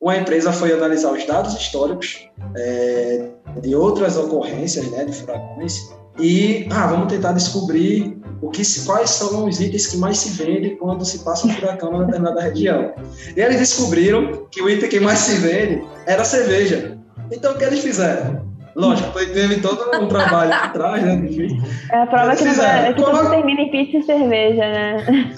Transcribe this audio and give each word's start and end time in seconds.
uma 0.00 0.16
empresa 0.16 0.52
foi 0.52 0.72
analisar 0.72 1.12
os 1.12 1.26
dados 1.26 1.54
históricos 1.54 2.28
é, 2.56 3.28
de 3.60 3.74
outras 3.74 4.16
ocorrências, 4.16 4.90
né, 4.90 5.04
de 5.04 5.12
furacões, 5.12 5.90
e 6.18 6.66
ah, 6.70 6.86
vamos 6.86 7.12
tentar 7.12 7.32
descobrir 7.32 8.18
o 8.42 8.50
que, 8.50 8.62
quais 8.84 9.10
são 9.10 9.44
os 9.44 9.60
itens 9.60 9.86
que 9.86 9.98
mais 9.98 10.18
se 10.18 10.30
vendem 10.42 10.76
quando 10.76 11.04
se 11.04 11.22
passa 11.22 11.46
um 11.46 11.50
furacão 11.50 11.92
na 11.92 12.04
determinada 12.04 12.40
região. 12.40 12.94
E 13.36 13.40
eles 13.40 13.58
descobriram 13.58 14.46
que 14.50 14.62
o 14.62 14.68
item 14.68 14.88
que 14.88 15.00
mais 15.00 15.18
se 15.18 15.36
vende 15.36 15.84
era 16.06 16.24
cerveja. 16.24 16.98
Então, 17.30 17.52
o 17.52 17.58
que 17.58 17.64
eles 17.64 17.80
fizeram? 17.80 18.48
Lógico, 18.74 19.12
teve 19.12 19.60
todo 19.60 19.82
um 20.00 20.08
trabalho 20.08 20.54
atrás, 20.54 21.02
né? 21.02 21.14
Enfim. 21.14 21.60
É 21.92 22.02
a 22.02 22.06
prova 22.06 22.34
que, 22.34 22.44
não, 22.44 22.64
é, 22.64 22.92
que 22.92 23.02
tudo 23.02 23.30
termina 23.30 23.60
em 23.60 23.70
pizza 23.70 23.98
e 23.98 24.02
cerveja, 24.02 24.60
né? 24.60 25.04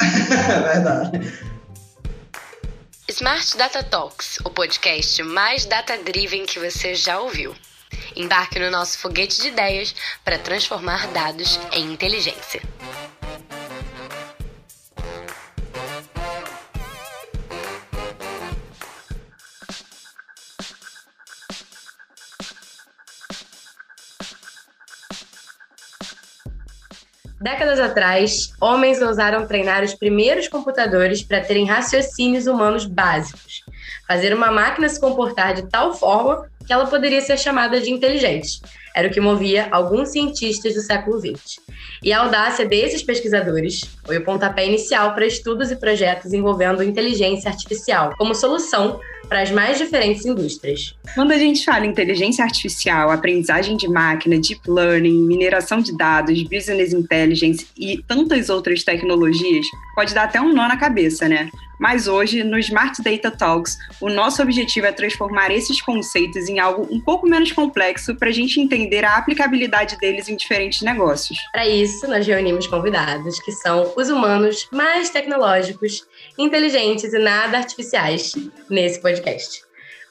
é 0.49 0.75
verdade. 0.75 1.21
Smart 3.13 3.59
Data 3.59 3.83
Talks, 3.83 4.39
o 4.43 4.49
podcast 4.49 5.23
mais 5.23 5.67
data-driven 5.67 6.47
que 6.47 6.59
você 6.59 6.95
já 6.95 7.21
ouviu. 7.21 7.55
Embarque 8.17 8.59
no 8.59 8.71
nosso 8.71 8.99
foguete 8.99 9.39
de 9.43 9.49
ideias 9.49 9.95
para 10.25 10.39
transformar 10.39 11.09
dados 11.09 11.61
em 11.73 11.93
inteligência. 11.93 12.63
Décadas 27.43 27.81
atrás, 27.81 28.53
homens 28.61 29.03
ousaram 29.03 29.49
treinar 29.49 29.83
os 29.83 29.95
primeiros 29.95 30.47
computadores 30.47 31.25
para 31.25 31.41
terem 31.41 31.67
raciocínios 31.67 32.47
humanos 32.47 32.87
básicos, 32.87 33.65
fazer 34.07 34.33
uma 34.33 34.53
máquina 34.53 34.89
se 34.89 35.01
comportar 35.01 35.53
de 35.53 35.69
tal 35.69 35.93
forma 35.93 36.49
que 36.65 36.73
ela 36.73 36.87
poderia 36.87 37.21
ser 37.21 37.37
chamada 37.37 37.81
de 37.81 37.91
inteligente. 37.91 38.61
Era 38.95 39.09
o 39.09 39.11
que 39.11 39.21
movia 39.21 39.67
alguns 39.73 40.11
cientistas 40.11 40.75
do 40.75 40.83
século 40.83 41.19
XX. 41.19 41.57
E 42.01 42.13
a 42.13 42.21
audácia 42.21 42.65
desses 42.65 43.03
pesquisadores 43.03 43.91
foi 44.05 44.19
o 44.19 44.25
pontapé 44.25 44.67
inicial 44.67 45.15
para 45.15 45.27
estudos 45.27 45.71
e 45.71 45.77
projetos 45.77 46.33
envolvendo 46.33 46.83
inteligência 46.83 47.51
artificial 47.51 48.13
como 48.17 48.35
solução 48.35 49.01
para 49.29 49.41
as 49.41 49.51
mais 49.51 49.79
diferentes 49.79 50.27
indústrias. 50.27 50.95
Quando 51.15 51.33
a 51.33 51.39
gente 51.39 51.65
fala 51.65 51.87
em 51.87 51.91
inteligência 51.91 52.45
artificial, 52.45 53.11
aprendizagem 53.11 53.77
de 53.77 53.89
máquina, 53.89 54.39
deep 54.39 54.61
learning, 54.69 55.27
mineração 55.27 55.81
de 55.81 55.97
dados, 55.97 56.43
business 56.43 56.93
intelligence 56.93 57.67
e 57.77 58.03
tantas 58.07 58.51
outras 58.51 58.85
tecnologias, 58.85 59.65
pode 59.95 60.13
dar 60.13 60.25
até 60.25 60.41
um 60.41 60.53
nó 60.53 60.69
na 60.69 60.77
cabeça, 60.77 61.29
né? 61.29 61.49
Mas 61.83 62.07
hoje, 62.07 62.45
no 62.45 62.59
Smart 62.61 63.03
Data 63.03 63.29
Talks, 63.29 63.77
o 64.01 64.09
nosso 64.09 64.41
objetivo 64.41 64.87
é 64.87 64.93
transformar 64.93 65.51
esses 65.51 65.81
conceitos 65.81 66.49
em 66.49 66.61
algo 66.61 66.87
um 66.95 67.01
pouco 67.01 67.27
menos 67.27 67.51
complexo 67.51 68.15
para 68.15 68.29
a 68.29 68.33
gente 68.33 68.61
entender 68.61 69.05
a 69.05 69.17
aplicabilidade 69.17 69.99
deles 69.99 70.29
em 70.29 70.37
diferentes 70.37 70.83
negócios. 70.83 71.37
Para 71.51 71.67
isso, 71.67 72.07
nós 72.07 72.25
reunimos 72.25 72.69
convidados 72.69 73.41
que 73.41 73.51
são 73.51 73.92
os 73.97 74.09
humanos 74.09 74.69
mais 74.73 75.11
tecnológicos, 75.11 76.07
inteligentes 76.39 77.13
e 77.13 77.19
nada 77.19 77.59
artificiais 77.59 78.33
nesse 78.69 79.01
podcast. 79.01 79.63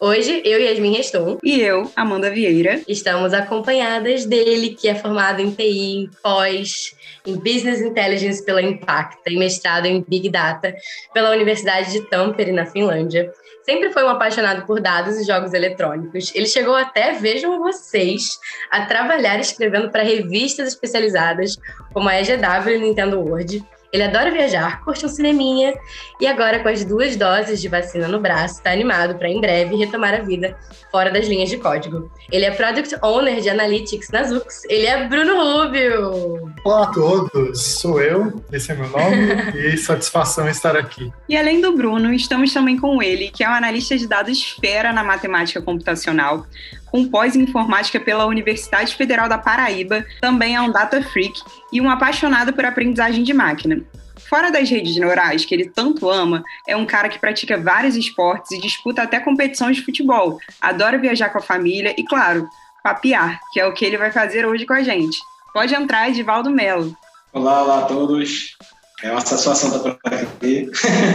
Hoje, 0.04 0.42
eu 0.44 0.60
e 0.60 0.64
Yasmin 0.64 0.96
Reston. 0.96 1.38
E 1.44 1.62
eu, 1.62 1.92
Amanda 1.96 2.32
Vieira. 2.32 2.82
Estamos 2.88 3.36
acompanhadas 3.36 4.26
dele, 4.26 4.70
que 4.70 4.88
é 4.88 4.96
formado 4.96 5.42
em 5.44 5.52
TI, 5.52 5.96
em 5.96 6.10
pós, 6.24 6.96
em 7.24 7.36
Business 7.36 7.82
Intelligence 7.82 8.44
pela 8.44 8.64
Impacta 8.64 9.30
e 9.30 9.38
mestrado 9.38 9.86
em 9.86 10.04
Big 10.08 10.28
Data 10.28 10.76
pela 11.14 11.30
Universidade 11.30 11.92
de 11.92 12.02
Tampere, 12.10 12.52
na 12.52 12.66
Finlândia. 12.66 13.32
Sempre 13.64 13.92
foi 13.92 14.04
um 14.04 14.10
apaixonado 14.10 14.66
por 14.66 14.82
dados 14.82 15.18
e 15.18 15.24
jogos 15.24 15.54
eletrônicos. 15.54 16.34
Ele 16.34 16.48
chegou 16.48 16.76
até, 16.76 17.14
vejam 17.14 17.60
vocês, 17.60 18.40
a 18.72 18.86
trabalhar 18.86 19.40
escrevendo 19.40 19.90
para 19.92 20.04
revistas 20.04 20.68
especializadas 20.68 21.58
como 21.94 22.10
a 22.10 22.20
EGW 22.20 22.70
e 22.70 22.80
Nintendo 22.80 23.20
World 23.20 23.64
ele 23.92 24.04
adora 24.04 24.32
viajar, 24.32 24.82
curte 24.84 25.06
um 25.06 25.10
cineminha 25.10 25.74
e 26.20 26.26
agora, 26.26 26.60
com 26.60 26.70
as 26.70 26.86
duas 26.86 27.16
doses 27.18 27.62
de 27.62 27.68
vacina 27.68 28.08
no 28.08 28.20
braço, 28.22 28.56
está 28.56 28.72
animado 28.72 29.16
para 29.16 29.28
em 29.28 29.42
breve 29.42 29.76
retomar 29.76 30.14
a 30.14 30.22
vida 30.22 30.58
fora 30.90 31.12
das 31.12 31.28
linhas 31.28 31.50
de 31.50 31.58
código. 31.58 32.10
Ele 32.32 32.46
é 32.46 32.52
Product 32.52 32.96
Owner 33.02 33.42
de 33.42 33.50
Analytics 33.50 34.10
na 34.10 34.24
Zux. 34.24 34.64
Ele 34.70 34.86
é 34.86 35.08
Bruno 35.08 35.36
Rubio. 35.36 36.54
Olá 36.64 36.84
a 36.84 36.92
todos, 36.92 37.62
sou 37.62 38.02
eu, 38.02 38.42
esse 38.52 38.72
é 38.72 38.76
meu 38.76 38.88
nome 38.88 39.34
e 39.60 39.78
satisfação 39.78 40.48
estar 40.48 40.78
aqui. 40.78 41.12
E 41.28 41.36
além 41.36 41.60
do 41.60 41.76
Bruno, 41.76 42.14
estamos 42.14 42.54
também 42.54 42.78
com 42.78 43.02
ele, 43.04 43.30
que 43.30 43.44
é 43.44 43.50
um 43.50 43.54
analista 43.54 43.98
de 43.98 44.08
dados 44.08 44.58
fera 44.62 44.94
na 44.94 45.04
matemática 45.04 45.62
computacional, 45.62 46.46
com 46.92 47.08
pós 47.08 47.36
em 47.36 47.42
informática 47.42 48.00
pela 48.00 48.26
Universidade 48.26 48.96
Federal 48.96 49.30
da 49.30 49.38
Paraíba, 49.38 50.06
também 50.20 50.56
é 50.56 50.62
um 50.62 50.72
data 50.72 51.02
freak 51.02 51.42
e 51.72 51.80
um 51.80 51.90
apaixonado 51.90 52.52
por 52.54 52.66
aprendizagem 52.66 53.24
de 53.24 53.34
máquina. 53.34 53.82
Fora 54.30 54.52
das 54.52 54.70
redes 54.70 54.96
neurais, 54.96 55.46
que 55.46 55.56
ele 55.56 55.70
tanto 55.70 56.10
ama, 56.10 56.44
é 56.68 56.76
um 56.76 56.86
cara 56.86 57.10
que 57.10 57.20
pratica 57.20 57.58
vários 57.58 57.96
esportes 57.96 58.52
e 58.52 58.62
disputa 58.62 59.02
até 59.02 59.20
competições 59.20 59.78
de 59.78 59.84
futebol, 59.84 60.38
adora 60.62 60.98
viajar 60.98 61.30
com 61.30 61.38
a 61.38 61.42
família 61.42 61.96
e, 61.98 62.04
claro, 62.04 62.48
papiar, 62.84 63.40
que 63.52 63.60
é 63.60 63.66
o 63.66 63.74
que 63.74 63.86
ele 63.86 63.98
vai 63.98 64.12
fazer 64.12 64.46
hoje 64.46 64.66
com 64.66 64.74
a 64.74 64.84
gente. 64.84 65.18
Pode 65.54 65.74
entrar, 65.74 66.10
Edivaldo 66.10 66.50
Melo. 66.50 66.96
Olá, 67.34 67.64
olá 67.64 67.80
a 67.80 67.86
todos. 67.86 68.56
É 69.04 69.12
uma 69.12 69.22
satisfação 69.22 69.76
estar 69.76 69.96
por 69.96 70.14
aqui. 70.14 70.70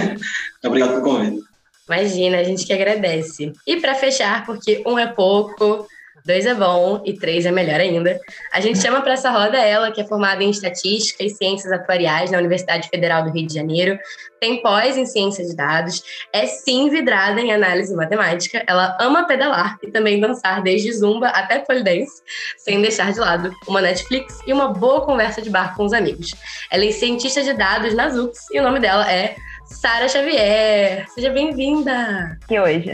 Obrigado 0.65 0.91
pelo 0.91 1.03
convite. 1.03 1.56
Imagina, 1.89 2.39
a 2.39 2.45
gente 2.45 2.67
que 2.67 2.73
agradece. 2.73 3.53
E 3.67 3.81
para 3.81 3.95
fechar, 3.95 4.45
porque 4.45 4.83
um 4.87 4.99
é 4.99 5.07
pouco, 5.07 5.87
dois 6.27 6.45
é 6.45 6.55
bom 6.55 7.01
e 7.05 7.15
três 7.15 7.47
é 7.47 7.53
melhor 7.53 7.81
ainda, 7.81 8.19
a 8.53 8.61
gente 8.61 8.81
chama 8.81 9.01
para 9.01 9.13
essa 9.13 9.31
roda 9.31 9.57
ela, 9.57 9.93
que 9.93 10.01
é 10.01 10.05
formada 10.05 10.43
em 10.43 10.51
Estatística 10.51 11.23
e 11.23 11.31
Ciências 11.31 11.73
Atuariais 11.73 12.33
na 12.33 12.39
Universidade 12.39 12.89
Federal 12.89 13.23
do 13.23 13.31
Rio 13.31 13.47
de 13.47 13.55
Janeiro, 13.55 13.99
tem 14.41 14.61
pós 14.61 14.97
em 14.97 15.07
Ciência 15.07 15.47
de 15.47 15.55
Dados, 15.55 16.03
é 16.33 16.47
sim 16.47 16.91
vidrada 16.91 17.41
em 17.41 17.53
análise 17.53 17.95
matemática, 17.95 18.65
ela 18.67 18.97
ama 19.01 19.25
pedalar 19.27 19.79
e 19.83 19.91
também 19.91 20.21
dançar 20.21 20.63
desde 20.63 20.93
zumba 20.93 21.29
até 21.29 21.61
polidense, 21.61 22.21
sem 22.59 22.83
deixar 22.83 23.13
de 23.13 23.21
lado 23.21 23.55
uma 23.69 23.81
Netflix 23.81 24.41
e 24.47 24.53
uma 24.53 24.69
boa 24.69 25.03
conversa 25.03 25.41
de 25.41 25.49
bar 25.49 25.77
com 25.77 25.85
os 25.85 25.93
amigos. 25.93 26.35
Ela 26.71 26.85
é 26.85 26.91
cientista 26.91 27.43
de 27.43 27.53
dados 27.55 27.95
na 27.95 28.09
ZUX 28.09 28.51
e 28.51 28.59
o 28.59 28.63
nome 28.63 28.81
dela 28.81 29.11
é 29.11 29.37
Sara 29.67 30.09
Xavier. 30.09 31.07
Seja 31.15 31.31
bem-vinda. 31.31 32.39
Que 32.47 32.59
hoje. 32.59 32.93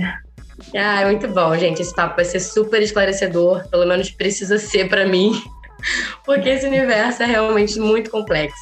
Ah, 0.75 1.05
muito 1.05 1.29
bom, 1.29 1.57
gente. 1.57 1.83
Esse 1.83 1.95
papo 1.95 2.17
vai 2.17 2.25
ser 2.25 2.41
super 2.41 2.83
esclarecedor, 2.83 3.69
pelo 3.69 3.87
menos 3.87 4.11
precisa 4.11 4.59
ser 4.59 4.89
para 4.89 5.07
mim, 5.07 5.43
porque 6.25 6.49
esse 6.49 6.67
universo 6.67 7.23
é 7.23 7.27
realmente 7.27 7.79
muito 7.79 8.11
complexo. 8.11 8.57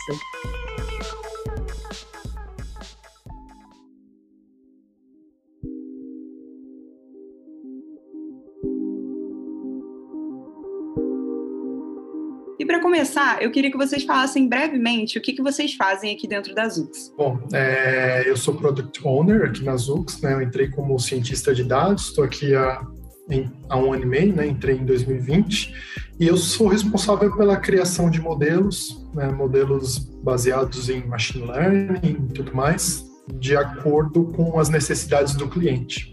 Começar, 12.90 13.40
eu 13.40 13.52
queria 13.52 13.70
que 13.70 13.76
vocês 13.76 14.02
falassem 14.02 14.48
brevemente 14.48 15.16
o 15.16 15.22
que, 15.22 15.32
que 15.32 15.40
vocês 15.40 15.74
fazem 15.74 16.12
aqui 16.12 16.26
dentro 16.26 16.52
da 16.52 16.68
Zux. 16.68 17.14
Bom, 17.16 17.38
é, 17.52 18.28
eu 18.28 18.36
sou 18.36 18.56
Product 18.56 19.06
Owner 19.06 19.44
aqui 19.44 19.62
na 19.62 19.76
Zux, 19.76 20.20
né? 20.20 20.32
Eu 20.34 20.42
entrei 20.42 20.68
como 20.68 20.98
cientista 20.98 21.54
de 21.54 21.62
dados, 21.62 22.08
estou 22.08 22.24
aqui 22.24 22.52
há, 22.52 22.84
em, 23.30 23.48
há 23.68 23.78
um 23.78 23.92
ano 23.92 24.02
e 24.02 24.06
meio, 24.06 24.34
né? 24.34 24.44
Entrei 24.44 24.74
em 24.74 24.84
2020 24.84 25.72
e 26.18 26.26
eu 26.26 26.36
sou 26.36 26.66
responsável 26.66 27.32
pela 27.36 27.56
criação 27.56 28.10
de 28.10 28.20
modelos, 28.20 29.08
né? 29.14 29.30
modelos 29.30 29.98
baseados 30.24 30.90
em 30.90 31.06
machine 31.06 31.46
learning 31.46 32.26
e 32.28 32.32
tudo 32.34 32.52
mais, 32.52 33.04
de 33.34 33.56
acordo 33.56 34.32
com 34.32 34.58
as 34.58 34.68
necessidades 34.68 35.36
do 35.36 35.48
cliente. 35.48 36.12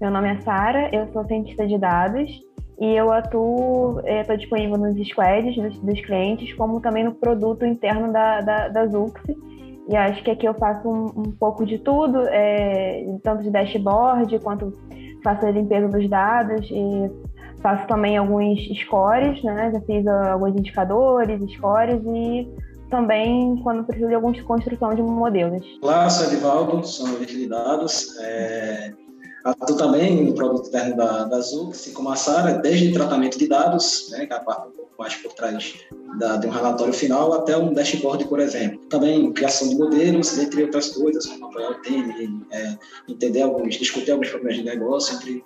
Meu 0.00 0.10
nome 0.10 0.30
é 0.30 0.40
Sara, 0.40 0.90
eu 0.92 1.12
sou 1.12 1.24
cientista 1.28 1.64
de 1.64 1.78
dados 1.78 2.47
e 2.80 2.94
eu 2.94 3.10
atuo, 3.10 4.00
estou 4.04 4.34
é, 4.34 4.36
disponível 4.36 4.78
nos 4.78 5.08
squads 5.08 5.56
dos, 5.56 5.78
dos, 5.78 6.00
clientes, 6.00 6.54
como 6.54 6.80
também 6.80 7.04
no 7.04 7.12
produto 7.12 7.64
interno 7.64 8.12
da, 8.12 8.40
da, 8.40 8.68
da 8.68 8.86
Zux. 8.86 9.20
E 9.88 9.96
acho 9.96 10.22
que 10.22 10.30
aqui 10.30 10.46
eu 10.46 10.54
faço 10.54 10.88
um, 10.88 11.06
um 11.06 11.32
pouco 11.32 11.66
de 11.66 11.78
tudo, 11.78 12.20
é, 12.28 13.04
tanto 13.22 13.42
de 13.42 13.50
dashboard, 13.50 14.38
quanto 14.40 14.72
faço 15.24 15.46
a 15.46 15.50
limpeza 15.50 15.88
dos 15.88 16.08
dados 16.08 16.68
e 16.70 17.10
faço 17.62 17.86
também 17.88 18.16
alguns 18.16 18.60
scores, 18.78 19.42
né? 19.42 19.72
Já 19.72 19.80
fiz 19.80 20.06
alguns 20.06 20.50
indicadores, 20.50 21.40
scores 21.54 22.00
e 22.04 22.48
também 22.90 23.56
quando 23.62 23.84
preciso 23.84 24.08
de 24.08 24.14
alguma 24.14 24.40
construção 24.44 24.94
de 24.94 25.02
modelos. 25.02 25.66
Olá, 25.82 26.08
sou 26.08 26.26
Edivaldo, 26.26 26.86
sou 26.86 27.06
analista 27.06 27.36
de 27.36 27.48
dados. 27.48 28.16
É 28.20 29.07
atuo 29.44 29.76
também 29.76 30.24
no 30.24 30.34
produto 30.34 30.68
interno 30.68 30.96
da, 30.96 31.24
da 31.24 31.40
Zux, 31.40 31.90
como 31.94 32.10
a 32.10 32.16
Sara, 32.16 32.54
desde 32.54 32.92
tratamento 32.92 33.38
de 33.38 33.48
dados, 33.48 34.08
né, 34.10 34.26
que 34.26 34.32
é 34.32 34.36
a 34.36 34.40
parte 34.40 34.68
um 34.68 34.72
pouco 34.72 34.92
mais 34.98 35.14
por 35.14 35.32
trás 35.32 35.74
da, 36.18 36.36
de 36.36 36.46
um 36.46 36.50
relatório 36.50 36.92
final, 36.92 37.32
até 37.32 37.56
um 37.56 37.72
dashboard, 37.72 38.24
por 38.26 38.40
exemplo. 38.40 38.78
Também 38.86 39.32
criação 39.32 39.68
de 39.68 39.76
modelos, 39.76 40.36
entre 40.38 40.64
outras 40.64 40.88
coisas, 40.90 41.26
como 41.26 41.46
apoiar 41.46 41.70
o 41.70 41.82
time, 41.82 42.46
é, 42.50 42.76
entender 43.08 43.42
alguns, 43.42 43.76
discutir 43.76 44.10
alguns 44.10 44.28
problemas 44.28 44.58
de 44.58 44.64
negócio, 44.64 45.16
entre 45.16 45.44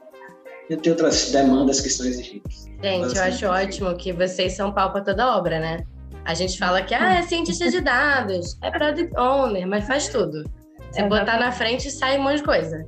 entre 0.71 0.91
outras 0.91 1.31
demandas 1.31 1.81
que 1.81 1.91
são 1.91 2.07
exigidas. 2.07 2.67
Gente, 2.83 3.17
eu 3.17 3.23
acho 3.23 3.47
ótimo 3.47 3.97
que 3.97 4.13
vocês 4.13 4.55
são 4.55 4.73
pau 4.73 4.93
para 4.93 5.03
toda 5.03 5.37
obra, 5.37 5.59
né? 5.59 5.85
A 6.25 6.35
gente 6.35 6.57
fala 6.57 6.83
que 6.83 6.95
ah, 6.95 7.19
é 7.19 7.23
cientista 7.23 7.69
de 7.69 7.81
dados, 7.81 8.57
é 8.63 8.71
product 8.71 9.13
owner, 9.19 9.67
mas 9.67 9.87
faz 9.87 10.09
tudo. 10.09 10.45
Você 10.91 11.03
botar 11.03 11.39
na 11.39 11.51
frente 11.51 11.91
sai 11.91 12.19
um 12.19 12.23
monte 12.23 12.37
de 12.37 12.45
coisa. 12.45 12.87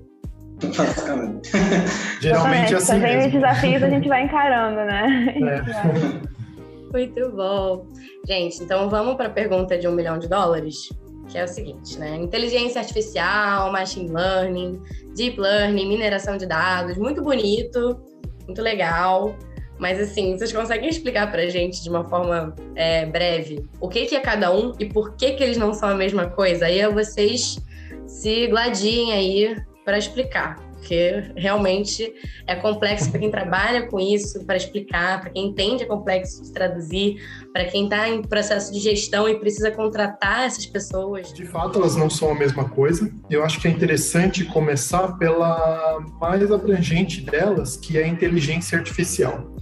Basicamente. 0.77 1.51
Geralmente 2.21 2.75
é 2.75 2.77
assim. 2.77 2.93
Também 2.93 3.17
mesmo. 3.17 3.27
os 3.27 3.33
desafios 3.35 3.83
a 3.83 3.89
gente 3.89 4.09
vai 4.09 4.23
encarando, 4.25 4.77
né? 4.77 5.35
É. 5.37 6.35
Muito 6.93 7.33
bom. 7.33 7.87
Gente, 8.27 8.63
então 8.63 8.89
vamos 8.89 9.17
para 9.17 9.27
a 9.27 9.31
pergunta 9.31 9.77
de 9.77 9.89
um 9.89 9.93
milhão 9.93 10.17
de 10.17 10.29
dólares, 10.29 10.89
que 11.29 11.37
é 11.37 11.43
o 11.43 11.49
seguinte, 11.49 11.99
né? 11.99 12.17
Inteligência 12.17 12.81
artificial, 12.81 13.73
machine 13.73 14.09
learning, 14.13 14.81
deep 15.17 15.41
learning, 15.41 15.89
mineração 15.89 16.37
de 16.37 16.47
dados, 16.47 16.97
muito 16.97 17.21
bonito, 17.21 18.01
muito 18.47 18.63
legal. 18.63 19.35
Mas 19.77 20.01
assim, 20.01 20.39
vocês 20.39 20.53
conseguem 20.53 20.89
explicar 20.89 21.31
para 21.33 21.43
a 21.43 21.49
gente 21.49 21.83
de 21.83 21.91
uma 21.91 22.05
forma 22.05 22.55
é, 22.77 23.05
breve 23.07 23.69
o 23.81 23.89
que, 23.89 24.07
que 24.07 24.15
é 24.15 24.21
cada 24.21 24.55
um 24.55 24.73
e 24.79 24.87
por 24.87 25.17
que, 25.17 25.33
que 25.33 25.43
eles 25.43 25.57
não 25.57 25.75
são 25.75 25.89
a 25.89 25.95
mesma 25.95 26.29
coisa? 26.29 26.67
Aí 26.67 26.87
vocês 26.93 27.59
se 28.07 28.47
gladiem 28.47 29.13
aí 29.13 29.57
para 29.85 29.99
explicar, 29.99 30.57
porque 30.73 31.33
realmente 31.37 32.13
é 32.47 32.57
complexo 32.57 33.11
para 33.11 33.21
quem 33.21 33.31
trabalha 33.31 33.87
com 33.87 34.01
isso, 34.01 34.45
para 34.45 34.57
explicar, 34.57 35.21
para 35.21 35.31
quem 35.31 35.47
entende 35.47 35.83
é 35.83 35.87
complexo 35.87 36.43
de 36.43 36.53
traduzir, 36.53 37.17
para 37.53 37.65
quem 37.67 37.85
está 37.85 38.09
em 38.09 38.23
processo 38.23 38.73
de 38.73 38.81
gestão 38.81 39.29
e 39.29 39.39
precisa 39.39 39.71
contratar 39.71 40.47
essas 40.47 40.67
pessoas. 40.67 41.33
De 41.33 41.45
fato, 41.45 41.79
elas 41.79 41.97
não 41.97 42.09
são 42.09 42.31
a 42.31 42.35
mesma 42.35 42.69
coisa. 42.69 43.11
Eu 43.29 43.45
acho 43.45 43.61
que 43.61 43.69
é 43.69 43.71
interessante 43.71 44.45
começar 44.45 45.19
pela 45.19 46.01
mais 46.21 46.51
abrangente 46.51 47.21
delas, 47.21 47.77
que 47.77 47.99
é 47.99 48.05
a 48.05 48.09
inteligência 48.09 48.79
artificial. 48.79 49.53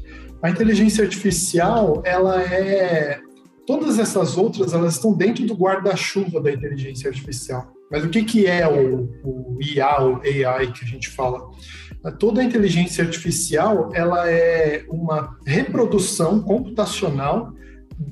A 0.42 0.50
inteligência 0.50 1.04
artificial, 1.04 2.02
ela 2.04 2.42
é 2.42 3.20
todas 3.66 3.98
essas 3.98 4.36
outras, 4.36 4.72
elas 4.72 4.94
estão 4.94 5.12
dentro 5.12 5.46
do 5.46 5.54
guarda-chuva 5.54 6.40
da 6.40 6.50
inteligência 6.50 7.08
artificial. 7.08 7.72
Mas 7.92 8.04
o 8.04 8.08
que, 8.08 8.24
que 8.24 8.46
é 8.46 8.66
o, 8.66 9.10
o 9.22 9.58
IA, 9.60 10.02
o 10.02 10.22
AI 10.22 10.72
que 10.72 10.82
a 10.82 10.88
gente 10.88 11.10
fala? 11.10 11.50
Toda 12.18 12.40
a 12.40 12.44
inteligência 12.44 13.04
artificial, 13.04 13.90
ela 13.94 14.28
é 14.28 14.84
uma 14.88 15.38
reprodução 15.46 16.40
computacional 16.40 17.52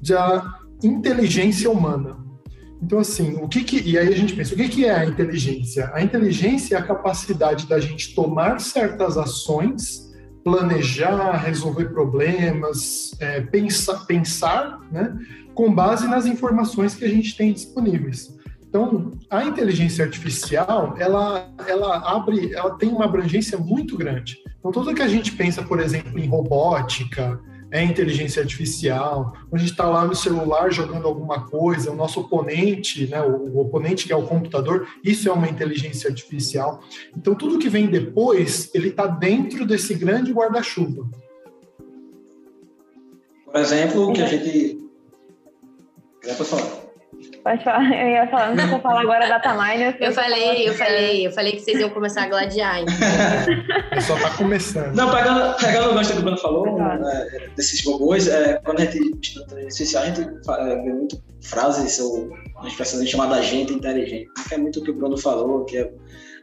da 0.06 0.60
inteligência 0.84 1.70
humana. 1.70 2.18
Então, 2.82 2.98
assim, 2.98 3.36
o 3.42 3.48
que, 3.48 3.64
que 3.64 3.80
e 3.90 3.98
aí 3.98 4.08
a 4.08 4.16
gente 4.16 4.34
pensa, 4.34 4.54
o 4.54 4.56
que, 4.56 4.68
que 4.68 4.84
é 4.84 4.94
a 4.94 5.06
inteligência? 5.06 5.90
A 5.94 6.02
inteligência 6.02 6.76
é 6.76 6.78
a 6.78 6.82
capacidade 6.82 7.66
da 7.66 7.80
gente 7.80 8.14
tomar 8.14 8.60
certas 8.60 9.16
ações 9.16 10.10
planejar, 10.44 11.36
resolver 11.36 11.86
problemas, 11.86 13.14
é, 13.20 13.40
pensar, 13.40 14.06
pensar 14.06 14.80
né, 14.90 15.14
com 15.54 15.72
base 15.72 16.06
nas 16.06 16.26
informações 16.26 16.94
que 16.94 17.04
a 17.04 17.08
gente 17.08 17.36
tem 17.36 17.52
disponíveis. 17.52 18.39
Então, 18.70 19.11
a 19.28 19.44
inteligência 19.44 20.05
artificial, 20.05 20.94
ela, 20.96 21.52
ela 21.67 21.96
abre, 22.08 22.55
ela 22.55 22.78
tem 22.78 22.88
uma 22.88 23.05
abrangência 23.05 23.58
muito 23.58 23.99
grande. 23.99 24.38
Então, 24.61 24.70
tudo 24.70 24.94
que 24.94 25.02
a 25.02 25.08
gente 25.08 25.32
pensa, 25.32 25.61
por 25.61 25.81
exemplo, 25.81 26.17
em 26.20 26.28
robótica, 26.28 27.40
é 27.72 27.82
inteligência 27.82 28.40
artificial, 28.40 29.32
a 29.52 29.58
gente 29.58 29.72
está 29.72 29.88
lá 29.88 30.05
no 30.05 30.14
celular 30.14 30.72
jogando 30.72 31.06
alguma 31.06 31.49
coisa, 31.49 31.90
o 31.90 31.96
nosso 31.96 32.20
oponente, 32.20 33.08
né, 33.08 33.20
o, 33.20 33.56
o, 33.56 33.61
oponente 33.61 34.06
que 34.06 34.12
é 34.12 34.17
o 34.17 34.26
computador, 34.26 34.87
isso 35.02 35.28
é 35.28 35.32
uma 35.32 35.49
inteligência 35.49 36.08
artificial. 36.08 36.81
Então, 37.16 37.34
tudo 37.34 37.58
que 37.58 37.69
vem 37.69 37.88
depois, 37.88 38.70
ele 38.73 38.90
está 38.90 39.08
dentro 39.08 39.66
desse 39.66 39.94
grande 39.94 40.32
guarda-chuva. 40.32 41.08
Por 43.44 43.56
exemplo, 43.56 44.11
o 44.11 44.12
que 44.12 44.23
a 44.23 44.26
gente... 44.26 44.78
Pode 46.23 46.44
falar. 46.44 46.79
Pode 47.42 47.64
falar, 47.64 47.84
eu 47.84 48.08
ia 48.08 48.28
falar, 48.28 48.54
não 48.54 48.69
vou 48.69 48.81
falar 48.81 49.00
agora 49.00 49.26
data 49.26 49.54
miner. 49.54 49.96
Eu 49.98 50.12
falei, 50.12 50.69
eu 50.69 50.75
falei, 50.75 51.26
eu 51.26 51.32
falei 51.32 51.52
que 51.52 51.60
vocês 51.60 51.81
iam 51.81 51.88
começar 51.88 52.25
a 52.25 52.28
gladiar. 52.28 52.82
Então. 52.82 52.94
Só 54.00 54.16
tá 54.19 54.31
começando. 54.37 54.94
Não, 54.94 55.10
pegando, 55.10 55.56
pegando 55.56 55.90
o 55.90 55.94
gancho 55.94 56.12
que 56.12 56.19
o 56.19 56.22
Bruno 56.22 56.37
falou, 56.37 56.78
né, 56.78 57.26
desses 57.56 57.82
robôs, 57.84 58.28
é, 58.28 58.60
quando 58.64 58.81
a 58.81 58.84
gente 58.84 59.19
estuda 59.22 59.62
especial, 59.62 60.02
a 60.02 60.06
gente 60.06 60.20
é, 60.20 60.76
vê 60.82 60.92
muito 60.92 61.22
frases 61.42 61.98
ou 61.98 62.31
expressões 62.66 63.08
chamadas 63.08 63.46
gente 63.46 63.72
inteligente, 63.72 64.28
que 64.46 64.54
é 64.54 64.58
muito 64.58 64.81
o 64.81 64.84
que 64.84 64.90
o 64.90 64.94
Bruno 64.94 65.16
falou, 65.16 65.64
que 65.64 65.78
é 65.78 65.90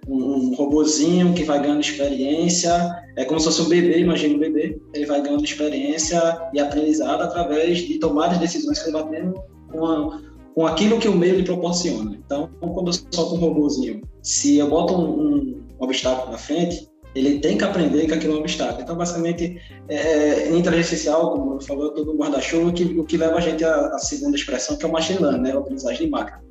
um, 0.08 0.52
um 0.52 0.56
robozinho 0.56 1.34
que 1.34 1.44
vai 1.44 1.60
ganhando 1.60 1.82
experiência, 1.82 2.72
é 3.16 3.26
como 3.26 3.40
se 3.40 3.46
fosse 3.46 3.62
um 3.62 3.70
bebê, 3.70 4.00
imagina 4.00 4.36
um 4.36 4.40
bebê, 4.40 4.80
ele 4.94 5.06
vai 5.06 5.22
ganhando 5.22 5.44
experiência 5.44 6.20
e 6.54 6.60
aprendizado 6.60 7.22
através 7.22 7.80
de 7.80 8.00
tomar 8.00 8.32
as 8.32 8.40
decisões 8.40 8.80
que 8.80 8.90
ele 8.90 8.94
vai 8.94 9.10
tendo 9.10 9.44
com 9.72 9.86
a 9.86 10.28
com 10.58 10.66
aquilo 10.66 10.98
que 10.98 11.08
o 11.08 11.16
meio 11.16 11.36
lhe 11.36 11.44
proporciona. 11.44 12.18
Então, 12.26 12.50
quando 12.60 12.88
eu 12.88 12.94
solto 13.12 13.36
um 13.36 13.38
robôzinho, 13.38 14.02
se 14.24 14.58
eu 14.58 14.68
boto 14.68 14.96
um, 14.96 15.22
um, 15.22 15.64
obstáculo 15.78 16.32
na 16.32 16.38
frente, 16.40 16.90
ele 17.14 17.38
tem 17.38 17.60
que 17.60 17.64
aprender 17.64 18.08
que 18.08 18.14
aquilo 18.16 18.34
é 18.34 18.38
um 18.38 18.40
obstáculo. 18.40 18.82
Então, 18.82 18.98
basicamente, 18.98 19.62
é, 19.88 20.50
em 20.50 20.58
inteligência 20.58 20.94
artificial, 20.94 21.32
como 21.32 21.54
eu 21.54 21.62
falei, 21.62 21.92
todo 21.92 22.12
um 22.12 22.18
guarda-chuva, 22.18 22.74
que, 22.74 22.86
o 22.86 23.06
que 23.06 23.18
leva 23.18 23.36
a 23.36 23.40
gente 23.40 23.64
à, 23.64 23.90
à, 23.90 24.00
segunda 24.00 24.36
expressão, 24.36 24.76
que 24.76 24.84
é 24.84 24.88
o 24.88 24.92
machine 24.92 25.20
learning, 25.20 25.42
né, 25.42 25.52
a 25.52 25.60
aprendizagem 25.60 26.08
de 26.08 26.12
máquina, 26.12 26.42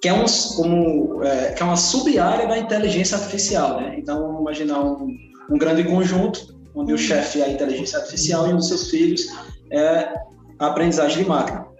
que 0.00 0.08
é, 0.08 0.14
um, 0.14 0.24
como, 0.56 1.22
é, 1.22 1.52
que 1.52 1.62
é 1.62 1.66
uma 1.66 1.76
sub-área 1.76 2.48
da 2.48 2.56
inteligência 2.56 3.18
artificial. 3.18 3.82
Né? 3.82 3.96
Então, 3.98 4.18
vamos 4.18 4.40
imaginar 4.40 4.82
um, 4.82 5.14
um 5.50 5.58
grande 5.58 5.84
conjunto, 5.84 6.56
onde 6.74 6.94
o 6.94 6.96
chefe 6.96 7.42
é 7.42 7.44
a 7.44 7.50
inteligência 7.50 7.98
artificial 7.98 8.48
e 8.48 8.54
um 8.54 8.56
dos 8.56 8.68
seus 8.68 8.88
filhos 8.88 9.26
é 9.70 10.14
a 10.58 10.68
aprendizagem 10.68 11.22
de 11.22 11.28
máquina. 11.28 11.75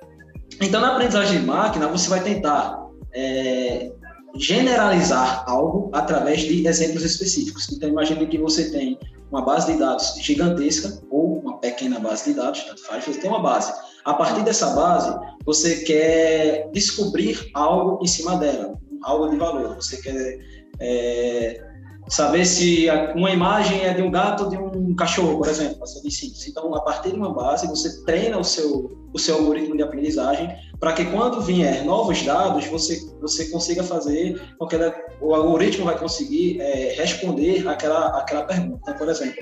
Então, 0.61 0.81
na 0.81 0.93
aprendizagem 0.93 1.41
de 1.41 1.47
máquina, 1.47 1.88
você 1.88 2.08
vai 2.08 2.23
tentar 2.23 2.87
é, 3.12 3.93
generalizar 4.37 5.44
algo 5.47 5.91
através 5.93 6.41
de 6.41 6.67
exemplos 6.67 7.03
específicos. 7.05 7.70
Então, 7.70 7.88
imagine 7.88 8.26
que 8.26 8.38
você 8.38 8.70
tem 8.70 8.99
uma 9.31 9.43
base 9.43 9.73
de 9.73 9.79
dados 9.79 10.14
gigantesca 10.20 11.03
ou 11.11 11.41
uma 11.41 11.58
pequena 11.58 11.99
base 11.99 12.31
de 12.31 12.35
dados, 12.35 12.62
tanto 12.62 12.82
faz, 12.85 13.05
você 13.05 13.20
tem 13.20 13.31
uma 13.31 13.43
base. 13.43 13.73
A 14.05 14.14
partir 14.14 14.43
dessa 14.44 14.70
base, 14.70 15.14
você 15.44 15.82
quer 15.85 16.70
descobrir 16.73 17.50
algo 17.55 18.03
em 18.03 18.06
cima 18.06 18.37
dela, 18.37 18.79
algo 19.03 19.29
de 19.29 19.37
valor. 19.37 19.75
Você 19.75 20.00
quer 20.00 20.38
é, 20.81 21.61
saber 22.08 22.44
se 22.44 22.87
uma 23.14 23.31
imagem 23.31 23.85
é 23.85 23.93
de 23.93 24.03
um 24.03 24.11
gato 24.11 24.44
ou 24.44 24.50
de 24.50 24.56
um 24.56 24.94
cachorro, 24.94 25.38
por 25.38 25.48
exemplo, 25.48 25.86
simples. 25.86 26.46
Então, 26.46 26.75
a 26.75 26.81
partir 26.81 27.10
de 27.10 27.17
uma 27.17 27.32
base, 27.32 27.67
você 27.67 28.05
treina 28.05 28.39
o 28.39 28.44
seu, 28.44 28.96
o 29.13 29.19
seu 29.19 29.36
algoritmo 29.36 29.77
de 29.77 29.82
aprendizagem 29.82 30.55
para 30.79 30.93
que 30.93 31.05
quando 31.06 31.41
vier 31.41 31.84
novos 31.84 32.22
dados, 32.22 32.67
você, 32.67 32.98
você 33.20 33.51
consiga 33.51 33.82
fazer 33.82 34.34
que 34.34 34.77
o 35.20 35.34
algoritmo 35.34 35.84
vai 35.84 35.98
conseguir 35.98 36.60
é, 36.60 36.94
responder 36.96 37.67
aquela, 37.67 38.19
aquela 38.19 38.44
pergunta. 38.44 38.79
Então, 38.82 38.94
por 38.94 39.08
exemplo, 39.08 39.36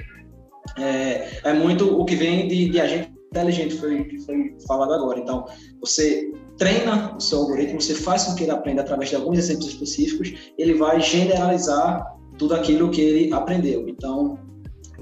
é, 0.79 1.41
é 1.45 1.53
muito 1.53 2.01
o 2.01 2.05
que 2.05 2.17
vem 2.17 2.49
de, 2.49 2.71
de 2.71 2.81
agente 2.81 3.13
inteligente, 3.31 3.77
foi, 3.77 4.05
que 4.05 4.19
foi 4.21 4.57
falado 4.67 4.95
agora. 4.95 5.19
Então, 5.19 5.45
você 5.81 6.31
treina 6.57 7.17
o 7.17 7.21
seu 7.21 7.41
algoritmo, 7.41 7.81
você 7.81 7.95
faz 7.95 8.25
com 8.25 8.35
que 8.35 8.45
ele 8.45 8.53
aprenda 8.53 8.83
através 8.83 9.11
de 9.11 9.17
alguns 9.17 9.39
exemplos 9.39 9.67
específicos, 9.67 10.53
ele 10.57 10.75
vai 10.75 11.01
generalizar 11.01 12.14
tudo 12.39 12.55
aquilo 12.55 12.91
que 12.91 13.01
ele 13.01 13.33
aprendeu. 13.33 13.89
Então, 13.89 14.39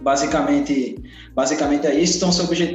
basicamente, 0.01 0.97
basicamente 1.35 1.87
é 1.87 1.95
isso. 1.95 2.17
Então, 2.17 2.31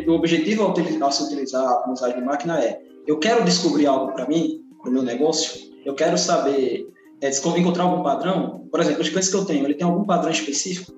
o 0.07 0.11
objetivo 0.15 0.63
ao, 0.63 0.73
ao 1.01 1.11
se 1.11 1.23
utilizar 1.23 1.63
a 1.63 1.71
aprendizagem 1.71 2.19
de 2.19 2.25
máquina 2.25 2.59
é: 2.59 2.79
eu 3.05 3.19
quero 3.19 3.43
descobrir 3.43 3.87
algo 3.87 4.13
para 4.13 4.27
mim, 4.27 4.61
para 4.81 4.89
o 4.89 4.93
meu 4.93 5.03
negócio, 5.03 5.59
eu 5.85 5.93
quero 5.95 6.17
saber, 6.17 6.87
é, 7.21 7.29
encontrar 7.29 7.83
algum 7.83 8.03
padrão. 8.03 8.67
Por 8.69 8.79
exemplo, 8.79 9.01
os 9.01 9.09
clientes 9.09 9.29
que 9.29 9.35
eu 9.35 9.45
tenho, 9.45 9.65
ele 9.65 9.73
tem 9.73 9.87
algum 9.87 10.03
padrão 10.03 10.31
específico? 10.31 10.93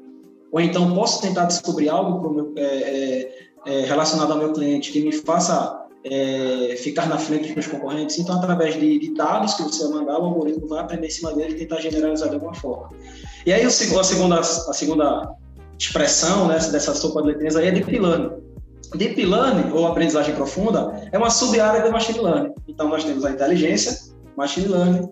Ou 0.51 0.59
então 0.59 0.95
posso 0.95 1.21
tentar 1.21 1.45
descobrir 1.45 1.89
algo 1.89 2.27
meu, 2.33 2.53
é, 2.57 2.63
é, 2.63 3.31
é, 3.67 3.81
relacionado 3.81 4.31
ao 4.31 4.37
meu 4.37 4.51
cliente 4.51 4.91
que 4.91 5.01
me 5.01 5.11
faça 5.11 5.78
é, 6.03 6.75
ficar 6.77 7.07
na 7.07 7.17
frente 7.17 7.47
dos 7.47 7.55
meus 7.55 7.67
concorrentes. 7.67 8.17
Então, 8.19 8.35
através 8.35 8.75
de, 8.75 8.99
de, 8.99 9.13
dados 9.13 9.53
que 9.55 9.63
você 9.63 9.83
vai 9.87 9.99
mandar, 9.99 10.19
o 10.19 10.25
algoritmo 10.25 10.67
vai 10.67 10.79
aprender 10.79 11.07
em 11.07 11.11
cima 11.11 11.33
dele 11.33 11.53
e 11.53 11.57
tentar 11.57 11.81
generalizar 11.81 12.29
de 12.29 12.35
alguma 12.35 12.53
forma. 12.53 12.89
E 13.45 13.51
aí, 13.51 13.63
a 13.63 13.69
segunda, 13.69 14.39
a 14.39 14.43
segunda 14.43 15.35
expressão 15.77 16.47
né, 16.47 16.57
dessa 16.71 16.93
sopa 16.93 17.21
de 17.21 17.29
letrinhas 17.29 17.55
aí 17.55 17.67
é 17.67 17.71
Deep 17.71 17.99
Learning. 17.99 18.31
Deep 18.95 19.23
Learning, 19.23 19.71
ou 19.71 19.87
aprendizagem 19.87 20.33
profunda, 20.35 21.07
é 21.11 21.17
uma 21.17 21.29
sub-área 21.29 21.81
do 21.83 21.91
Machine 21.91 22.19
Learning. 22.19 22.53
Então, 22.67 22.89
nós 22.89 23.03
temos 23.03 23.23
a 23.25 23.31
inteligência, 23.31 24.13
Machine 24.35 24.67
Learning, 24.67 25.09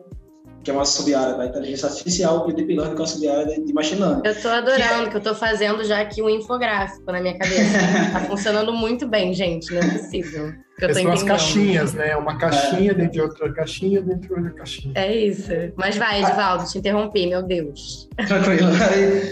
que 0.68 0.72
é 0.72 0.74
uma 0.74 0.84
sub-área 0.84 1.34
da 1.36 1.46
inteligência 1.46 1.88
artificial, 1.88 2.46
e 2.46 2.52
o 2.52 2.54
Deep 2.54 2.76
Learning, 2.76 2.94
que 2.94 3.00
é 3.00 3.02
uma 3.02 3.08
sub-área 3.08 3.64
de 3.64 3.74
machine 3.74 4.02
learning. 4.02 4.22
Eu 4.26 4.32
estou 4.34 4.52
adorando, 4.52 5.04
que, 5.04 5.08
é... 5.08 5.10
que 5.12 5.16
eu 5.16 5.20
estou 5.20 5.34
fazendo 5.34 5.82
já 5.86 6.02
aqui 6.02 6.22
um 6.22 6.30
infográfico 6.30 7.10
na 7.10 7.22
minha 7.22 7.38
cabeça. 7.38 7.78
Está 8.08 8.20
funcionando 8.28 8.74
muito 8.74 9.08
bem, 9.08 9.34
gente, 9.34 9.74
não 9.74 9.82
é 9.82 9.98
possível. 9.98 10.52
Que 10.78 10.94
são 10.94 11.10
as 11.10 11.24
caixinhas, 11.24 11.94
né? 11.94 12.18
Uma 12.18 12.38
caixinha 12.38 12.92
é. 12.92 12.94
dentro 12.94 13.12
de 13.14 13.22
outra 13.22 13.54
caixinha, 13.54 14.02
dentro 14.02 14.28
de 14.28 14.34
outra 14.34 14.52
caixinha. 14.52 14.92
É 14.94 15.16
isso. 15.16 15.50
Mas 15.78 15.96
vai, 15.96 16.22
Edivaldo, 16.22 16.70
te 16.70 16.78
interrompi, 16.80 17.28
meu 17.28 17.44
Deus. 17.44 18.10
Tranquilo. 18.28 18.70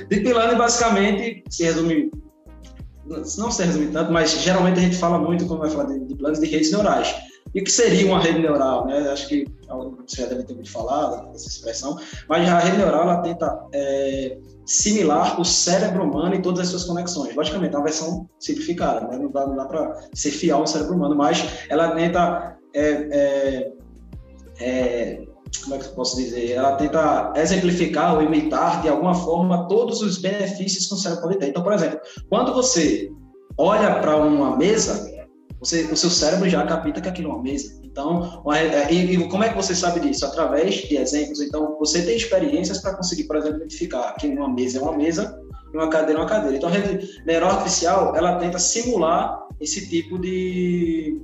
Deep 0.07 0.31
Learning, 0.31 0.57
basicamente, 0.57 1.43
se 1.49 1.65
resume 1.65 2.11
não 3.05 3.51
se 3.51 3.61
resume 3.61 3.87
tanto, 3.87 4.11
mas 4.11 4.41
geralmente 4.41 4.79
a 4.79 4.81
gente 4.81 4.97
fala 4.97 5.19
muito, 5.19 5.45
quando 5.45 5.59
vai 5.59 5.69
falar 5.69 5.83
de, 5.83 5.99
de 5.99 6.15
planos 6.15 6.39
de 6.39 6.47
redes 6.47 6.71
neurais. 6.71 7.13
E 7.55 7.61
o 7.61 7.63
que 7.63 7.71
seria 7.71 8.05
uma 8.05 8.19
rede 8.19 8.39
neural? 8.39 8.85
Né? 8.85 8.99
Acho 9.09 9.29
que 9.29 9.45
você 10.05 10.21
já 10.21 10.27
deve 10.27 10.43
ter 10.43 10.51
ouvido 10.51 10.69
falar 10.69 11.21
dessa 11.31 11.47
expressão, 11.47 11.97
mas 12.27 12.47
a 12.49 12.59
rede 12.59 12.77
neural 12.77 13.03
ela 13.03 13.21
tenta 13.21 13.65
é, 13.73 14.37
similar 14.65 15.39
o 15.39 15.45
cérebro 15.45 16.03
humano 16.03 16.35
e 16.35 16.41
todas 16.41 16.59
as 16.59 16.67
suas 16.67 16.83
conexões. 16.83 17.33
Logicamente, 17.33 17.73
é 17.73 17.77
uma 17.77 17.85
versão 17.85 18.29
simplificada, 18.41 19.07
né? 19.07 19.17
não 19.17 19.31
dá, 19.31 19.45
dá 19.45 19.65
para 19.65 20.01
ser 20.13 20.31
fiel 20.31 20.57
ao 20.57 20.67
cérebro 20.67 20.95
humano, 20.95 21.15
mas 21.15 21.45
ela 21.69 21.91
tenta. 21.91 22.57
É, 22.73 22.89
é, 22.89 23.71
é, 24.59 25.25
como 25.63 25.75
é 25.75 25.77
que 25.77 25.85
eu 25.85 25.93
posso 25.93 26.17
dizer? 26.17 26.51
Ela 26.51 26.75
tenta 26.75 27.31
exemplificar 27.37 28.15
ou 28.15 28.21
imitar 28.21 28.81
de 28.81 28.89
alguma 28.89 29.15
forma 29.15 29.65
todos 29.69 30.01
os 30.01 30.17
benefícios 30.17 30.87
que 30.87 30.93
o 30.93 30.97
cérebro 30.97 31.23
pode 31.23 31.37
ter. 31.37 31.47
Então, 31.47 31.63
por 31.63 31.71
exemplo, 31.71 31.99
quando 32.29 32.53
você 32.53 33.09
olha 33.57 33.95
para 34.01 34.17
uma 34.17 34.57
mesa, 34.57 35.14
você, 35.65 35.83
o 35.91 35.97
seu 35.97 36.09
cérebro 36.09 36.47
já 36.47 36.63
capta 36.65 37.01
que 37.01 37.09
aquilo 37.09 37.31
é 37.31 37.33
uma 37.33 37.43
mesa. 37.43 37.79
Então, 37.83 38.43
é, 38.53 38.93
e, 38.93 39.13
e, 39.13 39.27
como 39.29 39.43
é 39.43 39.49
que 39.49 39.55
você 39.55 39.73
sabe 39.73 39.99
disso? 39.99 40.25
Através 40.25 40.75
de 40.75 40.95
exemplos. 40.97 41.41
Então, 41.41 41.77
você 41.79 42.03
tem 42.03 42.15
experiências 42.15 42.79
para 42.79 42.95
conseguir, 42.95 43.23
por 43.23 43.37
exemplo, 43.37 43.57
identificar 43.57 44.13
que 44.13 44.27
uma 44.27 44.53
mesa 44.53 44.79
é 44.79 44.81
uma 44.81 44.95
mesa 44.95 45.39
e 45.73 45.77
uma 45.77 45.89
cadeira 45.89 46.19
é 46.19 46.23
uma 46.23 46.29
cadeira. 46.29 46.57
Então, 46.57 46.69
a 46.69 46.71
rede 46.71 47.21
neural 47.25 47.51
artificial, 47.51 48.15
ela 48.15 48.37
tenta 48.37 48.59
simular 48.59 49.39
esse 49.59 49.89
tipo 49.89 50.19
de, 50.19 51.19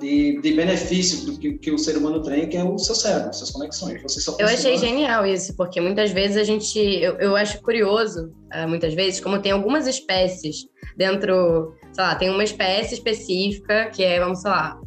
de, 0.00 0.40
de 0.40 0.52
benefício 0.52 1.24
do 1.26 1.38
que, 1.38 1.54
que, 1.54 1.70
o 1.70 1.78
ser 1.78 1.96
humano 1.96 2.22
tem, 2.22 2.48
que 2.48 2.56
é 2.56 2.64
o 2.64 2.76
seu 2.78 2.94
cérebro, 2.94 3.32
suas 3.32 3.50
conexões. 3.50 4.02
Você 4.02 4.20
só 4.20 4.36
eu 4.38 4.46
achei 4.46 4.76
genial 4.76 5.24
isso, 5.24 5.56
porque 5.56 5.80
muitas 5.80 6.10
vezes 6.10 6.36
a 6.36 6.44
gente, 6.44 6.78
eu, 6.78 7.14
eu 7.18 7.36
acho 7.36 7.62
curioso, 7.62 8.32
uh, 8.52 8.68
muitas 8.68 8.94
vezes, 8.94 9.20
como 9.20 9.40
tem 9.40 9.52
algumas 9.52 9.86
espécies 9.86 10.66
dentro, 10.96 11.72
sei 11.94 12.04
lá, 12.04 12.14
tem 12.16 12.28
uma 12.28 12.42
espécie 12.42 12.94
específica 12.94 13.86
que 13.86 14.02
é, 14.02 14.18
vamos 14.18 14.40
sei 14.40 14.50
lá, 14.50 14.80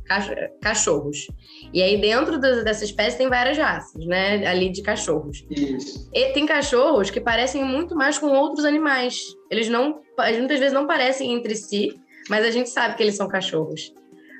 cachorros. 0.61 1.27
E 1.73 1.81
aí 1.81 1.99
dentro 1.99 2.37
dessa 2.37 2.83
espécie 2.83 3.17
tem 3.17 3.29
várias 3.29 3.57
raças, 3.57 4.05
né, 4.05 4.45
ali 4.45 4.69
de 4.69 4.81
cachorros. 4.81 5.45
Isso. 5.49 6.09
E 6.13 6.33
tem 6.33 6.45
cachorros 6.45 7.09
que 7.09 7.21
parecem 7.21 7.63
muito 7.63 7.95
mais 7.95 8.17
com 8.17 8.27
outros 8.27 8.65
animais. 8.65 9.21
Eles 9.49 9.69
não, 9.69 10.01
muitas 10.17 10.59
vezes 10.59 10.73
não 10.73 10.85
parecem 10.85 11.33
entre 11.33 11.55
si, 11.55 11.95
mas 12.29 12.45
a 12.45 12.51
gente 12.51 12.69
sabe 12.69 12.95
que 12.95 13.03
eles 13.03 13.15
são 13.15 13.27
cachorros. 13.27 13.93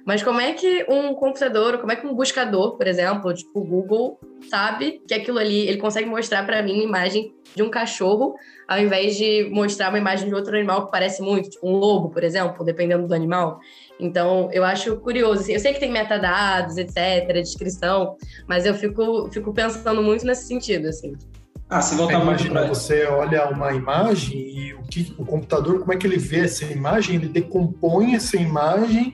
Mas 0.07 0.23
como 0.23 0.39
é 0.39 0.53
que 0.53 0.85
um 0.87 1.13
computador, 1.13 1.79
como 1.79 1.91
é 1.91 1.95
que 1.97 2.07
um 2.07 2.15
buscador, 2.15 2.77
por 2.77 2.87
exemplo, 2.87 3.33
tipo 3.33 3.59
o 3.59 3.65
Google, 3.65 4.17
sabe 4.49 5.01
que 5.05 5.13
aquilo 5.13 5.37
ali, 5.37 5.67
ele 5.67 5.79
consegue 5.79 6.07
mostrar 6.07 6.45
para 6.45 6.63
mim 6.63 6.75
uma 6.75 6.83
imagem 6.83 7.33
de 7.53 7.61
um 7.61 7.69
cachorro, 7.69 8.33
ao 8.69 8.79
invés 8.79 9.17
de 9.17 9.49
mostrar 9.51 9.89
uma 9.89 9.97
imagem 9.97 10.29
de 10.29 10.33
outro 10.33 10.55
animal 10.55 10.85
que 10.85 10.91
parece 10.91 11.21
muito, 11.21 11.49
tipo 11.49 11.67
um 11.67 11.73
lobo, 11.73 12.09
por 12.09 12.23
exemplo, 12.23 12.63
dependendo 12.63 13.05
do 13.05 13.13
animal. 13.13 13.59
Então, 13.99 14.49
eu 14.53 14.63
acho 14.63 14.95
curioso. 14.95 15.41
Assim, 15.41 15.51
eu 15.51 15.59
sei 15.59 15.73
que 15.73 15.79
tem 15.81 15.91
metadados, 15.91 16.77
etc., 16.77 17.33
descrição, 17.33 18.15
mas 18.47 18.65
eu 18.65 18.73
fico, 18.75 19.29
fico 19.29 19.53
pensando 19.53 20.01
muito 20.01 20.25
nesse 20.25 20.47
sentido, 20.47 20.87
assim. 20.87 21.17
Ah, 21.69 21.81
se 21.81 21.95
voltar 21.95 22.21
Imagina, 22.21 22.61
pra... 22.61 22.69
você 22.69 23.05
olha 23.07 23.49
uma 23.49 23.73
imagem 23.73 24.37
e 24.37 24.73
o, 24.73 24.83
que, 24.83 25.13
o 25.17 25.25
computador, 25.25 25.81
como 25.81 25.91
é 25.91 25.97
que 25.97 26.07
ele 26.07 26.17
vê 26.17 26.45
essa 26.45 26.63
imagem? 26.63 27.17
Ele 27.17 27.27
decompõe 27.27 28.15
essa 28.15 28.37
imagem 28.37 29.13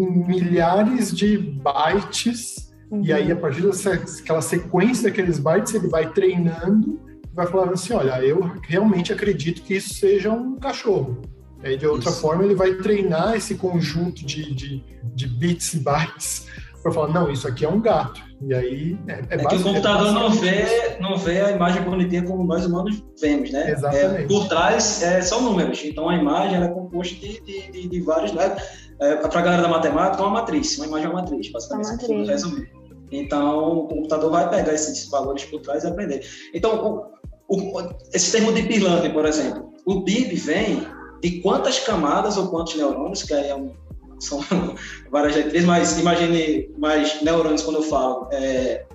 em 0.00 0.26
milhares 0.26 1.14
de 1.14 1.36
bytes, 1.36 2.72
uhum. 2.90 3.02
e 3.04 3.12
aí 3.12 3.30
a 3.30 3.36
partir 3.36 3.62
daquela 3.62 4.42
sequência 4.42 5.04
daqueles 5.04 5.38
bytes 5.38 5.74
ele 5.74 5.88
vai 5.88 6.10
treinando 6.12 7.00
e 7.30 7.34
vai 7.34 7.46
falando 7.46 7.72
assim, 7.72 7.92
olha, 7.92 8.20
eu 8.22 8.52
realmente 8.66 9.12
acredito 9.12 9.62
que 9.62 9.74
isso 9.74 9.94
seja 9.94 10.30
um 10.30 10.56
cachorro. 10.56 11.20
E 11.62 11.68
aí, 11.68 11.76
de 11.76 11.86
outra 11.86 12.10
isso. 12.10 12.20
forma, 12.20 12.44
ele 12.44 12.54
vai 12.54 12.74
treinar 12.74 13.36
esse 13.36 13.54
conjunto 13.54 14.26
de, 14.26 14.52
de, 14.52 14.84
de 15.14 15.26
bits 15.28 15.74
e 15.74 15.78
bytes 15.78 16.46
para 16.82 16.90
falar, 16.90 17.08
não, 17.12 17.30
isso 17.30 17.46
aqui 17.46 17.64
é 17.64 17.68
um 17.68 17.80
gato. 17.80 18.20
E 18.44 18.52
aí 18.52 18.98
é, 19.06 19.12
é, 19.12 19.34
é 19.36 19.46
que 19.46 19.54
o 19.54 19.62
computador 19.62 20.08
é 20.08 20.12
não 20.12 20.30
vê, 20.30 20.96
não 21.00 21.16
vê 21.16 21.40
a 21.40 21.52
imagem 21.52 21.82
bonitinha 21.82 22.24
como 22.24 22.42
nós 22.42 22.66
humanos 22.66 23.00
vemos, 23.20 23.52
né? 23.52 23.70
Exatamente. 23.70 24.24
É, 24.24 24.26
por 24.26 24.48
trás 24.48 25.00
é, 25.00 25.22
são 25.22 25.42
números. 25.42 25.80
Então 25.84 26.08
a 26.08 26.16
imagem 26.16 26.60
é 26.60 26.66
composta 26.66 27.14
de, 27.14 27.40
de, 27.40 27.70
de, 27.70 27.88
de 27.88 28.00
vários. 28.00 28.32
Né? 28.32 28.56
É, 29.00 29.16
para 29.16 29.40
a 29.40 29.42
galera 29.42 29.62
da 29.62 29.68
matemática, 29.68 30.22
é 30.22 30.26
uma 30.26 30.40
matriz, 30.40 30.76
uma 30.76 30.86
imagem 30.86 31.06
é 31.06 31.10
uma 31.10 31.22
matriz, 31.22 31.50
basicamente, 31.50 31.86
uma 31.86 31.96
matriz. 31.96 32.28
resumir. 32.28 32.72
Então, 33.10 33.78
o 33.78 33.88
computador 33.88 34.30
vai 34.30 34.48
pegar 34.48 34.72
esses 34.72 35.08
valores 35.10 35.44
por 35.44 35.60
trás 35.60 35.84
e 35.84 35.86
aprender. 35.86 36.26
Então, 36.54 37.10
o, 37.48 37.56
o, 37.56 37.90
esse 38.12 38.32
termo 38.32 38.52
de 38.52 38.62
learning, 38.62 39.12
por 39.12 39.26
exemplo, 39.26 39.72
o 39.84 40.00
deep 40.00 40.34
vem 40.36 40.86
de 41.20 41.40
quantas 41.40 41.78
camadas 41.80 42.36
ou 42.36 42.48
quantos 42.48 42.74
neurônios, 42.74 43.22
que 43.22 43.34
aí 43.34 43.48
é 43.48 43.54
um, 43.54 43.74
são 44.18 44.40
várias 45.10 45.36
letras, 45.36 45.64
mas 45.64 45.98
imagine 45.98 46.70
mais 46.78 47.20
neurônios 47.22 47.62
quando 47.62 47.76
eu 47.76 47.82
falo. 47.82 48.28
É, 48.32 48.86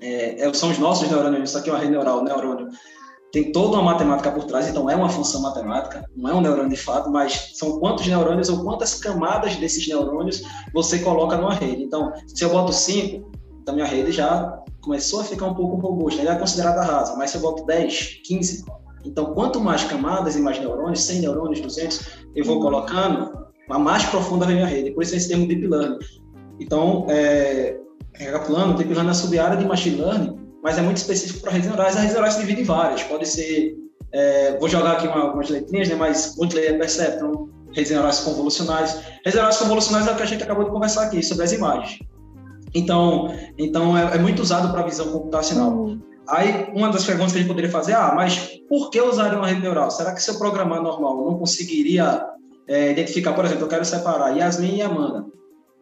é, 0.00 0.46
é, 0.46 0.54
são 0.54 0.70
os 0.70 0.78
nossos 0.78 1.10
neurônios, 1.10 1.50
isso 1.50 1.58
aqui 1.58 1.68
é 1.68 1.72
uma 1.72 1.78
rede 1.78 1.92
neural, 1.92 2.22
neurônio 2.22 2.68
tem 3.32 3.52
toda 3.52 3.76
uma 3.76 3.82
matemática 3.82 4.30
por 4.30 4.44
trás, 4.44 4.68
então 4.68 4.90
é 4.90 4.96
uma 4.96 5.08
função 5.08 5.40
matemática, 5.42 6.04
não 6.16 6.30
é 6.30 6.34
um 6.34 6.40
neurônio 6.40 6.70
de 6.70 6.76
fato, 6.76 7.10
mas 7.10 7.52
são 7.54 7.78
quantos 7.78 8.06
neurônios 8.06 8.48
ou 8.48 8.64
quantas 8.64 8.94
camadas 8.94 9.56
desses 9.56 9.86
neurônios 9.86 10.42
você 10.74 10.98
coloca 10.98 11.36
numa 11.36 11.54
rede. 11.54 11.82
Então, 11.82 12.12
se 12.26 12.44
eu 12.44 12.50
boto 12.50 12.72
5, 12.72 13.30
então 13.62 13.74
minha 13.74 13.86
rede 13.86 14.10
já 14.10 14.60
começou 14.80 15.20
a 15.20 15.24
ficar 15.24 15.46
um 15.46 15.54
pouco 15.54 15.76
robusta, 15.76 16.22
já 16.22 16.32
é 16.32 16.38
considerada 16.38 16.82
rasa, 16.82 17.16
mas 17.16 17.30
se 17.30 17.36
eu 17.36 17.40
boto 17.42 17.64
10, 17.66 18.20
15, 18.24 18.64
então 19.04 19.26
quanto 19.34 19.60
mais 19.60 19.84
camadas 19.84 20.34
e 20.34 20.40
mais 20.40 20.58
neurônios, 20.58 21.02
100 21.02 21.20
neurônios, 21.20 21.60
200, 21.60 22.24
eu 22.34 22.44
vou 22.44 22.60
colocando, 22.60 23.30
a 23.68 23.78
mais 23.78 24.04
profunda 24.04 24.44
vem 24.44 24.56
minha 24.56 24.66
rede. 24.66 24.90
Por 24.90 25.02
isso 25.02 25.14
esse 25.14 25.28
termo 25.28 25.46
Deep 25.46 25.66
Learning. 25.66 25.98
Então, 26.58 27.06
é, 27.08 27.78
recapitulando, 28.14 28.74
Deep 28.74 28.92
Learning 28.92 29.08
é 29.08 29.12
a 29.12 29.14
sub-área 29.14 29.56
de 29.56 29.64
Machine 29.64 30.00
Learning, 30.00 30.39
mas 30.62 30.78
é 30.78 30.82
muito 30.82 30.98
específico 30.98 31.40
para 31.40 31.52
redes 31.52 31.68
neurais. 31.68 31.94
As 31.94 32.00
redes 32.00 32.12
neurais 32.12 32.34
se 32.34 32.40
dividem 32.40 32.62
em 32.62 32.66
várias. 32.66 33.02
Pode 33.02 33.26
ser, 33.26 33.76
é, 34.12 34.56
vou 34.58 34.68
jogar 34.68 34.92
aqui 34.92 35.06
uma, 35.06 35.20
algumas 35.22 35.48
letrinhas, 35.48 35.88
né, 35.88 35.94
mas 35.94 36.36
multilayer 36.36 36.78
perceptron, 36.78 37.48
redes 37.72 37.90
neurais 37.90 38.20
convolucionais. 38.20 38.94
Redes 39.24 39.34
neurais 39.34 39.56
convolucionais 39.56 40.06
é 40.06 40.12
o 40.12 40.16
que 40.16 40.22
a 40.22 40.26
gente 40.26 40.42
acabou 40.42 40.64
de 40.64 40.70
conversar 40.70 41.04
aqui, 41.04 41.22
sobre 41.22 41.44
as 41.44 41.52
imagens. 41.52 41.98
Então, 42.74 43.34
então 43.58 43.96
é, 43.96 44.16
é 44.16 44.18
muito 44.18 44.42
usado 44.42 44.70
para 44.70 44.82
visão 44.82 45.10
computacional. 45.10 45.72
Uhum. 45.72 46.00
Aí, 46.28 46.68
uma 46.74 46.90
das 46.90 47.04
perguntas 47.04 47.32
que 47.32 47.38
a 47.38 47.40
gente 47.40 47.48
poderia 47.48 47.70
fazer, 47.70 47.94
ah, 47.94 48.12
mas 48.14 48.60
por 48.68 48.90
que 48.90 49.00
usar 49.00 49.34
uma 49.34 49.48
rede 49.48 49.62
neural? 49.62 49.90
Será 49.90 50.12
que 50.12 50.22
se 50.22 50.30
eu 50.30 50.38
programar 50.38 50.80
normal, 50.80 51.18
eu 51.18 51.30
não 51.32 51.38
conseguiria 51.38 52.24
é, 52.68 52.92
identificar, 52.92 53.32
por 53.32 53.44
exemplo, 53.44 53.64
eu 53.64 53.68
quero 53.68 53.84
separar 53.84 54.36
Yasmin 54.36 54.76
e 54.76 54.82
Amanda. 54.82 55.26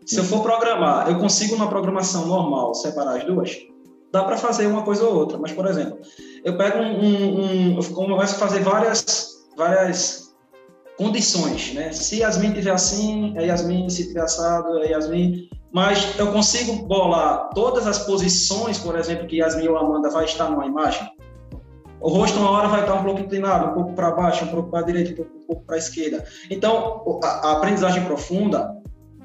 Se 0.06 0.18
eu 0.18 0.25
for 0.25 0.42
programar, 0.42 1.11
eu 1.11 1.18
consigo 1.18 1.54
uma 1.54 1.68
programação 1.68 2.26
normal 2.26 2.75
separar 2.75 3.18
as 3.18 3.25
duas? 3.25 3.54
Dá 4.12 4.25
para 4.25 4.37
fazer 4.37 4.67
uma 4.67 4.83
coisa 4.83 5.05
ou 5.05 5.15
outra. 5.15 5.38
Mas, 5.38 5.53
por 5.53 5.67
exemplo, 5.67 5.99
eu 6.45 6.57
pego 6.57 6.79
um, 6.79 7.05
um, 7.05 7.75
um 7.75 7.81
eu 7.81 7.95
começo 7.95 8.35
a 8.35 8.38
fazer 8.38 8.61
várias, 8.61 9.47
várias 9.57 10.35
condições, 10.97 11.75
né? 11.75 11.93
Se 11.93 12.19
Yasmin 12.19 12.53
tiver 12.53 12.73
assim, 12.73 13.35
é 13.37 13.47
Yasmin, 13.47 13.88
se 13.88 14.09
tiver 14.09 14.23
assado, 14.23 14.79
é 14.79 14.91
Yasmin. 14.91 15.49
Mas 15.73 16.19
eu 16.19 16.33
consigo 16.33 16.87
bolar 16.87 17.50
todas 17.55 17.87
as 17.87 17.99
posições, 18.00 18.79
por 18.79 18.99
exemplo, 18.99 19.27
que 19.27 19.37
Yasmin 19.37 19.69
ou 19.69 19.77
Amanda 19.77 20.11
vai 20.11 20.25
estar 20.25 20.50
numa 20.50 20.67
imagem. 20.67 21.07
O 22.00 22.09
rosto 22.09 22.38
uma 22.38 22.50
hora 22.50 22.69
vai 22.69 22.81
estar 22.81 22.95
um 22.95 23.05
pouco 23.05 23.21
inclinado, 23.21 23.71
um 23.71 23.75
pouco 23.75 23.93
para 23.93 24.12
baixo, 24.12 24.45
um 24.45 24.49
pouco 24.49 24.71
para 24.71 24.81
a 24.81 24.83
direita, 24.83 25.21
um 25.23 25.47
pouco 25.47 25.65
para 25.65 25.75
a 25.75 25.79
esquerda. 25.79 26.25
Então, 26.49 27.21
a, 27.23 27.49
a 27.49 27.53
aprendizagem 27.53 28.05
profunda, 28.05 28.73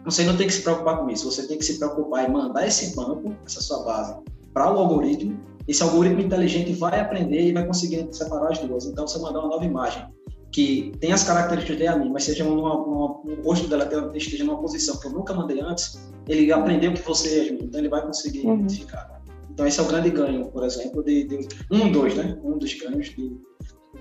você 0.03 0.23
não 0.23 0.35
tem 0.35 0.47
que 0.47 0.53
se 0.53 0.63
preocupar 0.63 0.97
com 0.97 1.09
isso. 1.09 1.29
Você 1.31 1.47
tem 1.47 1.57
que 1.57 1.65
se 1.65 1.77
preocupar 1.77 2.27
em 2.27 2.31
mandar 2.31 2.67
esse 2.67 2.95
banco, 2.95 3.35
essa 3.45 3.61
sua 3.61 3.83
base, 3.83 4.15
para 4.53 4.71
o 4.71 4.77
algoritmo. 4.77 5.39
Esse 5.67 5.81
algoritmo 5.81 6.21
inteligente 6.21 6.73
vai 6.73 6.99
aprender 6.99 7.41
e 7.41 7.53
vai 7.53 7.65
conseguir 7.65 8.07
separar 8.11 8.51
as 8.51 8.59
duas. 8.59 8.85
Então, 8.85 9.07
se 9.07 9.17
eu 9.17 9.21
mandar 9.21 9.39
uma 9.39 9.49
nova 9.49 9.65
imagem 9.65 10.05
que 10.51 10.91
tem 10.99 11.11
as 11.11 11.23
características 11.23 11.77
de 11.77 11.99
mim, 11.99 12.11
mas 12.11 12.25
seja 12.25 12.43
numa, 12.43 12.75
numa, 12.75 13.21
o 13.21 13.41
rosto 13.43 13.67
dela 13.67 13.89
esteja 14.13 14.43
numa 14.43 14.61
posição 14.61 14.99
que 14.99 15.07
eu 15.07 15.11
nunca 15.11 15.33
mandei 15.33 15.59
antes, 15.59 15.99
ele 16.27 16.51
aprendeu 16.51 16.93
que 16.93 17.01
você 17.01 17.39
é, 17.39 17.63
então 17.63 17.79
ele 17.79 17.89
vai 17.89 18.05
conseguir 18.05 18.45
uhum. 18.45 18.55
identificar. 18.55 19.21
Então, 19.49 19.65
esse 19.65 19.79
é 19.79 19.83
o 19.83 19.87
grande 19.87 20.09
ganho, 20.11 20.45
por 20.51 20.63
exemplo, 20.63 21.03
de, 21.03 21.25
de 21.25 21.47
um 21.71 21.91
dos, 21.91 22.15
né? 22.15 22.39
Um 22.43 22.57
dos 22.57 22.73
ganhos 22.73 23.07
de 23.07 23.35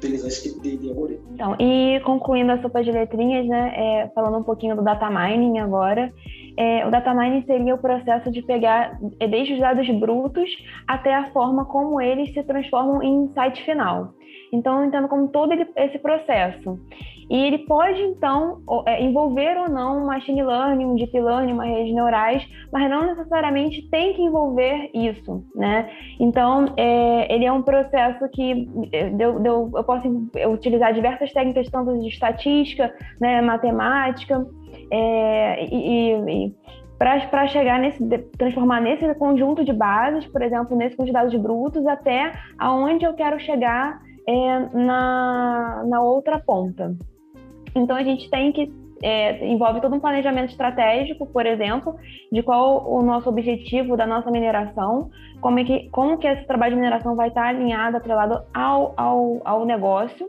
utilizar 0.02 0.28
esse 0.28 0.50
tipo 0.50 0.60
de, 0.60 0.76
de 0.76 0.88
algoritmo. 0.88 1.28
Então, 1.32 1.56
e 1.58 2.00
concluindo 2.00 2.52
a 2.52 2.60
sopa 2.60 2.82
de 2.82 2.90
letrinhas, 2.90 3.46
né? 3.46 3.72
É, 3.74 4.08
falando 4.14 4.38
um 4.38 4.42
pouquinho 4.42 4.76
do 4.76 4.82
data 4.82 5.08
mining 5.08 5.58
agora, 5.58 6.12
é, 6.56 6.86
o 6.86 6.90
data 6.90 7.14
mining 7.14 7.44
seria 7.46 7.74
o 7.74 7.78
processo 7.78 8.30
de 8.30 8.42
pegar 8.42 8.98
é, 9.20 9.28
desde 9.28 9.54
os 9.54 9.60
dados 9.60 9.88
brutos 9.98 10.50
até 10.86 11.14
a 11.14 11.30
forma 11.30 11.64
como 11.64 12.00
eles 12.00 12.32
se 12.34 12.42
transformam 12.42 13.02
em 13.02 13.24
insight 13.24 13.64
final. 13.64 14.14
Então, 14.52 14.80
eu 14.80 14.86
entendo 14.86 15.08
como 15.08 15.28
todo 15.28 15.52
esse 15.76 15.98
processo. 15.98 16.78
E 17.30 17.36
ele 17.36 17.58
pode, 17.58 18.00
então, 18.00 18.60
é, 18.86 19.02
envolver 19.02 19.56
ou 19.56 19.68
não 19.68 20.02
um 20.02 20.06
machine 20.06 20.42
learning, 20.42 20.84
um 20.84 20.94
deep 20.94 21.18
learning, 21.18 21.52
uma 21.52 21.64
rede 21.64 21.92
neurais, 21.92 22.46
mas 22.72 22.90
não 22.90 23.06
necessariamente 23.06 23.88
tem 23.90 24.12
que 24.14 24.22
envolver 24.22 24.90
isso, 24.92 25.44
né? 25.54 25.90
Então, 26.20 26.66
é, 26.76 27.32
ele 27.32 27.44
é 27.44 27.52
um 27.52 27.62
processo 27.62 28.28
que 28.30 28.68
deu, 29.14 29.40
deu, 29.40 29.70
eu 29.74 29.84
posso 29.84 30.08
utilizar 30.50 30.92
diversas 30.92 31.32
técnicas, 31.32 31.68
tanto 31.70 31.98
de 31.98 32.08
estatística, 32.08 32.92
né, 33.20 33.40
matemática, 33.40 34.46
é, 34.90 35.64
e, 35.64 36.12
e 36.12 36.54
para 36.98 37.48
chegar 37.48 37.80
nesse, 37.80 38.06
transformar 38.38 38.80
nesse 38.80 39.12
conjunto 39.14 39.64
de 39.64 39.72
bases, 39.72 40.24
por 40.26 40.40
exemplo, 40.40 40.76
nesse 40.76 40.96
quantidade 40.96 41.30
de 41.30 41.38
brutos, 41.38 41.84
até 41.84 42.32
aonde 42.56 43.04
eu 43.04 43.14
quero 43.14 43.40
chegar 43.40 44.00
é, 44.28 44.58
na, 44.72 45.82
na 45.84 46.00
outra 46.00 46.38
ponta. 46.38 46.94
Então 47.74 47.96
a 47.96 48.02
gente 48.02 48.28
tem 48.30 48.52
que 48.52 48.70
é, 49.02 49.44
envolve 49.44 49.80
todo 49.80 49.96
um 49.96 50.00
planejamento 50.00 50.50
estratégico, 50.50 51.26
por 51.26 51.44
exemplo, 51.44 51.96
de 52.30 52.42
qual 52.42 52.88
o 52.88 53.02
nosso 53.02 53.28
objetivo 53.28 53.96
da 53.96 54.06
nossa 54.06 54.30
mineração, 54.30 55.10
como, 55.40 55.58
é 55.58 55.64
que, 55.64 55.90
como 55.90 56.18
que 56.18 56.26
esse 56.26 56.46
trabalho 56.46 56.74
de 56.74 56.80
mineração 56.80 57.16
vai 57.16 57.28
estar 57.28 57.48
alinhado, 57.48 57.96
atrelado 57.96 58.44
ao, 58.54 58.94
ao, 58.96 59.42
ao 59.44 59.66
negócio, 59.66 60.28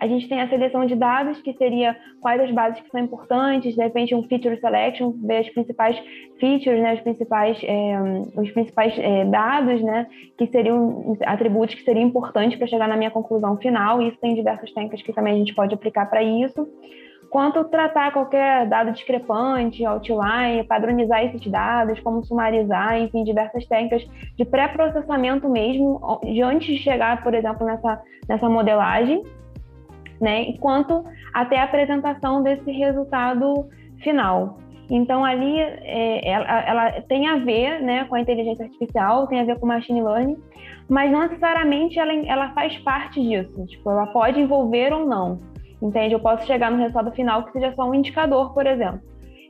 a 0.00 0.06
gente 0.06 0.28
tem 0.28 0.40
a 0.40 0.48
seleção 0.48 0.86
de 0.86 0.94
dados, 0.94 1.40
que 1.40 1.52
seria 1.54 1.96
quais 2.20 2.40
as 2.40 2.50
bases 2.50 2.80
que 2.80 2.90
são 2.90 3.00
importantes, 3.00 3.74
de 3.74 3.82
repente 3.82 4.14
um 4.14 4.22
feature 4.24 4.58
selection, 4.60 5.12
ver 5.22 5.38
as 5.38 5.48
principais 5.50 5.98
features, 6.38 6.80
né, 6.80 6.94
os 6.94 7.00
principais, 7.00 7.58
é, 7.62 7.96
os 8.36 8.50
principais 8.50 8.94
é, 8.98 9.24
dados, 9.24 9.80
né, 9.82 10.06
que 10.36 10.46
seriam 10.48 11.16
atributos 11.26 11.74
que 11.74 11.82
seriam 11.84 12.06
importantes 12.06 12.58
para 12.58 12.66
chegar 12.66 12.88
na 12.88 12.96
minha 12.96 13.10
conclusão 13.10 13.56
final. 13.56 14.02
E 14.02 14.08
isso 14.08 14.18
tem 14.20 14.34
diversas 14.34 14.72
técnicas 14.72 15.02
que 15.02 15.12
também 15.12 15.34
a 15.34 15.38
gente 15.38 15.54
pode 15.54 15.74
aplicar 15.74 16.06
para 16.06 16.22
isso 16.22 16.68
quanto 17.34 17.64
tratar 17.64 18.12
qualquer 18.12 18.64
dado 18.68 18.92
discrepante, 18.92 19.84
outline, 19.84 20.62
padronizar 20.68 21.24
esses 21.24 21.44
dados, 21.50 21.98
como 21.98 22.24
sumarizar, 22.24 23.00
enfim, 23.00 23.24
diversas 23.24 23.66
técnicas 23.66 24.06
de 24.36 24.44
pré-processamento 24.44 25.48
mesmo, 25.48 26.20
de 26.22 26.40
antes 26.42 26.68
de 26.68 26.78
chegar, 26.78 27.24
por 27.24 27.34
exemplo, 27.34 27.66
nessa, 27.66 28.00
nessa 28.28 28.48
modelagem 28.48 29.20
né? 30.20 30.42
Enquanto 30.42 31.04
até 31.32 31.58
a 31.58 31.64
apresentação 31.64 32.42
desse 32.42 32.70
resultado 32.70 33.68
final. 34.02 34.58
Então, 34.90 35.24
ali, 35.24 35.58
é, 35.58 36.28
ela, 36.28 36.60
ela, 36.60 37.00
tem 37.02 37.26
a 37.26 37.36
ver 37.36 37.80
né, 37.80 38.04
com 38.04 38.14
a 38.14 38.20
inteligência 38.20 38.66
artificial, 38.66 39.26
tem 39.26 39.40
a 39.40 39.44
ver 39.44 39.58
com 39.58 39.66
machine 39.66 40.02
learning, 40.02 40.36
mas 40.88 41.10
não 41.10 41.20
necessariamente 41.20 41.98
ela, 41.98 42.12
ela 42.12 42.50
faz 42.50 42.76
parte 42.78 43.20
disso. 43.20 43.66
Tipo, 43.66 43.90
ela 43.90 44.06
pode 44.08 44.38
envolver 44.38 44.92
ou 44.92 45.06
não, 45.06 45.40
entende? 45.80 46.14
Eu 46.14 46.20
posso 46.20 46.46
chegar 46.46 46.70
no 46.70 46.76
resultado 46.76 47.10
final 47.12 47.44
que 47.44 47.52
seja 47.52 47.72
só 47.74 47.88
um 47.88 47.94
indicador, 47.94 48.52
por 48.52 48.66
exemplo. 48.66 49.00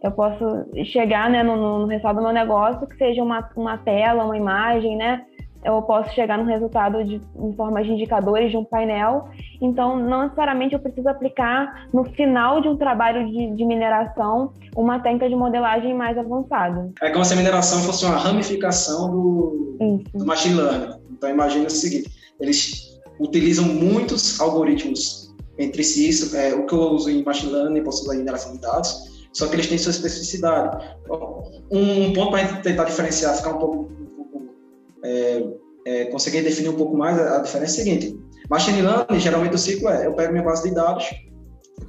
Eu 0.02 0.12
posso 0.12 0.44
chegar 0.84 1.28
né, 1.30 1.42
no, 1.42 1.56
no 1.56 1.86
resultado 1.86 2.16
do 2.16 2.22
meu 2.22 2.32
negócio 2.32 2.86
que 2.86 2.96
seja 2.96 3.22
uma, 3.22 3.48
uma 3.56 3.78
tela, 3.78 4.24
uma 4.24 4.36
imagem, 4.36 4.96
né? 4.96 5.24
Eu 5.64 5.80
posso 5.82 6.14
chegar 6.14 6.36
no 6.36 6.44
resultado 6.44 7.02
de, 7.04 7.20
em 7.36 7.52
forma 7.54 7.82
de 7.82 7.90
indicadores 7.90 8.50
de 8.50 8.56
um 8.56 8.64
painel. 8.64 9.28
Então, 9.60 9.98
não 9.98 10.24
necessariamente 10.24 10.74
eu 10.74 10.80
preciso 10.80 11.08
aplicar 11.08 11.88
no 11.92 12.04
final 12.04 12.60
de 12.60 12.68
um 12.68 12.76
trabalho 12.76 13.26
de, 13.26 13.56
de 13.56 13.64
mineração 13.64 14.52
uma 14.76 15.00
técnica 15.00 15.28
de 15.28 15.34
modelagem 15.34 15.94
mais 15.94 16.18
avançada. 16.18 16.92
É 17.00 17.10
como 17.10 17.24
se 17.24 17.32
a 17.32 17.36
mineração 17.36 17.80
fosse 17.80 18.04
uma 18.04 18.16
ramificação 18.16 19.10
do, 19.10 19.76
do 20.14 20.26
machine 20.26 20.54
learning. 20.54 20.94
Então, 21.12 21.30
imagine 21.30 21.66
o 21.66 21.70
seguinte: 21.70 22.10
eles 22.38 23.00
utilizam 23.18 23.64
muitos 23.64 24.38
algoritmos 24.40 25.34
entre 25.58 25.82
si. 25.82 26.08
Isso, 26.08 26.36
é, 26.36 26.54
o 26.54 26.66
que 26.66 26.74
eu 26.74 26.80
uso 26.80 27.08
em 27.08 27.24
machine 27.24 27.52
learning, 27.52 27.82
posso 27.82 28.02
usar 28.02 28.14
em 28.14 28.18
mineração 28.18 28.52
de 28.52 28.60
dados, 28.60 29.28
só 29.32 29.46
que 29.46 29.54
eles 29.54 29.66
têm 29.66 29.78
sua 29.78 29.90
especificidade. 29.90 30.84
Um 31.70 32.12
ponto 32.12 32.32
para 32.32 32.56
tentar 32.58 32.84
diferenciar, 32.84 33.34
ficar 33.36 33.54
um 33.54 33.58
pouco 33.58 34.03
é, 35.04 35.44
é, 35.86 36.04
conseguir 36.06 36.42
definir 36.42 36.70
um 36.70 36.76
pouco 36.76 36.96
mais, 36.96 37.18
a, 37.18 37.36
a 37.36 37.42
diferença 37.42 37.80
é 37.80 37.82
a 37.82 37.84
seguinte: 37.84 38.18
machine 38.50 38.82
learning, 38.82 39.20
geralmente 39.20 39.54
o 39.54 39.58
ciclo 39.58 39.88
é: 39.88 40.06
eu 40.06 40.14
pego 40.14 40.32
minha 40.32 40.44
base 40.44 40.68
de 40.68 40.74
dados, 40.74 41.04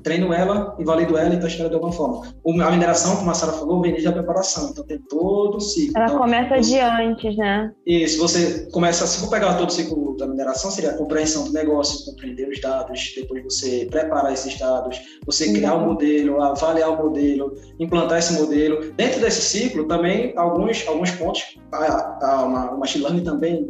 treino 0.03 0.33
ela 0.33 0.75
e 0.79 0.83
valido 0.83 1.17
ela 1.17 1.33
e 1.33 1.39
testo 1.39 1.59
ela 1.59 1.69
de 1.69 1.75
alguma 1.75 1.91
forma. 1.91 2.33
A 2.63 2.71
mineração, 2.71 3.17
como 3.17 3.31
a 3.31 3.33
Sara 3.33 3.53
falou, 3.53 3.81
vem 3.81 3.91
desde 3.91 4.07
a 4.07 4.11
preparação, 4.11 4.69
então 4.69 4.85
tem 4.85 4.99
todo 4.99 5.57
o 5.57 5.61
ciclo. 5.61 5.97
Ela 5.97 6.05
então, 6.05 6.19
começa 6.19 6.55
você, 6.55 6.61
de 6.61 6.79
antes, 6.79 7.37
né? 7.37 7.71
Isso, 7.85 8.19
você 8.19 8.69
começa, 8.71 9.05
se 9.07 9.19
for 9.19 9.29
pegar 9.29 9.55
todo 9.55 9.69
o 9.69 9.71
ciclo 9.71 10.15
da 10.17 10.27
mineração, 10.27 10.71
seria 10.71 10.91
a 10.91 10.97
compreensão 10.97 11.45
do 11.45 11.53
negócio, 11.53 12.05
compreender 12.05 12.47
os 12.49 12.59
dados, 12.61 13.13
depois 13.15 13.43
você 13.43 13.87
preparar 13.89 14.33
esses 14.33 14.57
dados, 14.57 14.99
você 15.25 15.51
criar 15.51 15.75
o 15.75 15.79
um 15.79 15.85
modelo, 15.87 16.41
avaliar 16.41 16.89
o 16.89 17.03
modelo, 17.03 17.53
implantar 17.79 18.19
esse 18.19 18.33
modelo. 18.33 18.93
Dentro 18.93 19.21
desse 19.21 19.41
ciclo, 19.41 19.85
também, 19.85 20.33
alguns, 20.37 20.87
alguns 20.87 21.11
pontos, 21.11 21.57
a, 21.71 22.17
a, 22.21 22.45
uma, 22.45 22.71
o 22.71 22.79
machine 22.79 23.03
learning 23.03 23.23
também 23.23 23.67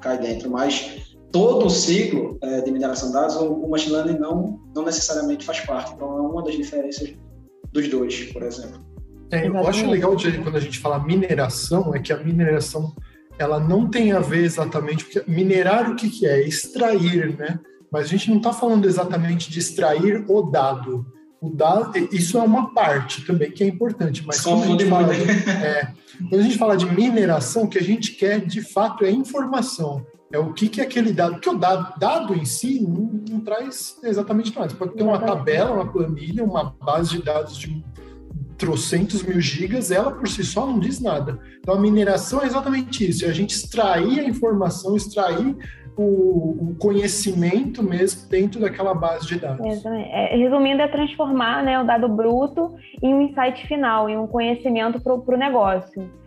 cai 0.00 0.18
dentro, 0.18 0.50
mas 0.50 1.09
todo 1.32 1.66
o 1.66 1.70
ciclo 1.70 2.38
é, 2.42 2.60
de 2.60 2.70
mineração 2.70 3.08
de 3.08 3.14
dados, 3.14 3.36
o, 3.36 3.52
o 3.52 3.70
machine 3.70 3.92
learning 3.94 4.18
não, 4.18 4.60
não 4.74 4.84
necessariamente 4.84 5.44
faz 5.44 5.60
parte. 5.60 5.92
Então, 5.94 6.08
é 6.18 6.20
uma 6.20 6.42
das 6.42 6.54
diferenças 6.54 7.12
dos 7.72 7.88
dois, 7.88 8.24
por 8.32 8.42
exemplo. 8.42 8.80
É, 9.30 9.46
eu 9.46 9.56
acho 9.66 9.88
legal 9.88 10.16
de, 10.16 10.38
quando 10.38 10.56
a 10.56 10.60
gente 10.60 10.78
fala 10.78 10.98
mineração, 10.98 11.94
é 11.94 12.00
que 12.00 12.12
a 12.12 12.16
mineração 12.16 12.92
ela 13.38 13.60
não 13.60 13.88
tem 13.88 14.12
a 14.12 14.20
ver 14.20 14.44
exatamente, 14.44 15.04
porque 15.04 15.30
minerar 15.30 15.90
o 15.90 15.96
que, 15.96 16.10
que 16.10 16.26
é? 16.26 16.46
Extrair, 16.46 17.38
né? 17.38 17.58
Mas 17.90 18.04
a 18.04 18.08
gente 18.08 18.28
não 18.28 18.36
está 18.36 18.52
falando 18.52 18.86
exatamente 18.86 19.50
de 19.50 19.58
extrair 19.58 20.24
o 20.28 20.42
dado. 20.42 21.06
O 21.40 21.48
dado, 21.48 21.92
isso 22.12 22.36
é 22.36 22.42
uma 22.42 22.74
parte 22.74 23.24
também 23.24 23.50
que 23.50 23.64
é 23.64 23.66
importante, 23.66 24.22
mas 24.26 24.42
quando 24.42 24.64
a, 24.64 24.66
gente 24.66 24.84
fala 24.86 25.14
de, 25.14 25.22
é, 25.48 25.92
quando 26.28 26.40
a 26.40 26.42
gente 26.42 26.58
fala 26.58 26.76
de 26.76 26.86
mineração, 26.86 27.62
o 27.62 27.68
que 27.68 27.78
a 27.78 27.82
gente 27.82 28.12
quer 28.12 28.44
de 28.44 28.60
fato 28.60 29.04
é 29.04 29.10
informação 29.10 30.04
é 30.32 30.38
o 30.38 30.52
que, 30.52 30.68
que 30.68 30.80
aquele 30.80 31.12
dado, 31.12 31.34
porque 31.34 31.50
o 31.50 31.58
dado, 31.58 31.98
dado 31.98 32.34
em 32.34 32.44
si 32.44 32.80
não, 32.80 33.10
não 33.28 33.40
traz 33.40 33.98
exatamente 34.02 34.54
nada. 34.54 34.68
Você 34.68 34.76
pode 34.76 34.94
ter 34.94 35.02
uma 35.02 35.18
tabela, 35.18 35.72
uma 35.72 35.92
planilha, 35.92 36.44
uma 36.44 36.74
base 36.80 37.16
de 37.16 37.22
dados 37.22 37.58
de 37.58 37.84
trocentos 38.56 39.22
mil 39.22 39.40
gigas, 39.40 39.90
ela 39.90 40.12
por 40.12 40.28
si 40.28 40.44
só 40.44 40.66
não 40.66 40.78
diz 40.78 41.00
nada. 41.00 41.40
Então 41.58 41.74
a 41.74 41.80
mineração 41.80 42.42
é 42.42 42.46
exatamente 42.46 43.08
isso, 43.08 43.24
é 43.24 43.28
a 43.28 43.32
gente 43.32 43.50
extrair 43.50 44.20
a 44.20 44.24
informação, 44.24 44.96
extrair 44.96 45.56
o, 45.96 46.70
o 46.70 46.76
conhecimento 46.78 47.82
mesmo 47.82 48.28
dentro 48.28 48.60
daquela 48.60 48.94
base 48.94 49.26
de 49.26 49.40
dados. 49.40 49.84
É, 49.84 50.36
resumindo, 50.36 50.82
é 50.82 50.88
transformar 50.88 51.64
né, 51.64 51.80
o 51.80 51.84
dado 51.84 52.08
bruto 52.08 52.76
em 53.02 53.14
um 53.14 53.22
insight 53.22 53.66
final, 53.66 54.08
em 54.08 54.16
um 54.16 54.26
conhecimento 54.26 55.00
para 55.00 55.14
o 55.14 55.38
negócio 55.38 56.19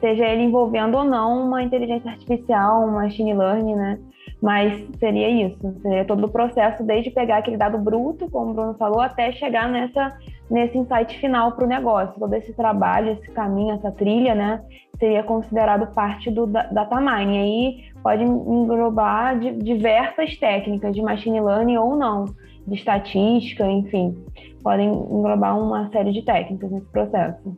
seja 0.00 0.26
ele 0.26 0.42
envolvendo 0.42 0.96
ou 0.96 1.04
não 1.04 1.46
uma 1.46 1.62
inteligência 1.62 2.10
artificial, 2.10 2.86
um 2.86 2.92
machine 2.92 3.34
learning, 3.34 3.74
né? 3.74 3.98
Mas 4.42 4.88
seria 4.98 5.28
isso, 5.28 5.78
seria 5.82 6.04
todo 6.04 6.24
o 6.24 6.30
processo, 6.30 6.82
desde 6.82 7.10
pegar 7.10 7.38
aquele 7.38 7.58
dado 7.58 7.78
bruto, 7.78 8.28
como 8.30 8.50
o 8.50 8.54
Bruno 8.54 8.74
falou, 8.74 9.00
até 9.00 9.30
chegar 9.32 9.68
nessa, 9.68 10.16
nesse 10.50 10.78
insight 10.78 11.18
final 11.18 11.52
para 11.52 11.64
o 11.64 11.68
negócio. 11.68 12.18
Todo 12.18 12.32
esse 12.34 12.54
trabalho, 12.54 13.12
esse 13.12 13.30
caminho, 13.32 13.74
essa 13.74 13.92
trilha, 13.92 14.34
né, 14.34 14.62
seria 14.98 15.22
considerado 15.22 15.92
parte 15.94 16.30
do 16.30 16.46
data 16.46 17.00
mining. 17.00 17.38
Aí 17.38 17.84
pode 18.02 18.24
englobar 18.24 19.38
diversas 19.38 20.36
técnicas 20.38 20.94
de 20.94 21.02
machine 21.02 21.40
learning 21.40 21.76
ou 21.76 21.94
não, 21.94 22.24
de 22.66 22.74
estatística, 22.74 23.66
enfim, 23.66 24.16
podem 24.62 24.88
englobar 24.88 25.58
uma 25.58 25.90
série 25.90 26.12
de 26.12 26.22
técnicas 26.22 26.70
nesse 26.70 26.86
processo. 26.86 27.56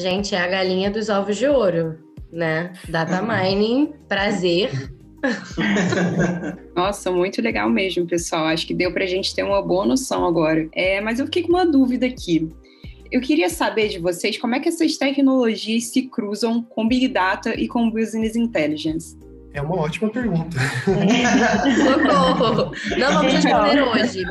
Gente, 0.00 0.34
é 0.34 0.38
a 0.38 0.46
galinha 0.46 0.90
dos 0.90 1.10
ovos 1.10 1.36
de 1.36 1.46
ouro, 1.46 1.98
né? 2.32 2.72
Data 2.88 3.20
mining, 3.20 3.92
prazer. 4.08 4.70
Nossa, 6.74 7.10
muito 7.10 7.42
legal 7.42 7.68
mesmo, 7.68 8.06
pessoal. 8.06 8.46
Acho 8.46 8.66
que 8.66 8.72
deu 8.72 8.94
para 8.94 9.04
a 9.04 9.06
gente 9.06 9.34
ter 9.34 9.42
uma 9.42 9.60
boa 9.60 9.84
noção 9.84 10.24
agora. 10.24 10.66
É, 10.72 11.02
mas 11.02 11.18
eu 11.18 11.26
fiquei 11.26 11.42
com 11.42 11.50
uma 11.50 11.66
dúvida 11.66 12.06
aqui. 12.06 12.50
Eu 13.12 13.20
queria 13.20 13.50
saber 13.50 13.88
de 13.88 13.98
vocês 13.98 14.38
como 14.38 14.54
é 14.54 14.60
que 14.60 14.70
essas 14.70 14.96
tecnologias 14.96 15.88
se 15.88 16.08
cruzam 16.08 16.62
com 16.62 16.88
Big 16.88 17.06
Data 17.08 17.52
e 17.54 17.68
com 17.68 17.90
Business 17.90 18.34
Intelligence. 18.36 19.18
É 19.52 19.60
uma 19.60 19.80
ótima 19.80 20.08
pergunta. 20.10 20.56
Socorro! 20.84 22.72
Não 22.96 23.12
vamos 23.14 23.32
responder 23.32 23.82
hoje. 23.82 24.22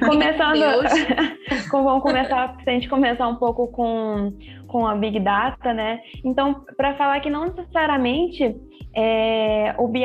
Começando, 0.00 1.72
vamos 1.72 2.02
começar, 2.02 2.56
se 2.62 2.68
a 2.68 2.72
gente 2.72 2.88
começar 2.88 3.26
um 3.26 3.36
pouco 3.36 3.68
com, 3.68 4.34
com 4.76 4.86
a 4.86 4.94
Big 4.94 5.18
Data, 5.20 5.72
né? 5.72 6.02
Então, 6.22 6.66
para 6.76 6.94
falar 6.96 7.18
que 7.20 7.30
não 7.30 7.46
necessariamente 7.46 8.54
é, 8.94 9.74
o 9.78 9.88
BI, 9.88 10.04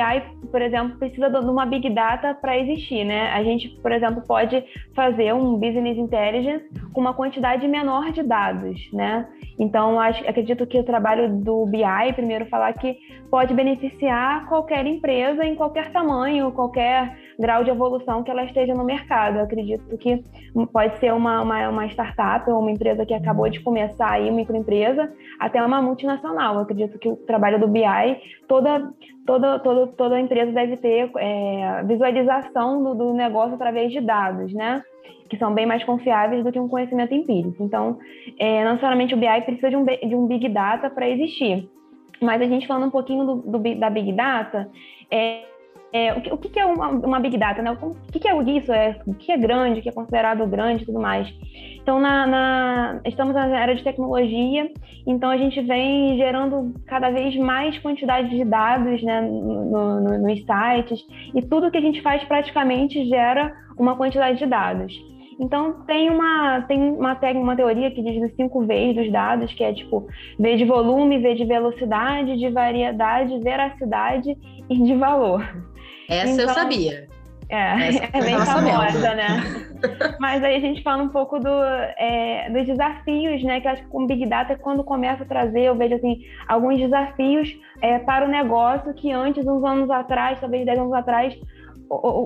por 0.50 0.62
exemplo, 0.62 0.98
precisa 0.98 1.30
de 1.30 1.38
uma 1.46 1.66
big 1.66 1.90
data 1.90 2.34
para 2.34 2.58
existir, 2.58 3.04
né? 3.04 3.32
A 3.32 3.44
gente, 3.44 3.68
por 3.82 3.92
exemplo, 3.92 4.22
pode 4.26 4.64
fazer 4.96 5.34
um 5.34 5.56
business 5.58 5.98
intelligence 5.98 6.66
com 6.94 7.02
uma 7.02 7.14
quantidade 7.14 7.68
menor 7.68 8.12
de 8.14 8.24
dados, 8.24 8.80
né? 8.94 9.28
Então, 9.60 10.00
acho, 10.00 10.28
acredito 10.28 10.66
que 10.66 10.80
o 10.80 10.84
trabalho 10.84 11.38
do 11.38 11.66
BI, 11.66 12.14
primeiro 12.16 12.46
falar 12.48 12.74
que 12.74 12.98
pode 13.30 13.54
beneficiar 13.54 14.48
qualquer 14.48 14.86
empresa 14.86 15.46
em 15.46 15.56
qualquer 15.56 15.92
tamanho, 15.92 16.52
qualquer 16.52 17.18
grau 17.40 17.64
de 17.64 17.70
evolução 17.70 18.24
que 18.24 18.32
ela 18.32 18.44
esteja 18.44 18.74
no 18.74 18.84
mercado. 18.84 19.38
Eu 19.38 19.44
acredito 19.44 19.98
que 19.98 20.24
pode 20.72 20.98
ser 21.00 21.14
uma, 21.14 21.42
uma, 21.42 21.70
uma 21.70 21.86
startup 21.88 22.50
ou 22.50 22.60
uma 22.60 22.72
empresa 22.72 23.06
que 23.06 23.14
acabou 23.14 23.50
de 23.50 23.60
começar 23.60 24.12
aí, 24.12 24.32
microempresa, 24.32 25.12
até 25.40 25.64
uma 25.64 25.82
multinacional. 25.82 26.56
Eu 26.56 26.62
acredito 26.62 27.00
que 27.00 27.10
o 27.10 27.16
trabalho 27.16 27.60
do 27.60 27.68
BI, 27.68 27.82
toda, 28.48 28.92
toda, 29.26 29.60
toda, 29.60 29.88
toda 29.88 30.20
empresa 30.20 30.52
deve 30.52 30.78
ter 30.78 31.12
é, 31.18 31.84
visualização 31.84 32.84
do, 32.84 32.96
do 32.96 33.14
negócio 33.14 33.56
através 33.56 33.92
de 33.92 34.02
dados, 34.02 34.54
né? 34.54 34.84
que 35.32 35.38
são 35.38 35.54
bem 35.54 35.66
mais 35.66 35.82
confiáveis 35.86 36.44
do 36.44 36.52
que 36.52 36.60
um 36.60 36.68
conhecimento 36.68 37.14
empírico. 37.14 37.64
Então, 37.64 37.98
é, 38.38 38.66
não 38.66 38.72
necessariamente 38.72 39.14
o 39.14 39.18
BI 39.18 39.42
precisa 39.46 39.70
de 39.70 39.78
um, 39.78 39.86
de 39.86 40.14
um 40.14 40.28
Big 40.28 40.50
Data 40.50 40.90
para 40.90 41.10
existir. 41.10 41.70
Mas 42.22 42.42
a 42.42 42.46
gente 42.46 42.68
falando 42.68 42.88
um 42.88 42.92
pouquinho 42.92 43.26
do, 43.26 43.36
do 43.36 43.80
da 43.80 43.90
Big 43.90 44.12
Data, 44.12 44.70
é, 45.10 45.44
é, 45.94 46.14
o, 46.14 46.22
que, 46.22 46.34
o 46.34 46.38
que 46.38 46.60
é 46.60 46.66
uma, 46.66 46.90
uma, 46.90 47.20
Big 47.20 47.38
Data? 47.38 47.62
Né? 47.62 47.72
O 47.72 47.96
que 48.12 48.28
é 48.28 48.44
isso? 48.58 48.72
É, 48.72 49.00
o 49.06 49.14
que 49.14 49.32
é 49.32 49.38
grande, 49.38 49.80
o 49.80 49.84
que 49.84 49.90
é 49.90 49.92
considerado 49.92 50.48
grande 50.48 50.84
e 50.84 50.86
tudo 50.86 51.00
mais. 51.00 51.28
Então, 51.82 52.00
na, 52.00 52.28
na, 52.28 53.02
estamos 53.06 53.34
na 53.34 53.48
era 53.48 53.76
de 53.76 53.84
tecnologia, 53.84 54.72
então 55.06 55.30
a 55.30 55.38
gente 55.38 55.60
vem 55.62 56.16
gerando 56.18 56.74
cada 56.86 57.10
vez 57.10 57.36
mais 57.36 57.78
quantidade 57.80 58.30
de 58.30 58.46
dados 58.46 59.02
né, 59.04 59.20
no, 59.22 60.00
no, 60.00 60.18
nos 60.20 60.40
sites, 60.40 61.06
e 61.36 61.42
tudo 61.42 61.72
que 61.72 61.78
a 61.78 61.82
gente 61.82 62.02
faz 62.02 62.24
praticamente 62.24 63.06
gera 63.08 63.54
uma 63.78 63.96
quantidade 63.96 64.38
de 64.38 64.46
dados. 64.46 64.94
Então 65.40 65.84
tem 65.88 66.08
uma 66.10 66.62
tem 66.68 66.80
uma, 66.80 67.18
uma 67.34 67.56
teoria 67.56 67.90
que 67.90 68.04
diz 68.04 68.22
dos 68.22 68.36
cinco 68.36 68.62
V's 68.62 68.96
dos 68.96 69.12
dados, 69.12 69.52
que 69.54 69.64
é 69.64 69.74
tipo 69.74 70.06
V 70.40 70.56
de 70.56 70.66
volume, 70.66 71.18
V 71.18 71.34
de 71.34 71.46
velocidade, 71.46 72.38
de 72.38 72.50
variedade, 72.50 73.40
veracidade 73.40 74.38
e 74.70 74.84
de 74.84 74.94
valor. 74.94 75.44
Essa 76.12 76.34
então, 76.34 76.46
eu 76.46 76.54
sabia. 76.54 77.08
É, 77.50 77.88
Essa 77.88 78.04
é 78.14 78.22
bem 78.22 78.38
famosa, 78.38 79.16
né? 79.16 79.28
Mas 80.20 80.44
aí 80.44 80.56
a 80.56 80.60
gente 80.60 80.84
fala 80.84 81.04
um 81.04 81.10
pouco 81.10 81.40
do, 81.40 81.64
é, 81.98 82.50
dos 82.50 82.66
desafios, 82.66 83.44
né? 83.44 83.62
Que 83.62 83.68
eu 83.68 83.72
acho 83.72 83.84
que 83.84 83.90
com 83.90 84.06
Big 84.06 84.26
Data, 84.26 84.58
quando 84.58 84.84
começa 84.84 85.24
a 85.24 85.26
trazer, 85.26 85.62
eu 85.62 85.76
vejo 85.76 85.96
assim, 85.96 86.24
alguns 86.48 86.78
desafios 86.78 87.58
é, 87.82 88.00
para 88.00 88.26
o 88.26 88.30
negócio 88.30 88.94
que 88.94 89.12
antes, 89.12 89.46
uns 89.46 89.64
anos 89.64 89.90
atrás, 89.90 90.40
talvez 90.40 90.66
dez 90.66 90.78
anos 90.78 90.94
atrás, 90.94 91.38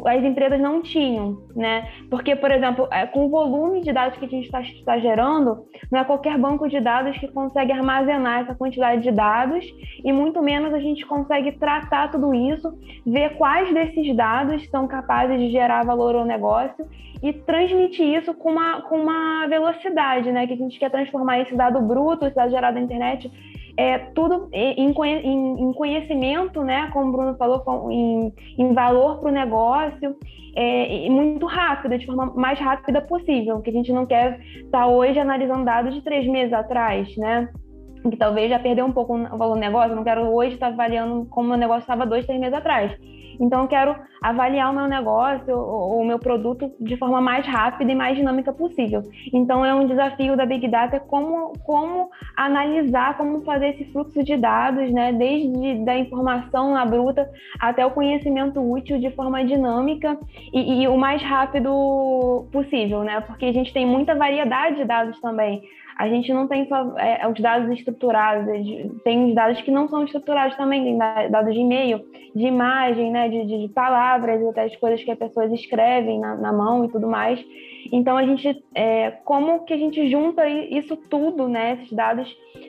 as 0.06 0.24
empresas 0.24 0.60
não 0.60 0.82
tinham, 0.82 1.38
né? 1.56 1.90
Porque, 2.10 2.36
por 2.36 2.52
exemplo, 2.52 2.88
é, 2.92 3.08
com 3.08 3.26
o 3.26 3.30
volume 3.30 3.82
de 3.82 3.92
dados 3.92 4.18
que 4.18 4.26
a 4.26 4.28
gente 4.28 4.46
está 4.46 4.62
tá 4.86 5.00
gerando, 5.00 5.66
não 5.92 6.00
é 6.00 6.04
qualquer 6.04 6.38
banco 6.38 6.70
de 6.70 6.80
dados 6.80 7.18
que 7.18 7.28
consegue 7.28 7.72
armazenar 7.72 8.42
essa 8.42 8.54
quantidade 8.54 9.02
de 9.02 9.12
dados 9.12 9.66
e 10.04 10.14
muito 10.14 10.42
menos 10.42 10.74
a 10.74 10.80
gente 10.80 11.06
consegue 11.06 11.54
tratar 11.54 12.12
tudo 12.12 12.34
isso, 12.34 12.78
ver 13.06 13.38
quais 13.38 13.74
desses 13.74 14.16
dados 14.16 14.70
são 14.70 14.88
capazes 14.88 15.40
de 15.40 15.50
gerar 15.50 15.84
valor 15.84 16.16
ao 16.16 16.26
negócio 16.26 16.86
e 17.24 17.34
transmitir 17.34 18.20
isso 18.20 18.34
com 18.36 18.52
uma, 18.52 18.82
com 18.84 18.98
uma 19.02 19.48
velocidade, 19.48 20.32
né? 20.32 20.46
Que 20.46 20.54
a 20.54 20.58
gente 20.58 20.78
quer 20.78 20.92
transformar 20.92 21.40
esse 21.40 21.56
dado 21.56 21.82
bruto, 21.82 22.26
esse 22.26 22.36
dado 22.36 22.52
gerado 22.52 22.76
na 22.76 22.82
internet, 22.82 23.32
é, 23.78 23.98
tudo 24.14 24.50
em, 24.54 24.90
em, 24.90 25.74
conhecimento, 25.74 26.64
né, 26.64 26.90
como 26.94 27.10
o 27.10 27.12
Bruno 27.12 27.36
falou, 27.36 27.92
em, 27.92 28.34
em 28.58 28.74
valor 28.74 29.20
para 29.20 29.30
o 29.30 29.34
negócio, 29.34 30.16
é, 30.56 31.10
muito 31.10 31.46
rápido, 31.46 31.98
de 31.98 32.06
forma 32.06 32.34
mais 32.36 32.58
rápida 32.60 33.02
possível, 33.02 33.62
que 33.62 33.70
a 33.70 33.74
gente 33.74 33.92
não 33.92 34.06
quer 34.06 34.40
estar 34.40 34.80
tá 34.80 34.88
hoje 34.88 35.20
analisando 35.20 35.66
dados 35.66 35.94
de 35.94 36.02
três 36.02 36.26
meses 36.28 36.54
atrás, 36.54 37.16
né? 37.18 37.50
Que 38.10 38.16
talvez 38.16 38.50
já 38.50 38.60
perdeu 38.60 38.86
um 38.86 38.92
pouco 38.92 39.16
o 39.16 39.38
valor 39.38 39.56
do 39.56 39.60
negócio, 39.60 39.96
não 39.96 40.04
quero 40.04 40.22
hoje 40.34 40.54
estar 40.54 40.68
avaliando 40.68 41.26
como 41.26 41.54
o 41.54 41.58
negócio 41.58 41.82
estava 41.82 42.06
dois, 42.06 42.26
três 42.26 42.40
meses 42.40 42.58
atrás. 42.58 42.96
Então, 43.40 43.64
eu 43.64 43.68
quero 43.68 43.96
avaliar 44.22 44.72
o 44.72 44.76
meu 44.76 44.88
negócio, 44.88 45.56
o, 45.56 46.02
o 46.02 46.06
meu 46.06 46.20
produto 46.20 46.72
de 46.80 46.98
forma 46.98 47.22
mais 47.22 47.46
rápida 47.46 47.92
e 47.92 47.96
mais 47.96 48.18
dinâmica 48.18 48.52
possível. 48.52 49.02
Então, 49.34 49.66
é 49.66 49.74
um 49.74 49.88
desafio 49.88 50.36
da 50.36 50.46
Big 50.46 50.68
Data 50.68 51.00
como, 51.00 51.54
como 51.64 52.10
analisar, 52.36 53.18
como 53.18 53.44
fazer 53.44 53.70
esse 53.70 53.86
fluxo 53.92 54.24
de 54.24 54.38
dados, 54.38 54.92
né, 54.92 55.14
desde 55.14 55.84
da 55.84 55.98
informação 55.98 56.74
na 56.74 56.86
bruta 56.86 57.30
até 57.60 57.86
o 57.86 57.92
conhecimento 57.92 58.60
útil 58.60 59.00
de 59.00 59.10
forma 59.12 59.44
dinâmica 59.44 60.18
e, 60.54 60.84
e 60.84 60.88
o 60.88 60.98
mais 60.98 61.22
rápido 61.22 62.48
possível, 62.52 63.04
né? 63.04 63.22
Porque 63.22 63.46
a 63.46 63.54
gente 63.54 63.74
tem 63.74 63.86
muita 63.86 64.16
variedade 64.16 64.78
de 64.78 64.86
dados 64.86 65.20
também 65.20 65.62
a 65.98 66.10
gente 66.10 66.32
não 66.34 66.48
tem 66.48 66.68
só 66.68 66.98
é, 66.98 67.26
os 67.28 67.40
dados 67.40 67.72
estruturados, 67.78 68.46
tem 69.04 69.30
os 69.30 69.36
dados 69.36 69.62
que 69.62 69.72
não 69.72 69.88
são 69.88 70.04
estruturados 70.04 70.58
também, 70.58 70.84
tem 70.84 70.98
dados 70.98 71.54
de 71.54 71.60
e-mail, 71.60 72.06
de 72.36 72.46
imagem, 72.46 73.12
né, 73.12 73.30
de, 73.30 73.46
de 73.46 73.74
palavras, 73.74 74.46
até 74.48 74.66
as 74.66 74.76
coisas 74.76 75.02
que 75.04 75.12
as 75.12 75.18
pessoas 75.18 75.52
escrevem 75.54 76.20
na, 76.20 76.36
na 76.36 76.52
mão 76.52 76.84
e 76.84 76.90
tudo 76.90 77.08
mais. 77.08 77.40
Então 77.92 78.18
a 78.18 78.26
gente, 78.26 78.64
é, 78.74 79.12
como 79.24 79.66
que 79.66 79.74
a 79.74 79.78
gente 79.78 80.10
junta 80.10 80.48
isso 80.48 80.96
tudo, 80.96 81.48
né, 81.48 81.74
esses 81.74 81.92
dados 81.92 82.28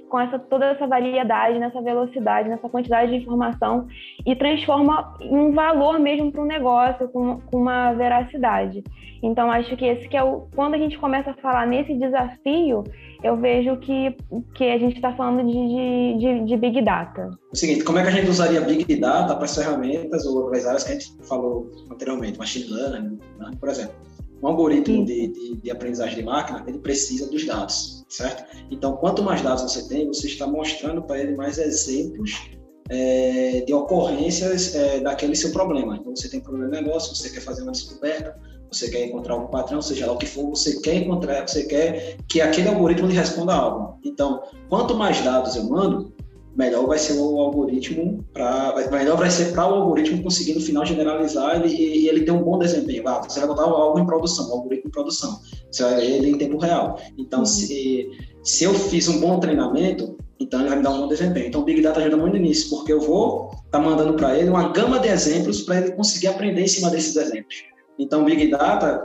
com 0.09 0.21
essa 0.21 0.39
toda 0.39 0.67
essa 0.67 0.87
variedade, 0.87 1.59
nessa 1.59 1.81
velocidade, 1.81 2.49
nessa 2.49 2.69
quantidade 2.69 3.11
de 3.11 3.19
informação 3.19 3.87
e 4.25 4.35
transforma 4.35 5.15
em 5.21 5.37
um 5.37 5.53
valor 5.53 5.99
mesmo 5.99 6.31
para 6.31 6.43
o 6.43 6.47
negócio, 6.47 7.09
com, 7.09 7.41
com 7.41 7.59
uma 7.59 7.93
veracidade. 7.93 8.83
Então 9.23 9.51
acho 9.51 9.77
que 9.77 9.85
esse 9.85 10.09
que 10.09 10.17
é 10.17 10.23
o 10.23 10.49
quando 10.55 10.75
a 10.75 10.79
gente 10.79 10.99
começa 10.99 11.31
a 11.31 11.35
falar 11.35 11.67
nesse 11.67 11.95
desafio 11.95 12.85
eu 13.23 13.37
vejo 13.37 13.77
que, 13.79 14.15
que 14.55 14.65
a 14.65 14.79
gente 14.79 14.97
está 14.97 15.13
falando 15.15 15.45
de, 15.47 16.19
de, 16.19 16.45
de, 16.45 16.57
Big 16.57 16.83
Data. 16.83 17.31
O 17.53 17.57
seguinte, 17.57 17.83
como 17.83 17.99
é 17.99 18.03
que 18.03 18.09
a 18.09 18.13
gente 18.13 18.29
usaria 18.29 18.61
Big 18.61 18.97
Data 18.97 19.35
para 19.35 19.45
as 19.45 19.55
ferramentas 19.55 20.25
ou 20.27 20.53
as 20.55 20.67
áreas 20.67 20.85
que 20.85 20.93
a 20.93 20.95
gente 20.95 21.13
falou 21.27 21.71
anteriormente, 21.91 22.39
Machine 22.39 22.71
Learning, 22.71 23.19
né? 23.39 23.51
por 23.59 23.69
exemplo? 23.69 23.95
Um 24.42 24.49
algoritmo 24.49 25.05
de, 25.05 25.29
de, 25.29 25.57
de, 25.57 25.70
aprendizagem 25.70 26.16
de 26.16 26.22
máquina, 26.22 26.62
ele 26.66 26.79
precisa 26.79 27.31
dos 27.31 27.44
dados, 27.46 28.05
certo? 28.09 28.44
Então, 28.70 28.96
quanto 28.96 29.22
mais 29.22 29.40
dados 29.40 29.62
você 29.62 29.88
tem, 29.88 30.07
você 30.07 30.27
está 30.27 30.46
mostrando 30.46 31.03
para 31.03 31.18
ele 31.18 31.35
mais 31.37 31.59
exemplos 31.59 32.51
é, 32.90 33.62
de 33.66 33.72
ocorrências 33.72 34.75
é, 34.75 35.01
daquele 35.01 35.35
seu 35.35 35.53
problema. 35.53 35.96
Então, 35.96 36.14
você 36.14 36.29
tem 36.29 36.40
um 36.40 36.42
problema 36.42 36.70
de 36.70 36.83
negócio, 36.83 37.14
você 37.14 37.31
quer 37.31 37.40
fazer 37.40 37.62
uma 37.62 37.72
descoberta, 37.72 38.38
você 38.70 38.90
quer 38.90 39.07
encontrar 39.07 39.37
um 39.37 39.46
patrão, 39.46 39.81
seja 39.81 40.07
lá 40.07 40.12
o 40.12 40.18
que 40.18 40.27
for, 40.27 40.51
você 40.51 40.81
quer 40.81 40.96
encontrar, 40.96 41.46
você 41.46 41.64
quer 41.64 42.16
que 42.29 42.40
aquele 42.40 42.68
algoritmo 42.68 43.09
lhe 43.09 43.14
responda 43.14 43.55
algo. 43.55 43.99
Então, 44.05 44.42
quanto 44.68 44.94
mais 44.94 45.22
dados 45.22 45.57
eu 45.57 45.64
mando, 45.64 46.14
melhor 46.57 46.87
vai 46.87 46.99
ser 46.99 47.12
o 47.14 47.38
algoritmo 47.38 48.25
para 48.33 48.75
melhor 48.90 49.16
vai 49.16 49.31
ser 49.31 49.53
para 49.53 49.69
o 49.69 49.75
algoritmo 49.75 50.23
conseguir 50.23 50.55
no 50.55 50.61
final 50.61 50.87
generalizar 50.87 51.57
ele, 51.57 51.69
e 51.69 52.09
ele 52.09 52.23
ter 52.23 52.31
um 52.31 52.42
bom 52.42 52.59
desempenho. 52.59 53.07
Ah, 53.07 53.21
você 53.21 53.38
vai 53.40 53.49
botar 53.49 53.64
algo 53.64 53.99
em 53.99 54.07
produção, 54.07 54.49
um 54.49 54.53
algoritmo 54.53 54.88
em 54.88 54.90
produção, 54.90 55.38
você 55.71 55.83
vai 55.83 56.05
ele 56.05 56.31
em 56.31 56.38
tempo 56.38 56.59
real. 56.59 56.99
Então, 57.19 57.40
uhum. 57.40 57.47
se, 57.47 58.09
se 58.42 58.64
eu 58.64 58.73
fiz 58.73 59.07
um 59.09 59.21
bom 59.21 59.38
treinamento, 59.38 60.16
então 60.40 60.61
ele 60.61 60.69
vai 60.71 60.79
me 60.79 60.85
dar 60.85 60.90
um 60.90 61.03
bom 61.03 61.09
desempenho. 61.09 61.47
Então, 61.47 61.61
o 61.61 61.64
Big 61.64 61.83
Data 61.83 62.01
ajuda 62.01 62.16
muito 62.16 62.38
nisso, 62.38 62.71
porque 62.71 62.92
eu 62.92 63.01
vou 63.01 63.51
estar 63.51 63.79
tá 63.79 63.81
mandando 63.81 64.14
para 64.14 64.38
ele 64.38 64.49
uma 64.49 64.71
gama 64.71 64.99
de 64.99 65.09
exemplos 65.09 65.62
para 65.62 65.79
ele 65.79 65.92
conseguir 65.92 66.29
aprender 66.29 66.62
em 66.62 66.69
cima 66.69 66.90
desses 66.90 67.16
exemplos. 67.16 67.55
Então, 67.99 68.25
Big 68.25 68.51
Data, 68.51 69.03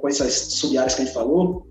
com 0.00 0.08
essas 0.08 0.32
sub-áreas 0.32 0.94
que 0.94 1.02
a 1.02 1.04
gente 1.04 1.14
falou, 1.14 1.66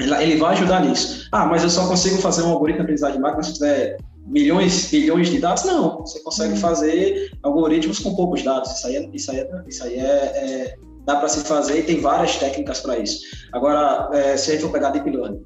ele 0.00 0.36
vai 0.36 0.54
ajudar 0.54 0.84
nisso. 0.84 1.28
Ah, 1.30 1.46
mas 1.46 1.62
eu 1.62 1.70
só 1.70 1.86
consigo 1.86 2.16
fazer 2.18 2.42
um 2.42 2.50
algoritmo 2.50 2.80
de 2.80 2.82
aprendizagem 2.82 3.16
de 3.16 3.22
máquina 3.22 3.42
se 3.42 3.54
tiver 3.54 3.96
milhões, 4.26 4.90
bilhões 4.90 5.28
de 5.28 5.38
dados? 5.38 5.64
Não, 5.64 5.98
você 6.00 6.20
consegue 6.20 6.56
fazer 6.56 7.30
algoritmos 7.42 7.98
com 7.98 8.14
poucos 8.14 8.42
dados. 8.42 8.70
Isso 8.70 8.86
aí, 8.86 8.96
é, 8.96 9.10
isso 9.12 9.30
aí, 9.30 9.38
é, 9.38 9.64
isso 9.68 9.84
aí 9.84 9.94
é, 9.94 10.04
é 10.04 10.76
dá 11.04 11.16
para 11.16 11.28
se 11.28 11.44
fazer 11.44 11.80
e 11.80 11.82
tem 11.82 12.00
várias 12.00 12.36
técnicas 12.36 12.80
para 12.80 12.98
isso. 12.98 13.20
Agora, 13.52 14.08
é, 14.12 14.36
se 14.36 14.50
a 14.50 14.54
gente 14.54 14.62
for 14.62 14.72
pegar 14.72 14.90
Deep 14.90 15.08
Learning, 15.08 15.42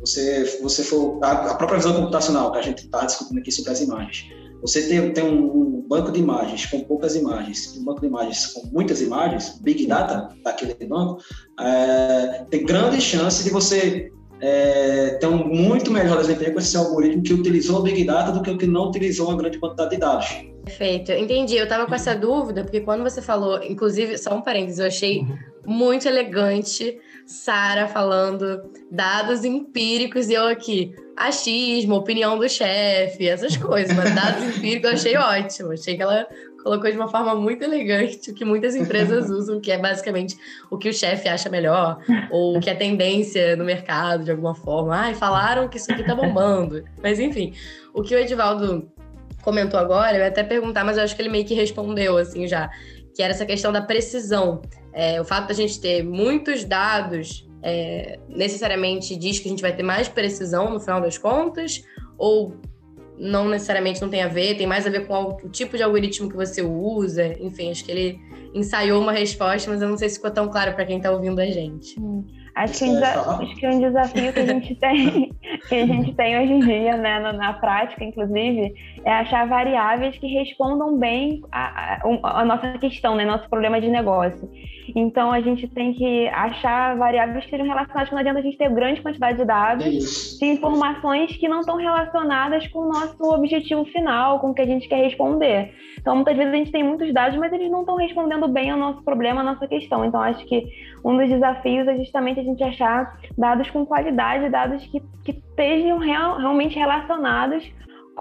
você, 0.00 0.58
você 0.62 0.82
for 0.82 1.18
a, 1.22 1.50
a 1.50 1.54
própria 1.54 1.78
visão 1.78 1.94
computacional 1.94 2.52
que 2.52 2.58
a 2.58 2.62
gente 2.62 2.84
está 2.84 3.04
discutindo 3.04 3.38
aqui 3.38 3.50
sobre 3.50 3.72
as 3.72 3.80
imagens, 3.80 4.28
você 4.60 4.88
tem, 4.88 5.12
tem 5.12 5.24
um, 5.24 5.44
um, 5.44 5.84
banco 5.88 6.12
de 6.12 6.20
imagens 6.20 6.66
com 6.66 6.80
poucas 6.84 7.16
imagens, 7.16 7.76
um 7.76 7.84
banco 7.84 8.00
de 8.00 8.06
imagens 8.06 8.46
com 8.46 8.66
muitas 8.68 9.00
imagens, 9.02 9.58
Big 9.60 9.86
Data 9.86 10.28
daquele 10.44 10.74
banco, 10.86 11.20
é, 11.60 12.46
tem 12.48 12.64
grande 12.64 13.00
chance 13.00 13.42
de 13.42 13.50
você 13.50 14.10
é, 14.42 15.18
muito 15.46 15.92
melhor 15.92 16.20
desempenho 16.20 16.52
com 16.52 16.58
esse 16.58 16.76
algoritmo 16.76 17.22
que 17.22 17.32
utilizou 17.32 17.78
o 17.78 17.82
Big 17.82 18.02
Data 18.04 18.32
do 18.32 18.42
que 18.42 18.50
o 18.50 18.58
que 18.58 18.66
não 18.66 18.88
utilizou 18.88 19.28
uma 19.28 19.36
grande 19.36 19.58
quantidade 19.58 19.90
de 19.90 19.98
dados. 19.98 20.26
Perfeito, 20.64 21.12
entendi. 21.12 21.56
Eu 21.56 21.64
estava 21.64 21.86
com 21.86 21.94
essa 21.94 22.14
dúvida, 22.14 22.64
porque 22.64 22.80
quando 22.80 23.02
você 23.04 23.22
falou, 23.22 23.62
inclusive, 23.62 24.18
só 24.18 24.34
um 24.34 24.42
parênteses, 24.42 24.80
eu 24.80 24.86
achei 24.86 25.24
muito 25.64 26.08
elegante, 26.08 26.98
Sara 27.24 27.86
falando 27.86 28.62
dados 28.90 29.44
empíricos 29.44 30.28
e 30.28 30.34
eu 30.34 30.46
aqui, 30.48 30.92
achismo, 31.16 31.94
opinião 31.94 32.36
do 32.36 32.48
chefe, 32.48 33.28
essas 33.28 33.56
coisas, 33.56 33.96
mas 33.96 34.12
dados 34.12 34.42
empíricos 34.58 34.90
eu 34.90 34.94
achei 34.94 35.16
ótimo. 35.16 35.72
Achei 35.72 35.96
que 35.96 36.02
ela 36.02 36.26
colocou 36.62 36.90
de 36.90 36.96
uma 36.96 37.08
forma 37.08 37.34
muito 37.34 37.62
elegante 37.62 38.30
o 38.30 38.34
que 38.34 38.44
muitas 38.44 38.74
empresas 38.74 39.28
usam, 39.30 39.60
que 39.60 39.70
é 39.70 39.78
basicamente 39.78 40.36
o 40.70 40.78
que 40.78 40.88
o 40.88 40.92
chefe 40.92 41.28
acha 41.28 41.48
melhor, 41.48 41.98
ou 42.30 42.56
o 42.56 42.60
que 42.60 42.70
é 42.70 42.74
tendência 42.74 43.56
no 43.56 43.64
mercado 43.64 44.24
de 44.24 44.30
alguma 44.30 44.54
forma. 44.54 44.96
Ai, 44.96 45.14
falaram 45.14 45.68
que 45.68 45.76
isso 45.76 45.92
aqui 45.92 46.04
tá 46.04 46.14
bombando. 46.14 46.84
Mas 47.02 47.18
enfim, 47.18 47.52
o 47.92 48.02
que 48.02 48.14
o 48.14 48.18
Edivaldo 48.18 48.90
comentou 49.42 49.78
agora, 49.78 50.16
eu 50.16 50.20
ia 50.20 50.28
até 50.28 50.42
perguntar, 50.42 50.84
mas 50.84 50.96
eu 50.96 51.02
acho 51.02 51.16
que 51.16 51.22
ele 51.22 51.28
meio 51.28 51.44
que 51.44 51.54
respondeu 51.54 52.16
assim 52.16 52.46
já, 52.46 52.70
que 53.14 53.22
era 53.22 53.32
essa 53.32 53.44
questão 53.44 53.72
da 53.72 53.82
precisão. 53.82 54.62
É, 54.92 55.20
o 55.20 55.24
fato 55.24 55.48
da 55.48 55.54
gente 55.54 55.80
ter 55.80 56.02
muitos 56.02 56.64
dados 56.64 57.48
é, 57.62 58.18
necessariamente 58.28 59.16
diz 59.16 59.38
que 59.38 59.48
a 59.48 59.50
gente 59.50 59.62
vai 59.62 59.74
ter 59.74 59.82
mais 59.82 60.08
precisão 60.08 60.70
no 60.70 60.80
final 60.80 61.00
das 61.00 61.18
contas, 61.18 61.82
ou 62.16 62.56
não 63.22 63.48
necessariamente 63.48 64.02
não 64.02 64.08
tem 64.08 64.22
a 64.22 64.28
ver, 64.28 64.56
tem 64.56 64.66
mais 64.66 64.84
a 64.84 64.90
ver 64.90 65.06
com 65.06 65.14
o 65.44 65.48
tipo 65.48 65.76
de 65.76 65.82
algoritmo 65.82 66.28
que 66.28 66.36
você 66.36 66.60
usa. 66.60 67.34
Enfim, 67.40 67.70
acho 67.70 67.84
que 67.84 67.92
ele 67.92 68.20
ensaiou 68.52 69.00
uma 69.00 69.12
resposta, 69.12 69.70
mas 69.70 69.80
eu 69.80 69.88
não 69.88 69.96
sei 69.96 70.08
se 70.08 70.16
ficou 70.16 70.30
tão 70.30 70.48
claro 70.48 70.74
para 70.74 70.84
quem 70.84 70.96
está 70.96 71.10
ouvindo 71.10 71.40
a 71.40 71.46
gente. 71.46 71.98
Hum. 72.00 72.24
Acho 72.54 72.84
que, 72.84 72.84
acho 72.84 73.56
que 73.56 73.66
um 73.66 73.80
desafio 73.80 74.30
que 74.30 74.40
a 74.40 74.46
gente 74.46 74.74
tem, 74.76 75.32
que 75.68 75.74
a 75.74 75.86
gente 75.86 76.14
tem 76.14 76.38
hoje 76.38 76.52
em 76.52 76.60
dia, 76.60 76.96
né, 76.98 77.18
na, 77.18 77.32
na 77.32 77.52
prática, 77.54 78.04
inclusive, 78.04 78.74
é 79.04 79.10
achar 79.10 79.46
variáveis 79.48 80.18
que 80.18 80.26
respondam 80.26 80.98
bem 80.98 81.42
a, 81.50 81.94
a, 81.94 82.40
a, 82.40 82.44
nossa 82.44 82.76
questão, 82.76 83.16
né, 83.16 83.24
nosso 83.24 83.48
problema 83.48 83.80
de 83.80 83.88
negócio. 83.88 84.50
Então, 84.94 85.30
a 85.30 85.40
gente 85.40 85.66
tem 85.68 85.92
que 85.94 86.28
achar 86.28 86.96
variáveis 86.96 87.44
que 87.44 87.50
sejam 87.50 87.66
relacionadas, 87.66 88.08
que 88.08 88.14
não 88.14 88.20
adianta 88.20 88.40
a 88.40 88.42
gente 88.42 88.58
ter 88.58 88.70
grande 88.70 89.00
quantidade 89.00 89.38
de 89.38 89.44
dados, 89.44 90.38
de 90.38 90.46
informações 90.46 91.36
que 91.36 91.48
não 91.48 91.60
estão 91.60 91.76
relacionadas 91.76 92.66
com 92.68 92.80
o 92.80 92.88
nosso 92.88 93.22
objetivo 93.22 93.84
final, 93.86 94.40
com 94.40 94.50
o 94.50 94.54
que 94.54 94.62
a 94.62 94.66
gente 94.66 94.88
quer 94.88 95.02
responder. 95.04 95.72
Então, 95.98 96.16
muitas 96.16 96.36
vezes 96.36 96.52
a 96.52 96.56
gente 96.56 96.72
tem 96.72 96.82
muitos 96.82 97.12
dados, 97.12 97.38
mas 97.38 97.52
eles 97.52 97.70
não 97.70 97.80
estão 97.80 97.96
respondendo 97.96 98.48
bem 98.48 98.70
ao 98.70 98.78
nosso 98.78 99.02
problema, 99.02 99.40
à 99.40 99.44
nossa 99.44 99.66
questão. 99.66 100.04
Então, 100.04 100.20
acho 100.20 100.44
que 100.46 100.64
um 101.04 101.16
dos 101.16 101.28
desafios 101.28 101.86
é 101.88 101.96
justamente 101.96 102.40
a 102.40 102.44
gente 102.44 102.62
achar 102.62 103.18
dados 103.36 103.70
com 103.70 103.86
qualidade, 103.86 104.48
dados 104.48 104.84
que, 104.86 105.00
que 105.24 105.32
estejam 105.32 105.98
real, 105.98 106.38
realmente 106.38 106.78
relacionados 106.78 107.64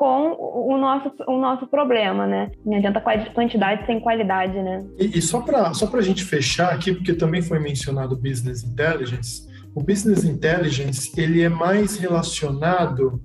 com 0.02 0.36
o 0.36 0.76
nosso, 0.80 1.12
o 1.28 1.38
nosso 1.38 1.68
problema, 1.68 2.26
né? 2.26 2.50
Não 2.66 2.76
adianta 2.76 3.00
quantidade 3.36 3.86
sem 3.86 4.00
qualidade, 4.00 4.60
né? 4.60 4.84
E, 4.98 5.20
e 5.20 5.22
só 5.22 5.42
para 5.42 5.72
só 5.76 5.88
a 5.96 6.02
gente 6.02 6.24
fechar 6.24 6.74
aqui, 6.74 6.92
porque 6.92 7.14
também 7.14 7.40
foi 7.40 7.60
mencionado 7.60 8.18
Business 8.18 8.64
Intelligence, 8.64 9.48
o 9.76 9.84
Business 9.84 10.24
Intelligence 10.24 11.12
ele 11.16 11.44
é 11.44 11.50
mais 11.50 11.98
relacionado 11.98 13.22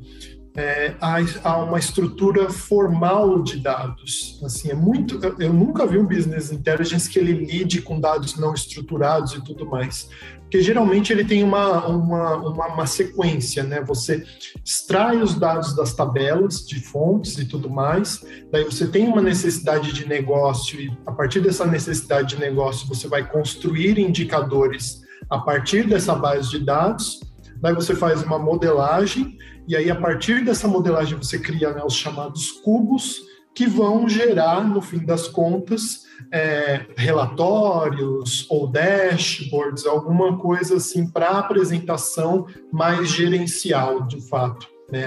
é, 0.56 0.94
a, 1.00 1.16
a, 1.44 1.56
uma 1.58 1.78
estrutura 1.78 2.48
formal 2.50 3.42
de 3.42 3.60
dados. 3.60 4.40
Assim, 4.42 4.70
é 4.70 4.74
muito. 4.74 5.22
Eu, 5.22 5.36
eu, 5.38 5.52
nunca 5.52 5.86
vi 5.86 5.98
um 5.98 6.06
business 6.06 6.50
intelligence 6.50 7.08
que 7.08 7.18
ele 7.18 7.32
lide 7.32 7.82
com 7.82 8.00
dados 8.00 8.36
não 8.36 8.54
estruturados 8.54 9.34
e 9.34 9.44
tudo 9.44 9.66
mais, 9.66 10.08
porque 10.40 10.62
geralmente 10.62 11.12
ele 11.12 11.24
tem 11.24 11.44
uma, 11.44 11.86
uma, 11.86 12.36
uma, 12.36 12.66
uma 12.68 12.86
sequência, 12.86 13.62
né? 13.62 13.82
Você 13.82 14.24
extrai 14.64 15.18
os 15.18 15.34
dados 15.34 15.76
das 15.76 15.92
tabelas 15.92 16.66
de 16.66 16.80
fontes 16.80 17.36
e 17.38 17.44
tudo 17.44 17.68
mais, 17.68 18.24
daí 18.50 18.64
você 18.64 18.86
tem 18.86 19.06
uma 19.06 19.20
necessidade 19.20 19.92
de 19.92 20.08
negócio 20.08 20.80
e 20.80 20.90
a 21.04 21.12
partir 21.12 21.40
dessa 21.40 21.66
necessidade 21.66 22.34
de 22.34 22.40
negócio 22.40 22.88
você 22.88 23.06
vai 23.06 23.28
construir 23.28 23.98
indicadores 23.98 25.02
a 25.28 25.38
partir 25.38 25.86
dessa 25.86 26.14
base 26.14 26.50
de 26.50 26.64
dados. 26.64 27.20
Daí 27.60 27.74
você 27.74 27.94
faz 27.94 28.22
uma 28.22 28.38
modelagem 28.38 29.36
e 29.66 29.76
aí, 29.76 29.90
a 29.90 29.96
partir 29.96 30.44
dessa 30.44 30.68
modelagem, 30.68 31.18
você 31.18 31.38
cria 31.38 31.72
né, 31.72 31.82
os 31.84 31.94
chamados 31.94 32.50
cubos, 32.52 33.22
que 33.54 33.66
vão 33.66 34.06
gerar, 34.06 34.62
no 34.62 34.82
fim 34.82 34.98
das 34.98 35.26
contas, 35.26 36.04
é, 36.30 36.86
relatórios 36.94 38.46
ou 38.50 38.66
dashboards, 38.66 39.86
alguma 39.86 40.36
coisa 40.36 40.76
assim 40.76 41.10
para 41.10 41.38
apresentação 41.38 42.46
mais 42.70 43.08
gerencial, 43.08 44.06
de 44.06 44.20
fato. 44.28 44.75
Né? 44.90 45.06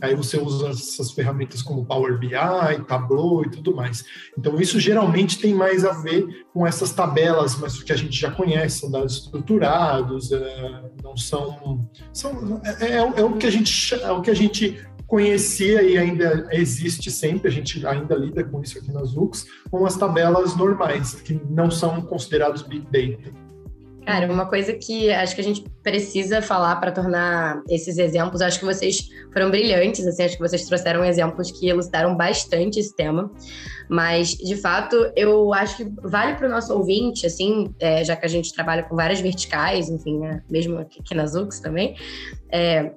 Aí 0.00 0.14
você 0.14 0.38
usa 0.38 0.70
essas 0.70 1.12
ferramentas 1.12 1.62
como 1.62 1.84
Power 1.84 2.18
BI, 2.18 2.30
Tableau 2.86 3.44
e 3.44 3.50
tudo 3.50 3.74
mais. 3.74 4.04
Então, 4.36 4.60
isso 4.60 4.80
geralmente 4.80 5.38
tem 5.38 5.54
mais 5.54 5.84
a 5.84 5.92
ver 5.92 6.46
com 6.52 6.66
essas 6.66 6.92
tabelas, 6.92 7.56
mas 7.56 7.80
que 7.82 7.92
a 7.92 7.96
gente 7.96 8.18
já 8.18 8.30
conhece, 8.30 8.80
são 8.80 8.90
dados 8.90 9.18
estruturados, 9.18 10.32
é, 10.32 10.82
não 11.02 11.16
são. 11.16 11.88
são 12.12 12.60
é, 12.64 12.86
é, 12.86 12.96
é, 12.96 13.24
o 13.24 13.36
que 13.36 13.46
a 13.46 13.50
gente, 13.50 13.94
é 13.94 14.10
o 14.10 14.20
que 14.20 14.30
a 14.30 14.34
gente 14.34 14.84
conhecia 15.06 15.82
e 15.82 15.98
ainda 15.98 16.48
existe 16.52 17.10
sempre, 17.10 17.48
a 17.48 17.50
gente 17.50 17.84
ainda 17.84 18.14
lida 18.14 18.44
com 18.44 18.62
isso 18.62 18.78
aqui 18.78 18.92
nas 18.92 19.16
UX, 19.16 19.44
com 19.70 19.84
as 19.84 19.96
tabelas 19.96 20.56
normais, 20.56 21.14
que 21.14 21.40
não 21.50 21.70
são 21.70 22.00
considerados 22.02 22.62
Big 22.62 22.86
Data. 22.86 23.49
Cara, 24.10 24.26
uma 24.26 24.46
coisa 24.46 24.72
que 24.72 25.08
acho 25.08 25.36
que 25.36 25.40
a 25.40 25.44
gente 25.44 25.64
precisa 25.84 26.42
falar 26.42 26.74
para 26.80 26.90
tornar 26.90 27.62
esses 27.68 27.96
exemplos, 27.96 28.42
acho 28.42 28.58
que 28.58 28.64
vocês 28.64 29.08
foram 29.32 29.52
brilhantes, 29.52 30.04
assim, 30.04 30.24
acho 30.24 30.34
que 30.34 30.42
vocês 30.42 30.64
trouxeram 30.64 31.04
exemplos 31.04 31.52
que 31.52 31.68
elucidaram 31.68 32.16
bastante 32.16 32.80
esse 32.80 32.92
tema, 32.96 33.30
mas 33.88 34.30
de 34.30 34.56
fato 34.56 34.96
eu 35.14 35.54
acho 35.54 35.76
que 35.76 35.92
vale 36.02 36.34
para 36.34 36.48
o 36.48 36.50
nosso 36.50 36.74
ouvinte, 36.74 37.24
assim, 37.24 37.72
é, 37.78 38.02
já 38.02 38.16
que 38.16 38.26
a 38.26 38.28
gente 38.28 38.52
trabalha 38.52 38.82
com 38.82 38.96
várias 38.96 39.20
verticais, 39.20 39.88
enfim, 39.88 40.18
né, 40.18 40.42
mesmo 40.50 40.80
aqui, 40.80 40.98
aqui 40.98 41.14
nas 41.14 41.36
UX 41.36 41.60
também, 41.60 41.94
é, 42.50 42.90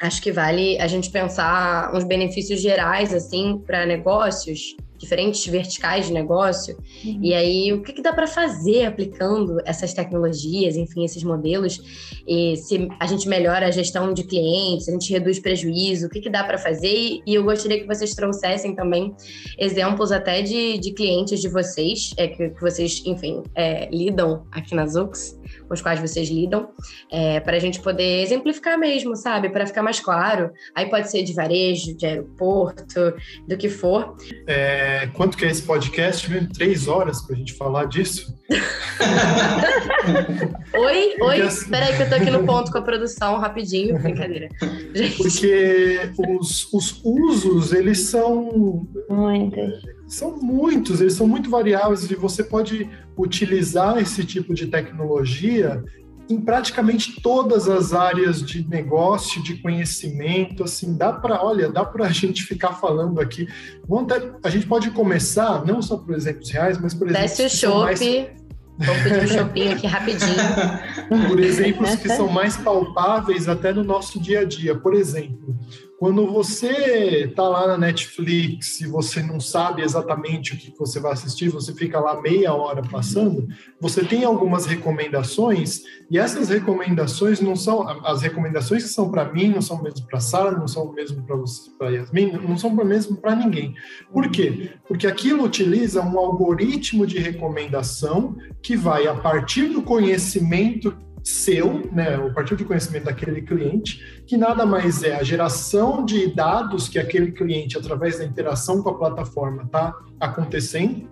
acho 0.00 0.22
que 0.22 0.32
vale 0.32 0.78
a 0.80 0.86
gente 0.86 1.10
pensar 1.10 1.94
uns 1.94 2.04
benefícios 2.04 2.60
gerais, 2.60 3.12
assim, 3.12 3.62
para 3.66 3.86
negócios 3.86 4.76
diferentes 4.98 5.46
verticais 5.46 6.06
de 6.06 6.12
negócio. 6.12 6.76
Uhum. 7.04 7.20
E 7.22 7.34
aí, 7.34 7.72
o 7.72 7.82
que, 7.82 7.92
que 7.92 8.02
dá 8.02 8.12
para 8.12 8.26
fazer 8.26 8.86
aplicando 8.86 9.58
essas 9.64 9.92
tecnologias, 9.92 10.76
enfim, 10.76 11.04
esses 11.04 11.22
modelos? 11.22 11.80
E 12.26 12.56
se 12.56 12.88
a 12.98 13.06
gente 13.06 13.28
melhora 13.28 13.66
a 13.66 13.70
gestão 13.70 14.12
de 14.12 14.24
clientes, 14.24 14.88
a 14.88 14.92
gente 14.92 15.12
reduz 15.12 15.38
prejuízo, 15.38 16.06
o 16.06 16.10
que, 16.10 16.20
que 16.20 16.30
dá 16.30 16.44
para 16.44 16.58
fazer? 16.58 17.20
E 17.26 17.34
eu 17.34 17.44
gostaria 17.44 17.80
que 17.80 17.86
vocês 17.86 18.14
trouxessem 18.14 18.74
também 18.74 19.14
exemplos 19.58 20.10
até 20.10 20.42
de, 20.42 20.78
de 20.78 20.92
clientes 20.92 21.40
de 21.40 21.48
vocês, 21.48 22.12
é, 22.16 22.28
que, 22.28 22.50
que 22.50 22.60
vocês, 22.60 23.02
enfim, 23.04 23.42
é, 23.54 23.88
lidam 23.90 24.46
aqui 24.50 24.74
na 24.74 24.86
Zux, 24.86 25.38
com 25.66 25.74
os 25.74 25.82
quais 25.82 26.00
vocês 26.00 26.28
lidam, 26.28 26.68
é, 27.10 27.40
para 27.40 27.56
a 27.56 27.60
gente 27.60 27.80
poder 27.80 28.22
exemplificar 28.22 28.78
mesmo, 28.78 29.16
sabe? 29.16 29.48
Para 29.48 29.66
ficar 29.66 29.82
mais 29.82 30.00
claro. 30.00 30.50
Aí 30.74 30.88
pode 30.88 31.10
ser 31.10 31.22
de 31.22 31.32
varejo, 31.32 31.96
de 31.96 32.06
aeroporto, 32.06 33.14
do 33.46 33.56
que 33.56 33.68
for. 33.68 34.16
É, 34.46 35.08
quanto 35.14 35.36
que 35.36 35.44
é 35.44 35.50
esse 35.50 35.62
podcast? 35.62 36.28
Três 36.54 36.88
horas 36.88 37.22
para 37.22 37.34
a 37.34 37.38
gente 37.38 37.54
falar 37.54 37.86
disso? 37.86 38.36
oi, 40.74 41.16
oi. 41.20 41.46
Espera 41.46 41.86
aí 41.86 41.96
que 41.96 42.02
eu 42.02 42.08
tô 42.08 42.14
aqui 42.14 42.30
no 42.30 42.44
ponto 42.44 42.70
com 42.70 42.78
a 42.78 42.82
produção, 42.82 43.38
rapidinho, 43.38 44.00
brincadeira. 44.00 44.48
Gente. 44.94 45.16
Porque 45.18 45.98
os, 46.38 46.72
os 46.72 47.00
usos, 47.04 47.72
eles 47.72 48.00
são... 48.00 48.86
Muitos. 49.08 49.82
São 50.06 50.36
muitos, 50.36 51.00
eles 51.00 51.14
são 51.14 51.26
muito 51.26 51.50
variáveis 51.50 52.08
e 52.08 52.14
você 52.14 52.44
pode 52.44 52.88
utilizar 53.16 53.98
esse 53.98 54.24
tipo 54.24 54.54
de 54.54 54.66
tecnologia 54.66 55.82
em 56.28 56.40
praticamente 56.40 57.20
todas 57.20 57.68
as 57.68 57.92
áreas 57.92 58.42
de 58.42 58.68
negócio, 58.68 59.42
de 59.42 59.54
conhecimento, 59.62 60.64
assim, 60.64 60.96
dá 60.96 61.12
para, 61.12 61.42
olha, 61.42 61.70
dá 61.70 61.84
para 61.84 62.06
a 62.06 62.10
gente 62.12 62.42
ficar 62.42 62.72
falando 62.72 63.20
aqui. 63.20 63.48
Vamos 63.88 64.12
ter, 64.12 64.34
a 64.42 64.50
gente 64.50 64.66
pode 64.66 64.90
começar, 64.90 65.64
não 65.64 65.80
só 65.80 65.96
por 65.96 66.14
exemplos 66.14 66.50
reais, 66.50 66.78
mas 66.78 66.94
por 66.94 67.08
exemplos... 67.08 67.36
Desce 67.36 67.44
o 67.44 67.48
chope, 67.48 68.30
vou 68.78 68.94
pedir 69.04 69.22
um 69.22 69.26
shopping 69.38 69.68
aqui 69.68 69.86
rapidinho. 69.86 71.28
por 71.28 71.38
exemplos 71.38 71.94
que 71.96 72.08
são 72.08 72.28
mais 72.28 72.56
palpáveis 72.56 73.48
até 73.48 73.72
no 73.72 73.84
nosso 73.84 74.20
dia 74.20 74.40
a 74.40 74.44
dia. 74.44 74.74
Por 74.74 74.94
exemplo, 74.94 75.56
quando 75.98 76.26
você 76.26 77.24
está 77.28 77.48
lá 77.48 77.66
na 77.66 77.78
Netflix 77.78 78.80
e 78.80 78.86
você 78.86 79.22
não 79.22 79.40
sabe 79.40 79.82
exatamente 79.82 80.52
o 80.52 80.56
que 80.56 80.72
você 80.78 81.00
vai 81.00 81.12
assistir, 81.12 81.48
você 81.48 81.72
fica 81.74 81.98
lá 81.98 82.20
meia 82.20 82.52
hora 82.52 82.82
passando, 82.82 83.48
você 83.80 84.04
tem 84.04 84.24
algumas 84.24 84.66
recomendações 84.66 85.82
e 86.10 86.18
essas 86.18 86.50
recomendações 86.50 87.40
não 87.40 87.56
são 87.56 87.88
as 88.04 88.20
recomendações 88.20 88.82
que 88.82 88.90
são 88.90 89.10
para 89.10 89.32
mim, 89.32 89.48
não 89.48 89.62
são 89.62 89.82
mesmo 89.82 90.06
para 90.06 90.20
Sara, 90.20 90.52
não 90.52 90.68
são 90.68 90.92
mesmo 90.92 91.22
para 91.22 91.36
você, 91.36 91.70
para 91.78 91.90
Yasmin, 91.90 92.32
não 92.32 92.58
são 92.58 92.70
mesmo 92.74 93.16
para 93.16 93.34
ninguém. 93.34 93.74
Por 94.12 94.30
quê? 94.30 94.72
Porque 94.86 95.06
aquilo 95.06 95.44
utiliza 95.44 96.02
um 96.02 96.18
algoritmo 96.18 97.06
de 97.06 97.18
recomendação 97.18 98.36
que 98.62 98.76
vai 98.76 99.06
a 99.06 99.14
partir 99.14 99.68
do 99.68 99.80
conhecimento 99.82 100.94
seu, 101.26 101.90
né, 101.90 102.14
a 102.14 102.30
partir 102.30 102.54
do 102.54 102.64
conhecimento 102.64 103.06
daquele 103.06 103.42
cliente, 103.42 104.22
que 104.24 104.36
nada 104.36 104.64
mais 104.64 105.02
é 105.02 105.16
a 105.16 105.24
geração 105.24 106.04
de 106.04 106.32
dados 106.32 106.88
que 106.88 107.00
aquele 107.00 107.32
cliente, 107.32 107.76
através 107.76 108.18
da 108.18 108.24
interação 108.24 108.80
com 108.80 108.90
a 108.90 108.94
plataforma, 108.96 109.64
está 109.64 109.92
acontecendo, 110.20 111.08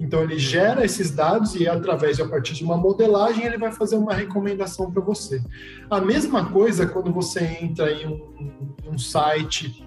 Então 0.00 0.24
ele 0.24 0.40
gera 0.40 0.84
esses 0.84 1.12
dados 1.12 1.54
e 1.54 1.68
através 1.68 2.16
de 2.16 2.22
a 2.22 2.28
partir 2.28 2.52
de 2.54 2.64
uma 2.64 2.76
modelagem 2.76 3.46
ele 3.46 3.56
vai 3.56 3.70
fazer 3.70 3.96
uma 3.96 4.12
recomendação 4.12 4.90
para 4.90 5.00
você. 5.00 5.40
A 5.88 6.00
mesma 6.00 6.50
coisa 6.50 6.84
quando 6.84 7.12
você 7.12 7.44
entra 7.62 7.92
em 7.92 8.08
um, 8.08 8.74
um 8.92 8.98
site 8.98 9.86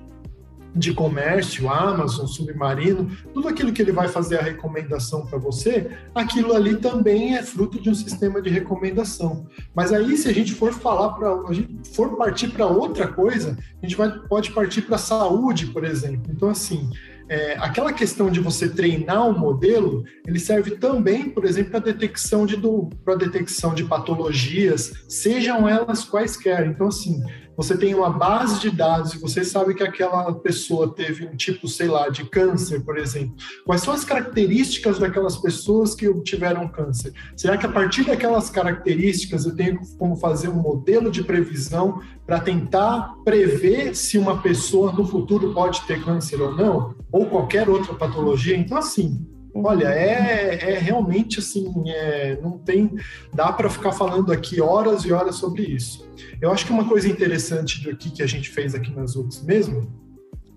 de 0.78 0.94
comércio, 0.94 1.70
Amazon, 1.70 2.28
Submarino, 2.28 3.10
tudo 3.34 3.48
aquilo 3.48 3.74
que 3.74 3.82
ele 3.82 3.92
vai 3.92 4.08
fazer 4.08 4.38
a 4.38 4.44
recomendação 4.44 5.26
para 5.26 5.38
você, 5.38 5.90
aquilo 6.14 6.54
ali 6.54 6.76
também 6.76 7.36
é 7.36 7.44
fruto 7.44 7.82
de 7.82 7.90
um 7.90 7.96
sistema 7.96 8.42
de 8.42 8.50
recomendação. 8.50 9.48
Mas 9.76 9.92
aí, 9.92 10.16
se 10.18 10.30
a 10.30 10.34
gente 10.34 10.54
for 10.54 10.72
falar 10.72 11.14
para 11.14 11.34
a 11.34 11.54
gente 11.54 11.90
for 11.94 12.16
partir 12.16 12.50
para 12.50 12.68
outra 12.68 13.08
coisa, 13.08 13.58
a 13.82 13.86
gente 13.86 13.98
vai, 13.98 14.12
pode 14.28 14.52
partir 14.52 14.84
para 14.84 14.96
a 14.96 15.00
saúde, 15.00 15.68
por 15.68 15.84
exemplo. 15.84 16.32
Então, 16.32 16.50
assim, 16.50 16.90
é, 17.30 17.58
aquela 17.60 17.92
questão 17.92 18.30
de 18.30 18.40
você 18.40 18.70
treinar 18.70 19.28
um 19.28 19.38
modelo, 19.38 20.06
ele 20.26 20.40
serve 20.40 20.72
também, 20.72 21.30
por 21.30 21.44
exemplo, 21.44 21.72
para 21.72 21.80
detecção 21.92 22.46
de 22.46 22.58
para 23.04 23.16
detecção 23.16 23.74
de 23.74 23.84
patologias, 23.84 25.06
sejam 25.10 25.68
elas 25.68 26.06
quaisquer. 26.06 26.66
Então, 26.68 26.88
assim, 26.88 27.22
você 27.58 27.76
tem 27.76 27.96
uma 27.96 28.12
base 28.12 28.60
de 28.60 28.70
dados 28.70 29.16
e 29.16 29.18
você 29.20 29.44
sabe 29.44 29.74
que 29.74 29.82
aquela 29.82 30.32
pessoa 30.32 30.94
teve 30.94 31.26
um 31.26 31.36
tipo, 31.36 31.68
sei 31.68 31.88
lá, 31.88 32.08
de 32.08 32.24
câncer, 32.24 32.82
por 32.82 33.00
exemplo. 33.00 33.36
Quais 33.66 33.82
são 33.82 33.92
as 33.92 34.06
características 34.06 35.00
daquelas 35.00 35.36
pessoas 35.38 35.96
que 35.96 36.08
obtiveram 36.08 36.68
câncer? 36.68 37.12
Será 37.36 37.58
que 37.58 37.66
a 37.66 37.72
partir 37.72 38.06
daquelas 38.06 38.52
características 38.52 39.46
eu 39.46 39.56
tenho 39.56 39.80
como 39.98 40.16
fazer 40.16 40.50
um 40.50 40.62
modelo 40.62 41.10
de 41.10 41.24
previsão 41.24 42.00
para 42.28 42.40
tentar 42.40 43.16
prever 43.26 43.96
se 43.96 44.20
uma 44.20 44.40
pessoa 44.40 44.92
no 44.92 45.08
futuro 45.08 45.52
pode 45.52 45.82
ter 45.88 46.04
câncer 46.04 46.40
ou 46.40 46.56
não? 46.56 46.96
Ou 47.12 47.26
qualquer 47.26 47.68
outra 47.68 47.96
patologia? 47.96 48.56
Então, 48.56 48.78
assim, 48.78 49.26
Olha, 49.64 49.88
é, 49.88 50.74
é 50.74 50.78
realmente 50.78 51.40
assim, 51.40 51.72
é, 51.88 52.40
não 52.42 52.58
tem, 52.58 52.96
dá 53.34 53.52
para 53.52 53.70
ficar 53.70 53.92
falando 53.92 54.32
aqui 54.32 54.62
horas 54.62 55.04
e 55.04 55.12
horas 55.12 55.36
sobre 55.36 55.64
isso. 55.64 56.08
Eu 56.42 56.52
acho 56.52 56.66
que 56.66 56.72
uma 56.72 56.88
coisa 56.88 57.08
interessante 57.08 57.90
aqui 57.90 58.10
que 58.10 58.24
a 58.24 58.28
gente 58.28 58.50
fez 58.50 58.76
aqui 58.76 58.92
nas 58.92 59.16
UX 59.16 59.44
mesmo, 59.44 59.92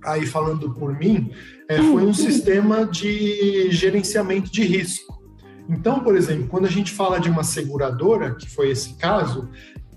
aí 0.05 0.27
falando 0.27 0.73
por 0.75 0.99
mim, 0.99 1.33
é, 1.69 1.77
foi 1.77 2.05
um 2.05 2.15
sistema 2.15 2.87
de 2.87 3.71
gerenciamento 3.71 4.51
de 4.51 4.63
risco. 4.65 5.21
Então, 5.69 6.01
por 6.01 6.17
exemplo, 6.17 6.49
quando 6.49 6.67
a 6.67 6.71
gente 6.71 6.93
fala 6.93 7.21
de 7.21 7.31
uma 7.31 7.45
seguradora, 7.45 8.35
que 8.35 8.51
foi 8.51 8.71
esse 8.71 8.95
caso, 8.95 9.49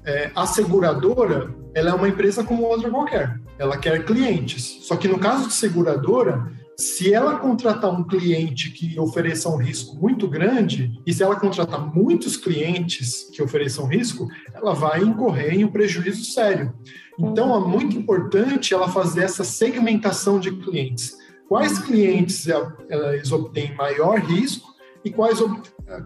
é, 0.06 0.32
a 0.36 0.46
seguradora 0.46 1.54
ela 1.74 1.90
é 1.90 1.94
uma 1.94 2.08
empresa 2.08 2.44
como 2.44 2.64
outra 2.64 2.90
qualquer. 2.90 3.40
Ela 3.58 3.78
quer 3.78 4.06
clientes. 4.06 4.80
Só 4.84 4.96
que 4.96 5.08
no 5.08 5.18
caso 5.18 5.48
de 5.48 5.54
seguradora, 5.54 6.52
se 6.78 7.14
ela 7.14 7.38
contratar 7.38 7.92
um 7.92 8.04
cliente 8.04 8.72
que 8.72 9.00
ofereça 9.00 9.50
um 9.50 9.58
risco 9.58 9.96
muito 9.96 10.28
grande, 10.28 11.00
e 11.06 11.14
se 11.14 11.22
ela 11.22 11.36
contratar 11.36 11.94
muitos 11.94 12.36
clientes 12.36 13.30
que 13.32 13.42
ofereçam 13.42 13.86
risco, 13.86 14.28
ela 14.54 14.74
vai 14.74 15.02
incorrer 15.02 15.54
em 15.54 15.64
um 15.64 15.72
prejuízo 15.72 16.26
sério. 16.26 16.74
Então, 17.20 17.56
é 17.56 17.68
muito 17.68 17.96
importante 17.96 18.74
ela 18.74 18.90
fazer 18.90 19.24
essa 19.24 19.44
segmentação 19.44 20.40
de 20.40 20.52
clientes. 20.52 21.16
Quais 21.48 21.78
clientes 21.78 22.48
eles 22.90 23.32
obtêm 23.32 23.76
maior 23.76 24.20
risco 24.20 24.74
e 25.06 25.12
quais, 25.12 25.38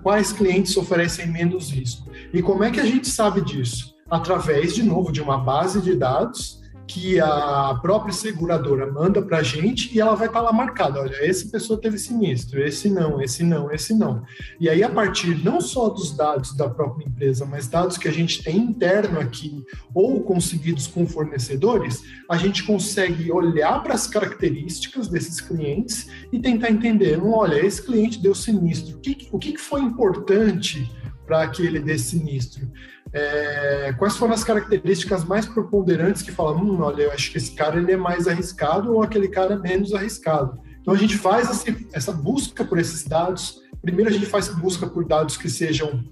quais 0.04 0.34
clientes 0.34 0.76
oferecem 0.76 1.28
menos 1.28 1.70
risco? 1.70 2.12
E 2.34 2.42
como 2.42 2.66
é 2.66 2.72
que 2.72 2.82
a 2.82 2.86
gente 2.86 3.08
sabe 3.08 3.40
disso? 3.42 3.96
Através, 4.10 4.76
de 4.76 4.84
novo, 4.84 5.12
de 5.12 5.22
uma 5.22 5.38
base 5.38 5.82
de 5.82 5.96
dados 5.96 6.57
que 6.88 7.19
a 7.19 7.78
própria 7.82 8.13
seguradora 8.13 8.89
manda 8.89 9.21
para 9.21 9.39
a 9.39 9.43
gente 9.43 9.93
e 9.93 10.00
ela 10.00 10.15
vai 10.15 10.28
estar 10.28 10.39
tá 10.39 10.45
lá 10.45 10.54
marcada, 10.54 11.02
olha, 11.02 11.15
essa 11.26 11.47
pessoa 11.50 11.80
teve 11.80 11.97
sinistro, 11.97 12.63
esse 12.63 12.89
não, 12.89 13.21
esse 13.21 13.43
não, 13.43 13.71
esse 13.71 13.93
não. 13.93 14.23
E 14.60 14.69
aí, 14.69 14.82
a 14.82 14.89
partir 14.89 15.43
não 15.43 15.60
só 15.60 15.89
dos 15.89 16.15
dados 16.15 16.56
da 16.56 16.69
própria 16.69 17.06
empresa, 17.06 17.45
mas 17.45 17.67
dados 17.67 17.97
que 17.97 18.08
a 18.08 18.12
gente 18.12 18.41
tem 18.41 18.58
interno 18.58 19.19
aqui 19.19 19.63
ou 19.93 20.23
conseguidos 20.23 20.88
com 20.88 21.06
fornecedores, 21.06 22.04
a 22.30 22.38
gente 22.38 22.63
consegue 22.63 23.32
olhar 23.32 23.84
para 23.84 23.93
as 23.93 24.08
características 24.08 25.08
desses 25.10 25.41
clientes 25.41 26.08
e 26.32 26.39
tentar 26.39 26.71
entender, 26.71 27.21
olha, 27.21 27.63
esse 27.63 27.82
cliente 27.82 28.21
deu 28.21 28.34
sinistro, 28.34 28.97
o 28.97 29.00
que, 29.00 29.28
o 29.32 29.38
que 29.38 29.58
foi 29.58 29.82
importante 29.82 30.89
para 31.26 31.45
que 31.50 31.62
ele 31.62 31.80
dê 31.80 31.97
sinistro? 31.97 32.71
É, 33.13 33.93
quais 33.98 34.17
foram 34.17 34.34
as 34.34 34.43
características 34.43 35.24
mais 35.24 35.46
preponderantes 35.46 36.22
que 36.22 36.32
falam, 36.32 36.58
hum, 36.58 36.82
olha, 36.82 37.04
eu 37.04 37.12
acho 37.12 37.32
que 37.32 37.38
esse 37.38 37.52
cara 37.52 37.80
ele 37.80 37.91
é 37.91 37.98
mais 37.98 38.28
arriscado 38.28 38.93
ou 38.93 39.02
aquele 39.02 39.28
cara 39.28 39.54
é 39.54 39.58
menos 39.58 39.93
arriscado. 39.93 40.60
Então 40.82 40.93
a 40.93 40.98
gente 40.98 41.17
faz 41.17 41.50
esse, 41.50 41.88
essa 41.93 42.12
busca 42.12 42.63
por 42.63 42.78
esses 42.78 43.04
dados. 43.04 43.62
Primeiro 43.82 44.10
a 44.10 44.13
gente 44.13 44.26
faz 44.26 44.48
busca 44.50 44.88
por 44.88 45.06
dados 45.06 45.38
que 45.38 45.50
sejam 45.50 46.04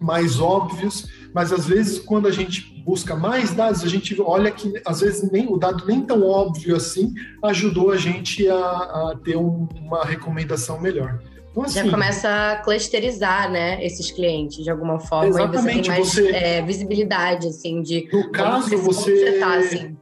mais 0.00 0.40
óbvios, 0.40 1.08
mas 1.34 1.52
às 1.52 1.66
vezes 1.66 1.98
quando 1.98 2.28
a 2.28 2.30
gente 2.30 2.82
busca 2.84 3.16
mais 3.16 3.52
dados, 3.52 3.82
a 3.82 3.88
gente 3.88 4.18
olha 4.20 4.50
que 4.50 4.80
às 4.86 5.00
vezes 5.00 5.30
nem 5.30 5.52
o 5.52 5.56
dado 5.56 5.84
nem 5.86 6.02
tão 6.02 6.22
óbvio 6.22 6.76
assim 6.76 7.12
ajudou 7.42 7.90
a 7.90 7.96
gente 7.96 8.48
a, 8.48 8.56
a 8.56 9.20
ter 9.22 9.36
um, 9.36 9.68
uma 9.74 10.04
recomendação 10.04 10.80
melhor. 10.80 11.20
Então, 11.58 11.64
assim, 11.64 11.84
Já 11.84 11.90
começa 11.90 12.28
a 12.28 12.56
clusterizar, 12.56 13.50
né, 13.50 13.84
esses 13.84 14.10
clientes 14.10 14.62
de 14.62 14.70
alguma 14.70 15.00
forma. 15.00 15.28
Exatamente. 15.28 15.76
Você 15.76 15.82
tem 15.82 15.90
mais 15.90 16.08
você, 16.08 16.28
é, 16.30 16.62
visibilidade, 16.62 17.48
assim, 17.48 17.82
de 17.82 18.08
no 18.12 18.30
caso 18.30 18.76
você, 18.78 19.16
você 19.16 19.38
tá, 19.38 19.56
assim. 19.56 19.96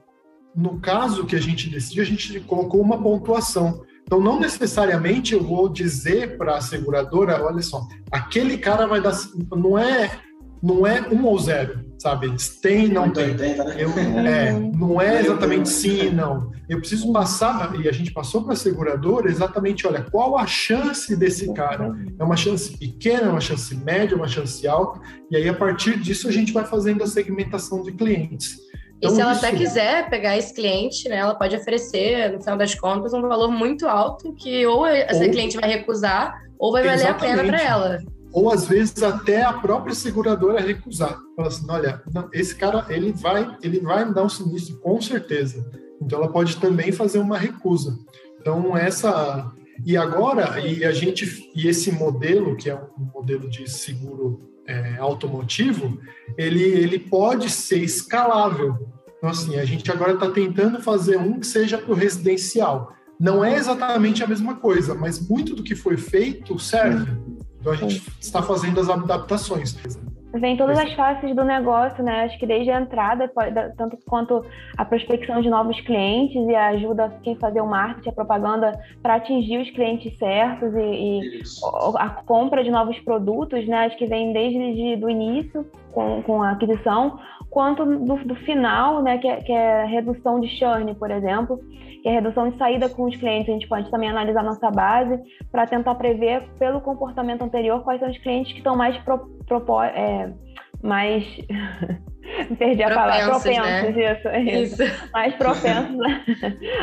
No 0.55 0.81
caso 0.81 1.27
que 1.27 1.37
a 1.37 1.41
gente 1.41 1.69
decidiu, 1.69 2.03
a 2.03 2.07
gente 2.07 2.41
colocou 2.41 2.81
uma 2.81 3.01
pontuação. 3.03 3.85
Então, 4.03 4.21
não 4.21 4.39
necessariamente 4.39 5.35
eu 5.35 5.43
vou 5.43 5.69
dizer 5.69 6.39
para 6.39 6.57
a 6.57 6.61
seguradora, 6.61 7.45
olha 7.45 7.61
só, 7.61 7.83
aquele 8.11 8.57
cara 8.57 8.87
vai 8.87 9.01
dar. 9.01 9.13
Não 9.51 9.77
é, 9.77 10.11
não 10.63 10.87
é 10.87 11.01
um 11.09 11.25
ou 11.25 11.39
zero 11.39 11.87
sabe? 11.99 12.33
Tem, 12.63 12.89
não 12.89 13.11
tem. 13.11 13.35
né? 13.35 13.57
Eu, 13.77 13.91
é, 13.91 14.53
não 14.53 15.01
é 15.01 15.21
exatamente 15.21 15.69
sim 15.69 16.07
e 16.07 16.11
não. 16.11 16.53
Eu 16.69 16.79
preciso 16.79 17.13
passar, 17.13 17.75
e 17.81 17.89
a 17.89 17.93
gente 17.93 18.13
passou 18.13 18.43
para 18.43 18.53
a 18.53 18.57
seguradora 18.57 19.29
exatamente, 19.29 19.87
olha, 19.87 20.03
qual 20.11 20.37
a 20.37 20.47
chance 20.47 21.17
desse 21.17 21.53
cara? 21.55 21.95
É 22.19 22.23
uma 22.23 22.37
chance 22.37 22.77
pequena, 22.77 23.27
é 23.27 23.29
uma 23.29 23.41
chance 23.41 23.75
média, 23.75 24.15
é 24.15 24.17
uma 24.17 24.29
chance 24.29 24.67
alta, 24.67 25.01
e 25.31 25.37
aí 25.37 25.49
a 25.49 25.55
partir 25.55 25.99
disso 25.99 26.29
a 26.29 26.33
gente 26.33 26.53
vai 26.53 26.65
fazendo 26.65 27.03
a 27.03 27.07
segmentação 27.07 27.83
de 27.83 27.93
clientes. 27.93 28.57
Então, 28.99 29.13
e 29.13 29.15
se 29.15 29.21
ela 29.21 29.33
isso... 29.33 29.45
até 29.45 29.57
quiser 29.57 30.09
pegar 30.09 30.37
esse 30.37 30.55
cliente, 30.55 31.09
né, 31.09 31.17
ela 31.17 31.35
pode 31.35 31.55
oferecer, 31.55 32.33
no 32.33 32.41
final 32.41 32.57
das 32.57 32.75
contas, 32.75 33.13
um 33.13 33.23
valor 33.23 33.51
muito 33.51 33.87
alto 33.87 34.33
que 34.35 34.67
ou 34.67 34.87
essa 34.87 35.25
ou... 35.25 35.31
cliente 35.31 35.59
vai 35.59 35.69
recusar 35.69 36.35
ou 36.59 36.73
vai 36.73 36.83
valer 36.83 36.95
Exatamente. 36.95 37.33
a 37.33 37.37
pena 37.37 37.49
para 37.49 37.63
ela 37.63 38.16
ou 38.33 38.51
às 38.51 38.67
vezes 38.67 39.03
até 39.03 39.43
a 39.43 39.53
própria 39.53 39.95
seguradora 39.95 40.61
recusar. 40.61 41.19
Fala 41.35 41.49
assim, 41.49 41.67
olha, 41.69 42.03
não, 42.13 42.29
esse 42.33 42.55
cara 42.55 42.85
ele 42.89 43.13
vai, 43.13 43.57
ele 43.63 43.81
vai 43.81 44.05
me 44.05 44.15
dar 44.15 44.25
um 44.25 44.29
sinistro 44.29 44.79
com 44.79 45.01
certeza. 45.01 45.65
Então 46.01 46.19
ela 46.19 46.31
pode 46.31 46.57
também 46.57 46.93
fazer 46.93 47.19
uma 47.19 47.39
recusa. 47.39 47.97
Então 48.41 48.77
essa 48.77 49.51
e 49.85 49.97
agora 49.97 50.61
e 50.61 50.85
a 50.85 50.93
gente 50.93 51.51
e 51.55 51.69
esse 51.69 51.91
modelo 51.93 52.57
que 52.57 52.71
é 52.71 52.75
um 52.75 53.11
modelo 53.15 53.49
de 53.49 53.71
seguro 53.71 54.41
é, 54.67 54.97
automotivo, 54.99 55.99
ele 56.37 56.63
ele 56.63 56.99
pode 56.99 57.51
ser 57.51 57.79
escalável. 57.79 58.77
Então 59.17 59.31
assim 59.31 59.57
a 59.57 59.65
gente 59.65 59.91
agora 59.91 60.13
está 60.13 60.31
tentando 60.31 60.81
fazer 60.81 61.17
um 61.17 61.41
que 61.41 61.47
seja 61.47 61.79
para 61.79 61.93
o 61.93 61.97
residencial. 61.97 62.93
Não 63.19 63.43
é 63.43 63.57
exatamente 63.57 64.23
a 64.23 64.27
mesma 64.27 64.57
coisa, 64.57 64.95
mas 64.95 65.27
muito 65.27 65.55
do 65.55 65.63
que 65.63 65.75
foi 65.75 65.97
feito 65.97 66.59
serve. 66.59 67.11
Então 67.67 67.75
a 67.75 67.77
gente 67.77 68.01
está 68.21 68.41
fazendo 68.41 68.79
as 68.79 68.89
adaptações. 68.89 69.77
Vem 70.35 70.57
todas 70.57 70.79
as 70.79 70.93
faces 70.93 71.35
do 71.35 71.45
negócio, 71.45 72.03
né? 72.05 72.25
Acho 72.25 72.39
que 72.39 72.47
desde 72.47 72.71
a 72.71 72.81
entrada, 72.81 73.31
tanto 73.77 73.97
quanto 74.07 74.45
a 74.77 74.85
prospecção 74.85 75.41
de 75.41 75.49
novos 75.49 75.81
clientes 75.81 76.47
e 76.47 76.55
a 76.55 76.69
ajuda 76.69 77.17
quem 77.23 77.37
fazer 77.37 77.61
o 77.61 77.67
marketing, 77.67 78.11
a 78.11 78.13
propaganda 78.13 78.73
para 79.03 79.15
atingir 79.15 79.59
os 79.59 79.71
clientes 79.71 80.17
certos 80.19 80.75
e, 80.75 80.81
e 80.81 81.43
a 81.97 82.11
compra 82.11 82.63
de 82.63 82.71
novos 82.71 82.99
produtos, 83.01 83.67
né? 83.67 83.87
Acho 83.87 83.97
que 83.97 84.07
vem 84.07 84.33
desde 84.33 85.05
o 85.05 85.09
início 85.09 85.65
com, 85.93 86.23
com 86.23 86.43
a 86.43 86.51
aquisição, 86.51 87.19
quanto 87.49 87.85
do, 87.85 88.17
do 88.25 88.35
final, 88.37 89.03
né? 89.03 89.19
Que 89.19 89.29
é, 89.29 89.37
que 89.37 89.53
é 89.53 89.85
redução 89.85 90.41
de 90.41 90.49
churn, 90.49 90.95
por 90.97 91.11
exemplo 91.11 91.59
que 92.07 92.11
é 92.11 92.13
a 92.13 92.21
redução 92.21 92.49
de 92.49 92.57
saída 92.57 92.89
com 92.89 93.03
os 93.03 93.17
clientes. 93.17 93.49
A 93.49 93.53
gente 93.53 93.67
pode 93.67 93.91
também 93.91 94.09
analisar 94.09 94.45
nossa 94.45 94.71
base 94.71 95.21
para 95.51 95.67
tentar 95.67 95.97
prever, 95.97 96.49
pelo 96.57 96.81
comportamento 96.81 97.43
anterior, 97.43 97.83
quais 97.83 97.99
são 97.99 98.09
os 98.09 98.19
clientes 98.19 98.53
que 98.53 98.59
estão 98.59 98.77
mais, 98.77 98.97
pro, 98.99 99.36
pro, 99.47 99.83
é, 99.83 100.33
mais 100.83 101.25
Perdi 102.59 102.83
a 102.83 102.95
palavra. 102.95 103.31
Propensos, 103.31 103.95
né? 103.95 104.13
isso, 104.13 104.29
é 104.29 104.43
isso. 104.43 104.83
isso. 104.83 104.93
Mais 105.13 105.35
propensos. 105.37 105.97
Né? 105.97 106.25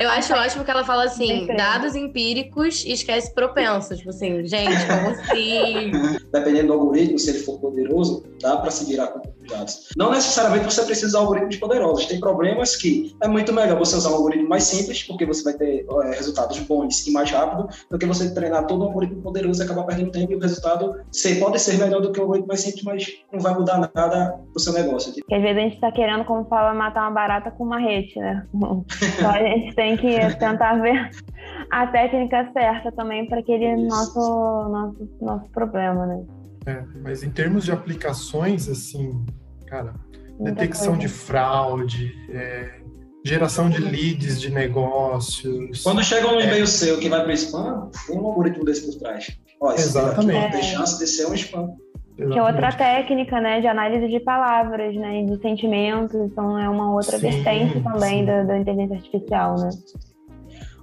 Eu 0.01 0.09
acho 0.09 0.33
ótimo 0.33 0.63
que 0.63 0.71
ela 0.71 0.83
fala 0.83 1.03
assim: 1.03 1.47
dados 1.47 1.95
empíricos 1.95 2.83
e 2.85 2.93
esquece 2.93 3.33
propensos. 3.33 3.97
Tipo 3.97 4.09
assim, 4.09 4.45
gente, 4.45 4.85
como 4.87 5.09
assim? 5.11 5.91
Dependendo 6.31 6.67
do 6.67 6.73
algoritmo, 6.73 7.19
se 7.19 7.29
ele 7.29 7.39
for 7.39 7.59
poderoso, 7.59 8.25
dá 8.41 8.57
para 8.57 8.71
se 8.71 8.85
virar 8.85 9.07
com 9.07 9.19
dados. 9.47 9.89
Não 9.97 10.11
necessariamente 10.11 10.65
você 10.65 10.83
precisa 10.83 11.07
usar 11.07 11.19
algoritmos 11.19 11.57
poderosos. 11.57 12.05
Tem 12.05 12.19
problemas 12.19 12.75
que 12.75 13.15
é 13.21 13.27
muito 13.27 13.53
melhor 13.53 13.77
você 13.77 13.95
usar 13.95 14.09
um 14.09 14.15
algoritmo 14.15 14.49
mais 14.49 14.63
simples, 14.63 15.03
porque 15.03 15.25
você 15.25 15.43
vai 15.43 15.53
ter 15.53 15.85
é, 16.03 16.11
resultados 16.15 16.59
bons 16.59 17.05
e 17.07 17.11
mais 17.11 17.29
rápido, 17.31 17.67
do 17.89 17.97
que 17.97 18.05
você 18.05 18.33
treinar 18.33 18.65
todo 18.67 18.83
um 18.83 18.87
algoritmo 18.87 19.21
poderoso 19.21 19.61
e 19.61 19.65
acabar 19.65 19.83
perdendo 19.83 20.11
tempo 20.11 20.31
e 20.31 20.35
o 20.35 20.39
resultado 20.39 20.95
ser, 21.11 21.39
pode 21.39 21.59
ser 21.59 21.77
melhor 21.77 22.01
do 22.01 22.11
que 22.11 22.19
o 22.19 22.23
algoritmo 22.23 22.47
mais 22.47 22.61
simples, 22.61 22.83
mas 22.83 23.07
não 23.31 23.39
vai 23.39 23.53
mudar 23.53 23.89
nada 23.93 24.39
pro 24.51 24.59
seu 24.59 24.73
negócio. 24.73 25.13
Porque 25.13 25.35
às 25.35 25.41
vezes 25.41 25.57
a 25.57 25.61
gente 25.61 25.75
está 25.75 25.91
querendo, 25.91 26.25
como 26.25 26.45
fala, 26.45 26.73
matar 26.73 27.01
uma 27.01 27.11
barata 27.11 27.51
com 27.51 27.63
uma 27.63 27.79
rede, 27.79 28.17
né? 28.19 28.45
Então 29.13 29.29
a 29.29 29.39
gente 29.39 29.75
tem 29.75 29.97
que 29.97 30.35
tentar 30.37 30.81
ver 30.81 31.11
a 31.71 31.87
técnica 31.87 32.49
certa 32.53 32.91
também 32.91 33.27
para 33.27 33.39
aquele 33.39 33.75
nosso, 33.87 34.19
nosso, 34.19 35.09
nosso 35.21 35.49
problema, 35.51 36.05
né? 36.05 36.23
É, 36.65 36.83
mas 37.01 37.23
em 37.23 37.29
termos 37.29 37.65
de 37.65 37.71
aplicações, 37.71 38.69
assim, 38.69 39.25
cara, 39.73 39.95
detecção 40.39 40.95
de 40.95 41.07
fraude, 41.07 42.13
é, 42.29 42.79
geração 43.25 43.69
de 43.69 43.81
leads 43.81 44.39
de 44.39 44.51
negócios. 44.51 45.81
Quando 45.81 46.03
chega 46.03 46.27
um 46.27 46.39
e-mail 46.39 46.63
é. 46.63 46.67
seu 46.67 46.99
que 46.99 47.09
vai 47.09 47.21
para 47.21 47.31
o 47.31 47.33
spam, 47.33 47.89
tem 48.05 48.19
um 48.19 48.25
algoritmo 48.27 48.63
desse 48.63 48.85
por 48.85 48.99
trás. 48.99 49.35
Ó, 49.59 49.71
Exatamente. 49.73 50.51
Tem 50.51 50.61
chance 50.63 50.99
de 50.99 51.07
ser 51.07 51.25
um 51.25 51.33
spam. 51.33 51.69
Exatamente. 52.15 52.33
Que 52.33 52.39
é 52.39 52.43
outra 52.43 52.71
técnica, 52.71 53.41
né, 53.41 53.61
de 53.61 53.65
análise 53.65 54.07
de 54.07 54.19
palavras, 54.19 54.95
né, 54.95 55.23
de 55.23 55.41
sentimentos, 55.41 56.13
então 56.13 56.59
é 56.59 56.69
uma 56.69 56.93
outra 56.93 57.17
sim, 57.17 57.27
vertente 57.27 57.81
também 57.81 58.23
da, 58.23 58.43
da, 58.43 58.59
inteligência 58.59 58.97
artificial, 58.97 59.55
né. 59.57 59.69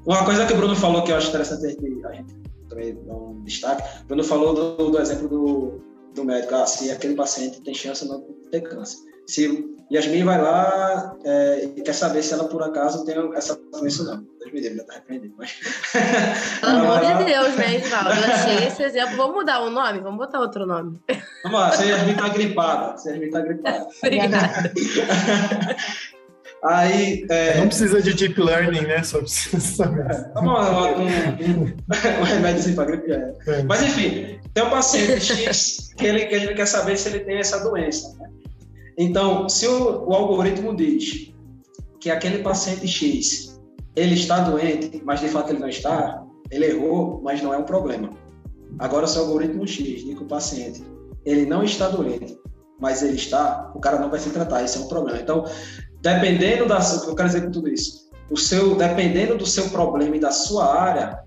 Uma 0.04 0.24
coisa 0.24 0.44
que 0.44 0.52
o 0.52 0.56
Bruno 0.56 0.74
falou 0.74 1.04
que 1.04 1.12
eu 1.12 1.16
acho 1.16 1.28
interessante 1.28 1.66
a 1.66 2.12
gente 2.12 2.34
também 2.68 2.98
dar 3.06 3.14
um 3.14 3.40
destaque, 3.44 3.82
o 4.02 4.06
Bruno 4.08 4.24
falou 4.24 4.54
do, 4.54 4.90
do 4.90 4.98
exemplo 4.98 5.28
do, 5.28 5.89
do 6.14 6.24
médico, 6.24 6.54
ah, 6.54 6.66
se 6.66 6.90
aquele 6.90 7.14
paciente 7.14 7.60
tem 7.62 7.74
chance 7.74 8.04
de 8.04 8.10
não 8.10 8.20
ter 8.50 8.60
câncer. 8.62 8.98
Se 9.26 9.46
Yasmin 9.92 10.24
vai 10.24 10.40
lá 10.40 11.16
é, 11.24 11.68
e 11.76 11.82
quer 11.82 11.92
saber 11.92 12.22
se 12.22 12.32
ela 12.32 12.44
por 12.44 12.62
acaso 12.62 13.04
tem 13.04 13.16
essa 13.34 13.58
doença 13.72 14.02
ou 14.02 14.08
não. 14.08 14.24
Deus 14.38 14.52
me 14.52 14.60
livre, 14.60 14.78
já 14.78 14.84
tá 14.84 14.94
repreendido, 14.94 15.34
mas... 15.36 15.52
Pelo 16.60 16.78
amor 16.78 17.00
de 17.00 17.24
Deus, 17.24 17.56
né, 17.56 17.76
Edvaldo? 17.76 18.10
Eu 18.10 18.32
achei 18.32 18.66
esse 18.66 18.82
exemplo. 18.82 19.16
Vamos 19.16 19.34
mudar 19.34 19.60
o 19.60 19.70
nome? 19.70 20.00
Vamos 20.00 20.18
botar 20.18 20.40
outro 20.40 20.64
nome. 20.64 20.98
Vamos 21.42 21.60
lá, 21.60 21.72
se 21.72 21.88
Yasmin 21.88 22.14
tá 22.14 22.28
gripada. 22.28 22.96
Se 22.98 23.10
Yasmin 23.10 23.30
tá 23.30 23.40
gripada. 23.40 23.88
Obrigada. 24.02 24.72
Aí, 26.62 27.26
é... 27.30 27.58
Não 27.58 27.68
precisa 27.68 28.02
de 28.02 28.12
deep 28.12 28.38
learning, 28.38 28.82
né? 28.82 29.02
Só 29.02 29.18
precisa 29.18 29.60
saber. 29.60 30.30
Vamos 30.34 30.52
lá, 30.52 30.92
um, 30.92 31.04
um, 31.04 31.76
um 32.20 32.24
remédio 32.24 32.60
assim 32.60 32.74
para 32.74 32.84
gripe. 32.84 33.10
É. 33.10 33.34
É. 33.46 33.62
Mas 33.62 33.82
enfim, 33.82 34.38
tem 34.54 34.64
um 34.64 34.70
paciente 34.70 35.20
X 35.20 35.92
que 35.96 36.06
ele, 36.06 36.26
que 36.26 36.34
ele 36.34 36.54
quer 36.54 36.66
saber 36.66 36.96
se 36.96 37.08
ele 37.08 37.20
tem 37.20 37.38
essa 37.38 37.60
doença. 37.60 38.16
Né? 38.18 38.30
Então, 38.98 39.48
se 39.48 39.66
o, 39.66 40.08
o, 40.08 40.12
algoritmo 40.12 40.74
diz 40.74 41.32
que 42.00 42.10
aquele 42.10 42.38
paciente 42.38 42.86
X 42.86 43.60
ele 43.96 44.14
está 44.14 44.40
doente, 44.40 45.02
mas 45.04 45.20
de 45.20 45.28
fato 45.28 45.50
ele 45.50 45.58
não 45.58 45.68
está, 45.68 46.24
ele 46.50 46.66
errou, 46.66 47.20
mas 47.22 47.42
não 47.42 47.52
é 47.52 47.58
um 47.58 47.64
problema. 47.64 48.10
Agora, 48.78 49.06
se 49.06 49.18
o 49.18 49.22
algoritmo 49.22 49.66
X 49.66 49.84
diz 49.84 50.04
que 50.04 50.22
o 50.22 50.26
paciente 50.26 50.82
ele 51.24 51.46
não 51.46 51.62
está 51.62 51.88
doente, 51.88 52.38
mas 52.80 53.02
ele 53.02 53.16
está, 53.16 53.70
o 53.74 53.80
cara 53.80 53.98
não 53.98 54.10
vai 54.10 54.18
se 54.18 54.30
tratar, 54.30 54.64
esse 54.64 54.78
é 54.78 54.80
um 54.80 54.88
problema. 54.88 55.20
Então, 55.20 55.44
dependendo 56.00 56.66
da, 56.66 56.78
eu 57.06 57.14
quero 57.14 57.28
dizer 57.28 57.44
com 57.44 57.50
tudo 57.50 57.68
isso, 57.68 58.08
o 58.30 58.36
seu, 58.36 58.74
dependendo 58.76 59.36
do 59.36 59.46
seu 59.46 59.68
problema 59.70 60.16
e 60.16 60.20
da 60.20 60.30
sua 60.30 60.80
área, 60.80 61.22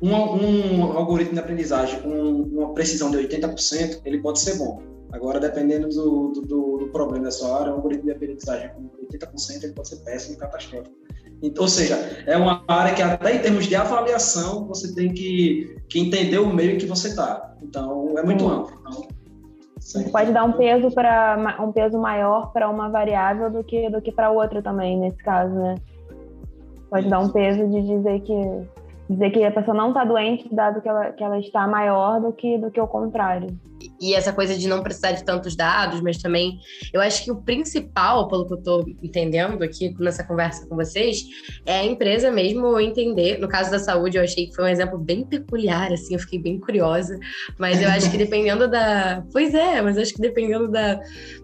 um, 0.00 0.12
um 0.12 0.82
algoritmo 0.96 1.34
de 1.34 1.40
aprendizagem 1.40 2.00
com 2.00 2.08
uma 2.08 2.72
precisão 2.74 3.10
de 3.10 3.18
80%, 3.18 4.00
ele 4.04 4.18
pode 4.18 4.40
ser 4.40 4.56
bom. 4.56 4.80
Agora, 5.12 5.40
dependendo 5.40 5.88
do, 5.88 6.32
do, 6.32 6.78
do, 6.78 6.88
problema 6.88 7.24
da 7.24 7.30
sua 7.30 7.60
área, 7.60 7.72
um 7.72 7.76
algoritmo 7.76 8.04
de 8.04 8.12
aprendizagem 8.12 8.70
com 8.70 8.90
80% 9.10 9.64
ele 9.64 9.72
pode 9.72 9.88
ser 9.88 9.96
péssimo 10.04 10.34
e 10.34 10.38
catastrófico. 10.38 10.94
Então, 11.42 11.62
ou 11.62 11.68
seja, 11.68 11.96
é 12.26 12.36
uma 12.36 12.62
área 12.68 12.94
que 12.94 13.00
até 13.00 13.36
em 13.36 13.38
termos 13.40 13.66
de 13.66 13.74
avaliação 13.74 14.66
você 14.66 14.94
tem 14.94 15.12
que, 15.12 15.76
que 15.88 16.00
entender 16.00 16.38
o 16.38 16.52
meio 16.52 16.72
em 16.72 16.78
que 16.78 16.86
você 16.86 17.08
está. 17.08 17.54
Então, 17.62 18.18
é 18.18 18.22
muito 18.22 18.46
amplo. 18.46 18.76
Então, 18.80 19.08
você 19.78 20.10
pode 20.10 20.32
dar 20.32 20.44
um 20.44 20.52
peso 20.52 20.90
para 20.90 21.56
um 21.60 21.72
peso 21.72 21.98
maior 21.98 22.52
para 22.52 22.68
uma 22.68 22.90
variável 22.90 23.50
do 23.50 23.64
que 23.64 23.88
do 23.88 24.02
que 24.02 24.12
para 24.12 24.30
outra 24.30 24.60
também 24.60 24.98
nesse 24.98 25.16
caso, 25.18 25.54
né? 25.54 25.76
Pode 26.90 27.08
dar 27.08 27.20
um 27.20 27.30
peso 27.30 27.66
de 27.68 27.82
dizer 27.82 28.20
que 28.20 28.34
dizer 29.08 29.30
que 29.30 29.44
a 29.44 29.50
pessoa 29.50 29.76
não 29.76 29.88
está 29.88 30.04
doente 30.04 30.52
dado 30.54 30.80
que 30.80 30.88
ela, 30.88 31.12
que 31.12 31.22
ela 31.22 31.38
está 31.38 31.66
maior 31.66 32.20
do 32.20 32.32
que 32.32 32.58
do 32.58 32.70
que 32.70 32.80
o 32.80 32.86
contrário 32.86 33.48
e 34.00 34.14
essa 34.14 34.32
coisa 34.32 34.56
de 34.56 34.68
não 34.68 34.82
precisar 34.82 35.12
de 35.12 35.24
tantos 35.24 35.56
dados, 35.56 36.00
mas 36.00 36.18
também 36.18 36.58
eu 36.92 37.00
acho 37.00 37.24
que 37.24 37.30
o 37.30 37.36
principal, 37.36 38.28
pelo 38.28 38.46
que 38.46 38.52
eu 38.54 38.58
estou 38.58 38.84
entendendo 39.02 39.62
aqui 39.62 39.94
nessa 39.98 40.24
conversa 40.24 40.66
com 40.66 40.76
vocês, 40.76 41.24
é 41.66 41.80
a 41.80 41.84
empresa 41.84 42.30
mesmo 42.30 42.78
entender. 42.78 43.38
No 43.38 43.48
caso 43.48 43.70
da 43.70 43.78
saúde, 43.78 44.16
eu 44.16 44.22
achei 44.22 44.46
que 44.46 44.54
foi 44.54 44.64
um 44.64 44.68
exemplo 44.68 44.98
bem 44.98 45.24
peculiar, 45.24 45.92
assim, 45.92 46.14
eu 46.14 46.20
fiquei 46.20 46.38
bem 46.38 46.58
curiosa, 46.58 47.18
mas 47.58 47.82
eu 47.82 47.88
acho 47.88 48.10
que 48.10 48.16
dependendo 48.16 48.68
da. 48.68 49.24
Pois 49.32 49.54
é, 49.54 49.80
mas 49.80 49.98
acho 49.98 50.14
que 50.14 50.20
dependendo 50.20 50.68
da, 50.68 51.00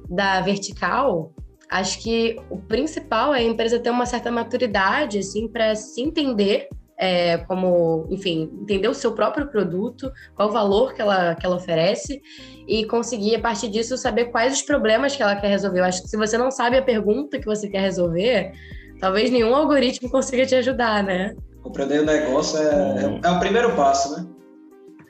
da 0.08 0.40
vertical, 0.40 1.32
acho 1.70 2.02
que 2.02 2.36
o 2.50 2.58
principal 2.58 3.34
é 3.34 3.38
a 3.38 3.42
empresa 3.42 3.78
ter 3.78 3.90
uma 3.90 4.06
certa 4.06 4.30
maturidade, 4.30 5.18
assim, 5.18 5.48
para 5.48 5.74
se 5.74 6.00
entender 6.00 6.68
é, 6.98 7.38
como, 7.38 8.06
enfim, 8.10 8.50
entender 8.62 8.88
o 8.88 8.94
seu 8.94 9.12
próprio 9.12 9.48
produto, 9.48 10.12
qual 10.34 10.48
o 10.48 10.52
valor 10.52 10.94
que 10.94 11.00
ela, 11.00 11.34
que 11.34 11.44
ela 11.44 11.56
oferece 11.56 12.20
e 12.68 12.84
conseguir, 12.86 13.34
a 13.36 13.40
partir 13.40 13.68
disso, 13.68 13.96
saber 13.96 14.26
quais 14.26 14.54
os 14.54 14.62
problemas 14.62 15.16
que 15.16 15.22
ela 15.22 15.36
quer 15.36 15.48
resolver. 15.48 15.80
Eu 15.80 15.84
acho 15.84 16.02
que 16.02 16.08
se 16.08 16.16
você 16.16 16.38
não 16.38 16.50
sabe 16.50 16.76
a 16.76 16.82
pergunta 16.82 17.38
que 17.38 17.46
você 17.46 17.68
quer 17.68 17.80
resolver, 17.80 18.52
talvez 19.00 19.30
nenhum 19.30 19.54
algoritmo 19.54 20.08
consiga 20.10 20.46
te 20.46 20.54
ajudar, 20.54 21.02
né? 21.02 21.34
Compreender 21.62 22.02
o 22.02 22.04
negócio 22.04 22.58
é, 22.58 23.20
é, 23.22 23.28
é 23.28 23.30
o 23.30 23.40
primeiro 23.40 23.74
passo, 23.74 24.16
né? 24.16 24.26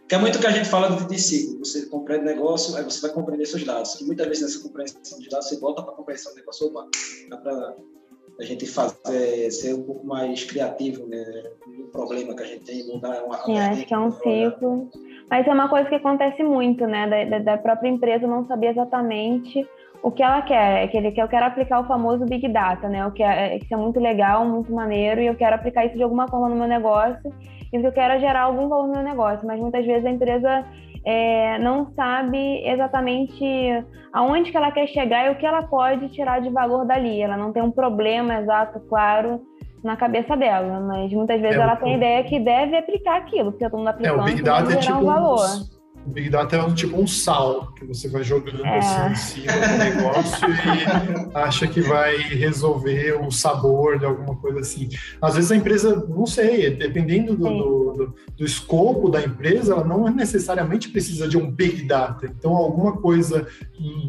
Que 0.09 0.15
é 0.15 0.19
muito 0.19 0.39
que 0.39 0.47
a 0.47 0.51
gente 0.51 0.69
fala 0.69 0.95
de, 0.95 1.07
de 1.07 1.19
ciclo. 1.19 1.59
Você 1.65 1.87
compreende 1.87 2.25
o 2.25 2.27
negócio, 2.27 2.77
aí 2.77 2.85
você 2.85 3.01
vai 3.01 3.11
compreender 3.11 3.47
seus 3.47 3.65
dados. 3.65 4.01
E 4.01 4.05
muitas 4.05 4.27
vezes 4.27 4.43
nessa 4.43 4.63
compreensão 4.63 5.19
de 5.19 5.29
dados, 5.29 5.49
você 5.49 5.59
volta 5.59 5.83
para 5.83 5.93
a 5.93 5.97
compreensão 5.97 6.33
do 6.33 6.37
negócio. 6.37 6.67
Opa, 6.67 6.87
dá 7.31 7.37
para 7.39 7.75
a 8.39 8.45
gente 8.45 8.67
fazer, 8.67 9.51
ser 9.51 9.75
um 9.75 9.83
pouco 9.83 10.07
mais 10.07 10.45
criativo 10.45 11.07
né, 11.07 11.25
no 11.67 11.87
problema 11.87 12.35
que 12.35 12.43
a 12.43 12.47
gente 12.47 12.65
tem, 12.65 12.87
mudar 12.87 13.23
uma 13.25 13.39
Sim, 13.39 13.59
acho 13.59 13.87
que 13.87 13.95
é 13.95 13.99
um 13.99 14.11
ciclo. 14.11 14.91
Mas 15.31 15.47
é 15.47 15.53
uma 15.53 15.69
coisa 15.69 15.89
que 15.89 15.95
acontece 15.95 16.43
muito, 16.43 16.87
né? 16.87 17.27
Da, 17.27 17.39
da, 17.39 17.59
própria 17.59 17.89
empresa 17.89 18.27
não 18.27 18.47
saber 18.47 18.69
exatamente 18.69 19.67
o 20.03 20.11
que 20.11 20.23
ela 20.23 20.43
quer. 20.43 20.85
É 20.85 20.89
que 20.89 20.97
ele 20.97 21.13
quer, 21.13 21.23
eu 21.23 21.29
quero 21.29 21.47
aplicar 21.47 21.81
o 21.81 21.87
famoso 21.87 22.27
Big 22.27 22.47
Data, 22.49 22.89
né? 22.89 23.07
O 23.07 23.13
que 23.13 23.23
é, 23.23 23.59
que 23.59 23.73
é 23.73 23.77
muito 23.77 24.01
legal, 24.01 24.45
muito 24.45 24.73
maneiro, 24.73 25.21
e 25.21 25.27
eu 25.27 25.35
quero 25.35 25.55
aplicar 25.55 25.87
isso 25.87 25.97
de 25.97 26.03
alguma 26.03 26.29
forma 26.29 26.49
no 26.49 26.57
meu 26.57 26.67
negócio, 26.69 27.33
e 27.73 27.77
eu 27.77 27.93
quero 27.93 28.15
é 28.15 28.21
gerar 28.21 28.43
algum 28.43 28.69
valor 28.69 28.89
no 28.89 28.95
meu 28.95 29.03
negócio. 29.03 29.47
Mas 29.47 29.61
muitas 29.61 29.87
vezes 29.87 30.05
a 30.05 30.11
empresa 30.11 30.65
é, 31.05 31.59
não 31.59 31.93
sabe 31.95 32.67
exatamente 32.67 33.45
aonde 34.13 34.51
que 34.51 34.57
ela 34.57 34.71
quer 34.71 34.87
chegar 34.89 35.27
e 35.27 35.31
o 35.31 35.37
que 35.37 35.45
ela 35.45 35.63
pode 35.63 36.09
tirar 36.09 36.41
de 36.41 36.49
valor 36.51 36.87
dali. 36.87 37.21
Ela 37.21 37.37
não 37.37 37.53
tem 37.53 37.63
um 37.63 37.71
problema 37.71 38.41
exato, 38.41 38.81
claro, 38.89 39.41
na 39.83 39.97
cabeça 39.97 40.37
dela, 40.37 40.81
mas 40.81 41.13
muitas 41.13 41.41
vezes 41.41 41.59
é, 41.59 41.61
ela 41.61 41.77
tem 41.77 41.95
a 41.95 41.97
ideia 41.97 42.25
que 42.25 42.41
deve 42.41 42.77
aplicar 42.77 43.17
aquilo, 43.19 43.53
porque 43.53 43.69
todo 43.69 43.79
mundo 43.79 43.89
aplicando 43.89 44.21
é, 44.21 44.23
o 44.23 44.25
Big 44.25 44.43
Data 44.43 44.73
é 44.73 44.77
tipo 44.77 44.97
um 44.97 45.05
valor. 45.05 45.47
O 46.07 46.11
Big 46.11 46.29
Data 46.29 46.57
é 46.57 46.73
tipo 46.73 47.01
um 47.01 47.07
sal 47.07 47.73
que 47.73 47.85
você 47.85 48.09
vai 48.09 48.23
jogando 48.23 48.65
é. 48.65 48.79
assim 48.79 49.11
em 49.11 49.15
cima 49.15 49.53
do 49.53 49.79
negócio 49.79 50.49
e 50.49 51.37
acha 51.37 51.67
que 51.67 51.81
vai 51.81 52.17
resolver 52.17 53.13
o 53.21 53.31
sabor 53.31 53.99
de 53.99 54.05
alguma 54.05 54.37
coisa 54.37 54.61
assim. 54.61 54.89
Às 55.21 55.37
vezes 55.37 55.51
a 55.51 55.57
empresa, 55.57 56.07
não 56.09 56.27
sei, 56.27 56.71
dependendo 56.71 57.35
do, 57.35 57.45
do, 57.49 57.93
do, 57.93 58.15
do 58.37 58.45
escopo 58.45 59.09
da 59.09 59.23
empresa, 59.23 59.73
ela 59.73 59.85
não 59.85 60.05
necessariamente 60.09 60.91
precisa 60.91 61.27
de 61.27 61.39
um 61.39 61.51
Big 61.51 61.85
Data. 61.85 62.27
Então, 62.27 62.53
alguma 62.55 62.97
coisa 62.99 63.47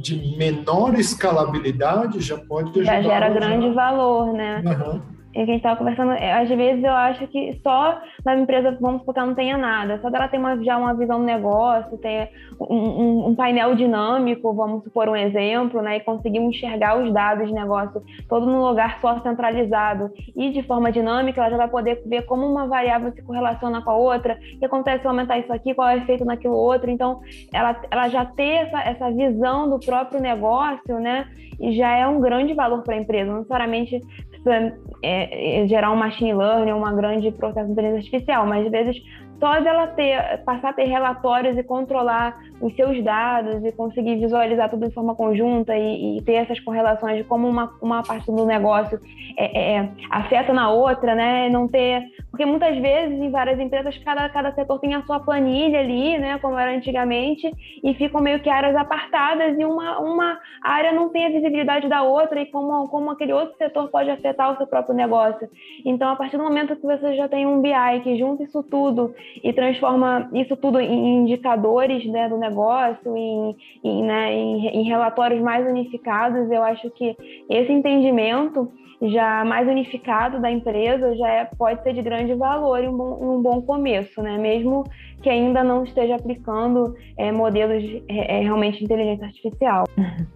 de 0.02 0.36
menor 0.38 0.96
escalabilidade 1.00 2.20
já 2.20 2.38
pode 2.38 2.72
ajudar. 2.72 3.02
Já 3.02 3.02
gera 3.02 3.30
grande 3.30 3.74
valor, 3.74 4.34
né? 4.34 4.62
Uhum 4.66 5.15
que 5.36 5.42
a 5.42 5.54
gente 5.54 5.58
estava 5.58 5.76
conversando, 5.76 6.14
é, 6.14 6.32
às 6.32 6.48
vezes 6.48 6.82
eu 6.84 6.94
acho 6.94 7.28
que 7.28 7.60
só 7.62 8.02
na 8.24 8.38
empresa, 8.38 8.78
vamos 8.80 9.02
supor 9.02 9.14
que 9.14 9.20
ela 9.20 9.28
não 9.28 9.36
tenha 9.36 9.58
nada, 9.58 10.00
só 10.02 10.10
dela 10.10 10.30
ter 10.30 10.38
uma, 10.38 10.64
já 10.64 10.78
uma 10.78 10.94
visão 10.94 11.20
do 11.20 11.26
negócio, 11.26 11.98
ter 11.98 12.32
um, 12.60 12.76
um, 12.76 13.28
um, 13.28 13.36
painel 13.36 13.76
dinâmico, 13.76 14.54
vamos 14.54 14.84
supor 14.86 15.10
um 15.10 15.16
exemplo, 15.16 15.82
né, 15.82 15.98
e 15.98 16.00
conseguir 16.00 16.40
enxergar 16.40 16.98
os 16.98 17.12
dados 17.14 17.50
de 17.50 17.54
negócio 17.54 18.02
todo 18.30 18.46
num 18.46 18.62
lugar 18.62 19.00
só 19.02 19.20
centralizado 19.20 20.10
e 20.36 20.52
de 20.52 20.64
forma 20.64 20.92
dinâmica, 20.92 21.42
ela 21.42 21.50
já 21.50 21.58
vai 21.58 21.68
poder 21.68 22.02
ver 22.06 22.22
como 22.26 22.46
uma 22.46 22.66
variável 22.68 23.12
se 23.12 23.22
correlaciona 23.22 23.82
com 23.82 23.92
a 23.92 23.98
outra, 23.98 24.40
o 24.56 24.60
que 24.60 24.66
acontece 24.66 25.02
se 25.02 25.08
aumentar 25.08 25.38
isso 25.38 25.52
aqui, 25.52 25.74
qual 25.74 25.90
é 25.90 25.96
o 25.96 25.98
efeito 25.98 26.24
naquilo 26.24 26.56
outro, 26.56 26.90
então 26.90 27.20
ela, 27.54 27.76
ela 27.92 28.08
já 28.08 28.26
ter 28.26 28.68
essa, 28.68 28.82
essa 28.82 29.12
visão 29.12 29.70
do 29.70 29.80
próprio 29.80 30.22
negócio, 30.22 30.98
né, 31.00 31.28
e 31.60 31.74
já 31.74 31.92
é 31.92 32.08
um 32.08 32.22
grande 32.22 32.54
valor 32.54 32.84
para 32.84 32.96
a 32.96 33.00
empresa, 33.00 33.30
não 33.30 33.40
necessariamente 33.40 34.02
é, 34.50 35.64
é, 35.64 35.68
gerar 35.68 35.92
um 35.92 35.96
machine 35.96 36.34
learning, 36.34 36.72
uma 36.72 36.94
grande 36.94 37.32
processo 37.32 37.68
de 37.68 37.72
inteligência 37.74 38.08
artificial, 38.08 38.46
mas 38.46 38.66
às 38.66 38.72
vezes 38.72 39.04
só 39.40 39.60
dela 39.60 39.88
ter, 39.88 40.44
passar 40.46 40.70
a 40.70 40.74
ter 40.74 40.86
relatórios 40.86 41.58
e 41.58 41.64
controlar 41.64 42.38
os 42.62 42.74
seus 42.76 43.04
dados 43.04 43.64
e 43.64 43.72
conseguir 43.72 44.16
visualizar 44.16 44.70
tudo 44.70 44.88
de 44.88 44.94
forma 44.94 45.16
conjunta 45.16 45.76
e, 45.76 46.18
e 46.18 46.22
ter 46.22 46.34
essas 46.34 46.60
correlações 46.60 47.18
de 47.18 47.24
como 47.24 47.48
uma, 47.48 47.74
uma 47.82 48.02
parte 48.02 48.26
do 48.32 48.46
negócio 48.46 49.00
é, 49.38 49.76
é, 49.76 49.90
afeta 50.10 50.54
na 50.54 50.72
outra, 50.72 51.16
né? 51.16 51.50
Não 51.50 51.68
ter. 51.68 52.04
Porque 52.32 52.46
muitas 52.46 52.78
vezes, 52.78 53.20
em 53.20 53.30
várias 53.30 53.60
empresas, 53.60 53.98
cada, 54.00 54.28
cada 54.30 54.54
setor 54.54 54.80
tem 54.80 54.94
a 54.94 55.04
sua 55.04 55.20
planilha 55.20 55.80
ali, 55.80 56.18
né? 56.18 56.38
Como 56.40 56.58
era 56.58 56.72
antigamente, 56.72 57.52
e 57.84 57.94
ficam 57.94 58.22
meio 58.22 58.40
que 58.40 58.50
áreas 58.50 58.76
apartadas 58.76 59.58
e 59.60 59.66
uma, 59.66 60.00
uma 60.00 60.40
área 60.64 60.92
não 60.92 61.10
tem 61.10 61.26
a 61.26 61.30
visibilidade 61.30 61.88
da 61.88 62.04
outra 62.04 62.42
e 62.42 62.46
como, 62.46 62.88
como 62.88 63.12
aquele 63.12 63.34
outro 63.34 63.56
setor 63.58 63.90
pode 63.90 64.10
afetar 64.10 64.54
o 64.54 64.58
seu 64.58 64.68
próprio 64.68 64.96
negócio. 64.96 65.50
Então, 65.84 66.10
a 66.10 66.16
partir 66.16 66.38
do 66.38 66.44
momento 66.44 66.76
que 66.76 66.86
você 66.86 67.16
já 67.16 67.28
tem 67.28 67.46
um 67.46 67.62
BI 67.62 68.02
que 68.04 68.18
junta 68.18 68.44
isso 68.44 68.64
tudo 68.64 69.14
e 69.44 69.54
transforma 69.54 70.30
isso 70.34 70.56
tudo 70.56 70.80
em 70.80 71.24
indicadores 71.24 72.06
né, 72.06 72.30
do 72.30 72.38
negócio, 72.38 73.16
em, 73.16 73.56
em, 73.84 74.04
né, 74.04 74.34
em, 74.34 74.68
em 74.68 74.84
relatórios 74.84 75.42
mais 75.42 75.66
unificados, 75.68 76.50
eu 76.52 76.64
acho 76.64 76.90
que 76.92 77.16
esse 77.50 77.72
entendimento 77.72 78.72
já 79.02 79.44
mais 79.44 79.68
unificado 79.68 80.40
da 80.40 80.50
empresa 80.50 81.16
já 81.16 81.28
é, 81.28 81.46
pode 81.58 81.84
ser 81.84 81.94
de 81.94 82.02
grande 82.02 82.34
valor 82.34 82.84
e 82.84 82.88
um 82.88 82.96
bom, 82.96 83.18
um 83.22 83.42
bom 83.42 83.62
começo, 83.62 84.22
né? 84.22 84.38
Mesmo 84.38 84.84
que 85.22 85.30
ainda 85.30 85.64
não 85.64 85.84
esteja 85.84 86.16
aplicando 86.16 86.96
é, 87.18 87.32
modelos 87.32 87.84
de, 87.84 88.04
é, 88.08 88.38
é 88.38 88.40
realmente 88.42 88.80
de 88.80 88.86
inteligência 88.86 89.26
artificial. 89.26 89.84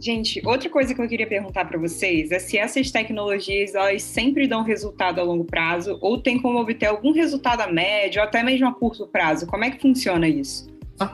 Gente, 0.00 0.40
outra 0.46 0.70
coisa 0.70 0.94
que 0.94 1.00
eu 1.00 1.08
queria 1.08 1.26
perguntar 1.26 1.64
para 1.64 1.78
vocês 1.78 2.30
é 2.30 2.38
se 2.38 2.56
essas 2.56 2.90
tecnologias 2.90 3.74
elas 3.74 4.02
sempre 4.02 4.46
dão 4.46 4.62
resultado 4.62 5.20
a 5.20 5.24
longo 5.24 5.44
prazo 5.44 5.98
ou 6.00 6.20
tem 6.20 6.40
como 6.40 6.58
obter 6.58 6.86
algum 6.86 7.12
resultado 7.12 7.62
a 7.62 7.66
médio 7.72 8.20
ou 8.20 8.26
até 8.26 8.42
mesmo 8.42 8.68
a 8.68 8.74
curto 8.74 9.08
prazo. 9.08 9.46
Como 9.46 9.64
é 9.64 9.70
que 9.70 9.82
funciona 9.82 10.28
isso? 10.28 10.68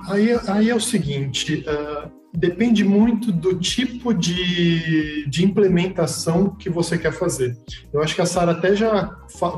Aí, 0.09 0.29
aí 0.49 0.71
é 0.71 0.75
o 0.75 0.81
seguinte, 0.81 1.65
uh, 1.67 2.11
depende 2.35 2.85
muito 2.85 3.31
do 3.33 3.59
tipo 3.59 4.13
de, 4.13 5.27
de 5.29 5.45
implementação 5.45 6.55
que 6.55 6.69
você 6.69 6.99
quer 6.99 7.13
fazer. 7.13 7.57
Eu 7.93 8.03
acho 8.03 8.15
que 8.15 8.21
a 8.21 8.27
Sara 8.27 8.53
até 8.53 8.75
já 8.75 9.07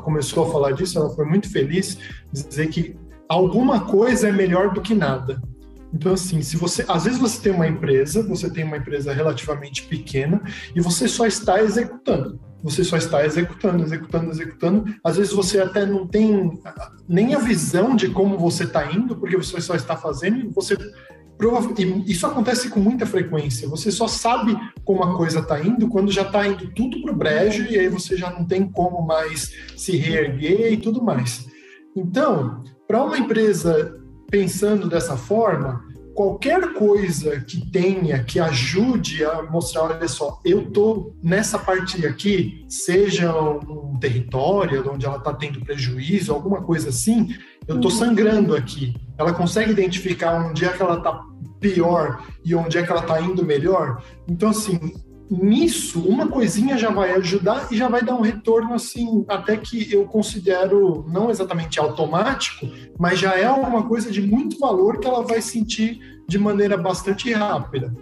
começou 0.04 0.46
a 0.46 0.52
falar 0.52 0.72
disso, 0.72 0.98
ela 0.98 1.10
foi 1.10 1.24
muito 1.24 1.50
feliz 1.50 1.98
dizer 2.32 2.68
que 2.68 2.96
alguma 3.28 3.86
coisa 3.86 4.28
é 4.28 4.32
melhor 4.32 4.72
do 4.72 4.80
que 4.80 4.94
nada. 4.94 5.40
Então, 5.92 6.12
assim, 6.12 6.42
se 6.42 6.56
você. 6.56 6.84
Às 6.88 7.04
vezes 7.04 7.18
você 7.18 7.40
tem 7.40 7.52
uma 7.52 7.66
empresa, 7.66 8.22
você 8.22 8.50
tem 8.50 8.64
uma 8.64 8.76
empresa 8.76 9.12
relativamente 9.12 9.84
pequena 9.84 10.42
e 10.74 10.80
você 10.80 11.08
só 11.08 11.26
está 11.26 11.62
executando. 11.62 12.40
Você 12.62 12.82
só 12.82 12.96
está 12.96 13.24
executando, 13.24 13.82
executando, 13.84 14.30
executando. 14.30 14.94
Às 15.04 15.16
vezes 15.16 15.32
você 15.32 15.60
até 15.60 15.86
não 15.86 16.06
tem 16.06 16.58
nem 17.08 17.34
a 17.34 17.38
visão 17.38 17.94
de 17.94 18.08
como 18.08 18.38
você 18.38 18.64
está 18.64 18.92
indo, 18.92 19.16
porque 19.16 19.36
você 19.36 19.60
só 19.60 19.74
está 19.74 19.96
fazendo 19.96 20.38
e 20.38 20.48
você. 20.48 20.76
Isso 22.06 22.26
acontece 22.26 22.70
com 22.70 22.80
muita 22.80 23.04
frequência. 23.04 23.68
Você 23.68 23.92
só 23.92 24.08
sabe 24.08 24.56
como 24.84 25.02
a 25.02 25.16
coisa 25.16 25.40
está 25.40 25.60
indo 25.60 25.86
quando 25.86 26.10
já 26.10 26.22
está 26.22 26.46
indo 26.46 26.72
tudo 26.72 27.00
para 27.02 27.12
o 27.12 27.16
brejo 27.16 27.66
e 27.70 27.78
aí 27.78 27.88
você 27.88 28.16
já 28.16 28.30
não 28.30 28.44
tem 28.44 28.66
como 28.66 29.06
mais 29.06 29.52
se 29.76 29.96
reerguer 29.96 30.72
e 30.72 30.76
tudo 30.78 31.02
mais. 31.02 31.46
Então, 31.94 32.64
para 32.88 33.04
uma 33.04 33.18
empresa 33.18 34.00
pensando 34.36 34.86
dessa 34.86 35.16
forma, 35.16 35.82
qualquer 36.14 36.74
coisa 36.74 37.40
que 37.40 37.70
tenha 37.70 38.22
que 38.22 38.38
ajude 38.38 39.24
a 39.24 39.44
mostrar, 39.44 39.84
olha 39.84 40.06
só, 40.08 40.38
eu 40.44 40.70
tô 40.70 41.14
nessa 41.22 41.58
parte 41.58 42.04
aqui, 42.06 42.66
seja 42.68 43.34
um 43.34 43.98
território 43.98 44.92
onde 44.92 45.06
ela 45.06 45.16
está 45.16 45.32
tendo 45.32 45.64
prejuízo, 45.64 46.34
alguma 46.34 46.62
coisa 46.62 46.90
assim, 46.90 47.34
eu 47.66 47.80
tô 47.80 47.88
uhum. 47.88 47.94
sangrando 47.94 48.54
aqui. 48.54 48.94
Ela 49.16 49.32
consegue 49.32 49.70
identificar 49.70 50.46
onde 50.46 50.66
é 50.66 50.68
que 50.68 50.82
ela 50.82 50.98
está 50.98 51.18
pior 51.58 52.22
e 52.44 52.54
onde 52.54 52.76
é 52.76 52.82
que 52.82 52.90
ela 52.90 53.00
está 53.00 53.18
indo 53.22 53.42
melhor. 53.42 54.02
Então, 54.28 54.50
assim, 54.50 54.78
nisso, 55.30 56.00
uma 56.00 56.28
coisinha 56.28 56.78
já 56.78 56.90
vai 56.90 57.12
ajudar 57.12 57.68
e 57.70 57.76
já 57.76 57.88
vai 57.88 58.02
dar 58.02 58.14
um 58.14 58.20
retorno, 58.20 58.74
assim, 58.74 59.24
até 59.28 59.56
que 59.56 59.92
eu 59.92 60.04
considero 60.04 61.04
não 61.08 61.30
exatamente 61.30 61.78
automático, 61.80 62.66
mas 62.98 63.18
já 63.18 63.36
é 63.36 63.44
alguma 63.44 63.86
coisa 63.86 64.10
de 64.10 64.22
muito 64.22 64.58
valor 64.58 64.98
que 64.98 65.06
ela 65.06 65.22
vai 65.22 65.40
sentir 65.40 66.00
de 66.28 66.38
maneira 66.38 66.76
bastante 66.76 67.32
rápida. 67.32 67.94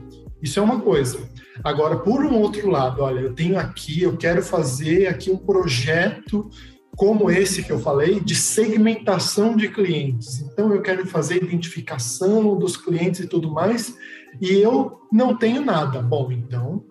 Isso 0.43 0.59
é 0.59 0.63
uma 0.63 0.81
coisa. 0.81 1.19
Agora, 1.63 1.97
por 1.97 2.25
um 2.25 2.39
outro 2.39 2.69
lado, 2.69 3.03
olha, 3.03 3.21
eu 3.21 3.35
tenho 3.35 3.59
aqui, 3.59 4.03
eu 4.03 4.17
quero 4.17 4.43
fazer 4.43 5.07
aqui 5.07 5.31
um 5.31 5.37
projeto 5.37 6.51
como 6.97 7.31
esse 7.31 7.63
que 7.63 7.73
eu 7.73 7.79
falei, 7.79 8.21
de 8.21 8.35
segmentação 8.35 9.57
de 9.57 9.69
clientes. 9.69 10.41
Então, 10.41 10.73
eu 10.73 10.81
quero 10.81 11.07
fazer 11.07 11.43
identificação 11.43 12.57
dos 12.57 12.77
clientes 12.77 13.21
e 13.21 13.27
tudo 13.27 13.51
mais, 13.51 13.97
e 14.41 14.53
eu 14.53 15.01
não 15.13 15.37
tenho 15.37 15.65
nada. 15.65 16.01
Bom, 16.01 16.31
então, 16.31 16.85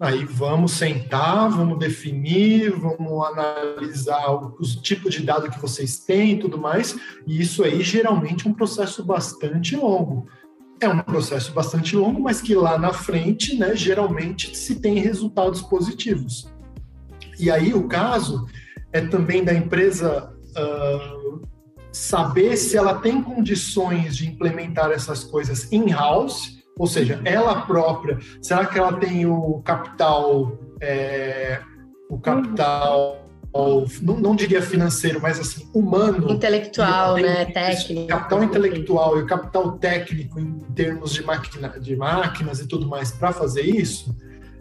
Aí 0.00 0.24
vamos 0.24 0.72
sentar, 0.72 1.48
vamos 1.50 1.78
definir, 1.78 2.70
vamos 2.72 3.26
analisar 3.26 4.28
os 4.58 4.74
tipos 4.76 5.14
de 5.14 5.22
dado 5.22 5.50
que 5.50 5.60
vocês 5.60 5.98
têm 5.98 6.32
e 6.32 6.38
tudo 6.38 6.58
mais. 6.58 6.98
E 7.26 7.40
isso 7.40 7.62
aí 7.62 7.82
geralmente 7.82 8.46
é 8.46 8.50
um 8.50 8.54
processo 8.54 9.04
bastante 9.04 9.76
longo. 9.76 10.26
É 10.80 10.88
um 10.88 10.98
processo 11.00 11.52
bastante 11.52 11.94
longo, 11.94 12.20
mas 12.20 12.40
que 12.40 12.54
lá 12.54 12.76
na 12.76 12.92
frente, 12.92 13.56
né, 13.56 13.76
geralmente 13.76 14.56
se 14.56 14.80
tem 14.80 14.98
resultados 14.98 15.62
positivos. 15.62 16.52
E 17.38 17.50
aí 17.50 17.72
o 17.72 17.86
caso 17.86 18.46
é 18.92 19.00
também 19.00 19.44
da 19.44 19.54
empresa 19.54 20.34
uh, 20.50 21.40
saber 21.92 22.56
se 22.56 22.76
ela 22.76 22.94
tem 22.94 23.22
condições 23.22 24.16
de 24.16 24.28
implementar 24.28 24.90
essas 24.90 25.22
coisas 25.22 25.72
in-house 25.72 26.63
ou 26.78 26.86
seja, 26.86 27.20
ela 27.24 27.62
própria, 27.62 28.18
será 28.42 28.66
que 28.66 28.78
ela 28.78 28.92
tem 28.94 29.26
o 29.26 29.60
capital, 29.64 30.58
é, 30.80 31.60
o 32.10 32.18
capital, 32.18 33.24
não, 34.02 34.16
não, 34.16 34.34
diria 34.34 34.60
financeiro, 34.60 35.20
mas 35.22 35.38
assim, 35.38 35.68
humano. 35.72 36.32
Intelectual, 36.32 37.16
né? 37.16 37.44
Técnico. 37.46 38.08
Capital 38.08 38.42
intelectual 38.42 39.18
e 39.18 39.22
o 39.22 39.26
capital 39.26 39.72
técnico 39.78 40.40
em 40.40 40.58
termos 40.74 41.12
de, 41.12 41.22
máquina, 41.22 41.68
de 41.68 41.94
máquinas 41.94 42.58
e 42.58 42.66
tudo 42.66 42.88
mais 42.88 43.12
para 43.12 43.32
fazer 43.32 43.62
isso, 43.62 44.12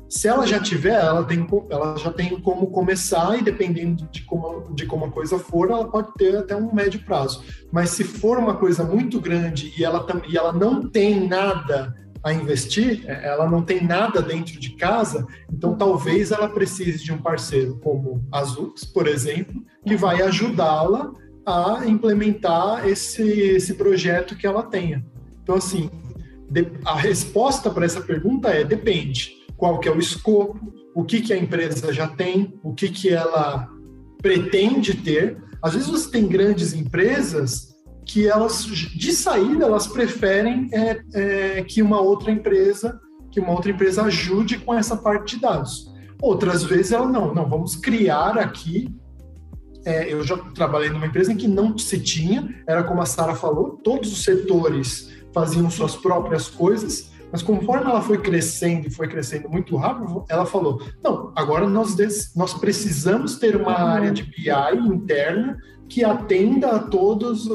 se 0.08 0.28
ela 0.28 0.46
já 0.46 0.60
tiver, 0.60 0.94
ela, 0.94 1.24
tem, 1.24 1.48
ela 1.72 1.98
já 1.98 2.12
tem 2.14 2.40
como 2.40 2.68
começar 2.68 3.36
e 3.36 3.42
dependendo 3.42 4.08
de 4.12 4.22
como, 4.22 4.72
de 4.76 4.86
como 4.86 5.06
a 5.06 5.12
coisa 5.12 5.40
for, 5.40 5.72
ela 5.72 5.90
pode 5.90 6.14
ter 6.14 6.38
até 6.38 6.56
um 6.56 6.72
médio 6.72 7.04
prazo. 7.04 7.44
Mas 7.72 7.90
se 7.90 8.04
for 8.04 8.38
uma 8.38 8.54
coisa 8.54 8.84
muito 8.84 9.20
grande 9.20 9.74
e 9.76 9.84
ela, 9.84 10.06
e 10.30 10.38
ela 10.38 10.54
não 10.54 10.88
tem 10.88 11.28
nada 11.28 11.96
a 12.24 12.32
investir, 12.32 13.04
é, 13.06 13.28
ela 13.28 13.50
não 13.50 13.62
tem 13.62 13.84
nada 13.84 14.22
dentro 14.22 14.60
de 14.60 14.72
casa, 14.76 15.28
então 15.52 15.76
talvez 15.76 16.32
ela 16.32 16.48
precise 16.48 17.04
de 17.04 17.12
um 17.12 17.18
parceiro 17.18 17.78
como 17.80 18.26
a 18.32 18.44
Zux, 18.44 18.86
por 18.86 19.08
exemplo, 19.08 19.62
que 19.86 19.96
vai 19.96 20.22
ajudá-la 20.22 21.12
a 21.46 21.82
implementar 21.86 22.88
esse, 22.88 23.22
esse 23.22 23.74
projeto 23.74 24.36
que 24.36 24.48
ela 24.48 24.64
tenha. 24.64 25.06
Então, 25.42 25.56
assim, 25.56 25.90
a 26.86 26.96
resposta 26.96 27.70
para 27.70 27.86
essa 27.86 28.00
pergunta 28.00 28.50
é 28.50 28.64
depende. 28.64 29.44
Qual 29.58 29.80
que 29.80 29.90
é 29.90 29.92
o 29.92 30.00
escopo, 30.00 30.74
o 30.96 31.04
que, 31.04 31.22
que 31.22 31.34
a 31.34 31.38
empresa 31.38 31.92
já 31.92 32.08
tem, 32.08 32.54
o 32.64 32.74
que, 32.74 32.90
que 32.90 33.10
ela 33.10 33.70
pretende 34.22 34.96
ter. 34.96 35.38
Às 35.62 35.74
vezes 35.74 35.90
você 35.90 36.10
tem 36.10 36.28
grandes 36.28 36.74
empresas 36.74 37.73
que 38.06 38.28
elas, 38.28 38.66
de 38.66 39.14
saída, 39.14 39.66
elas 39.66 39.88
preferem 39.88 40.70
é, 40.72 41.02
é, 41.14 41.64
que 41.64 41.82
uma 41.82 42.02
outra 42.02 42.32
empresa, 42.32 43.00
que 43.32 43.40
uma 43.40 43.52
outra 43.52 43.72
empresa 43.72 44.04
ajude 44.04 44.60
com 44.60 44.74
essa 44.74 44.98
parte 44.98 45.36
de 45.36 45.42
dados. 45.42 45.92
Outras 46.22 46.64
vezes 46.64 46.92
ela 46.92 47.08
não, 47.08 47.34
não, 47.34 47.48
vamos 47.48 47.76
criar 47.76 48.38
aqui. 48.38 48.94
É, 49.86 50.12
eu 50.12 50.24
já 50.24 50.38
trabalhei 50.38 50.90
numa 50.90 51.08
empresa 51.08 51.34
em 51.34 51.38
que 51.38 51.48
não 51.48 51.78
se 51.78 52.00
tinha, 52.00 52.64
era 52.66 52.84
como 52.84 53.02
a 53.02 53.06
Sara 53.06 53.36
falou, 53.36 53.78
todos 53.84 54.12
os 54.12 54.24
setores 54.24 55.12
faziam 55.34 55.70
suas 55.70 55.96
próprias 55.96 56.48
coisas, 56.48 57.12
mas 57.34 57.42
conforme 57.42 57.90
ela 57.90 58.02
foi 58.02 58.20
crescendo 58.20 58.88
e 58.88 58.92
foi 58.92 59.08
crescendo 59.08 59.50
muito 59.50 59.76
rápido, 59.76 60.24
ela 60.30 60.46
falou: 60.46 60.82
não, 61.04 61.34
agora 61.36 61.68
nós, 61.68 61.98
nós 62.36 62.54
precisamos 62.54 63.38
ter 63.38 63.56
uma 63.56 63.74
área 63.74 64.12
de 64.12 64.22
BI 64.22 64.78
interna 64.88 65.58
que 65.90 66.04
atenda 66.04 66.76
a, 66.76 66.80
todos, 66.80 67.50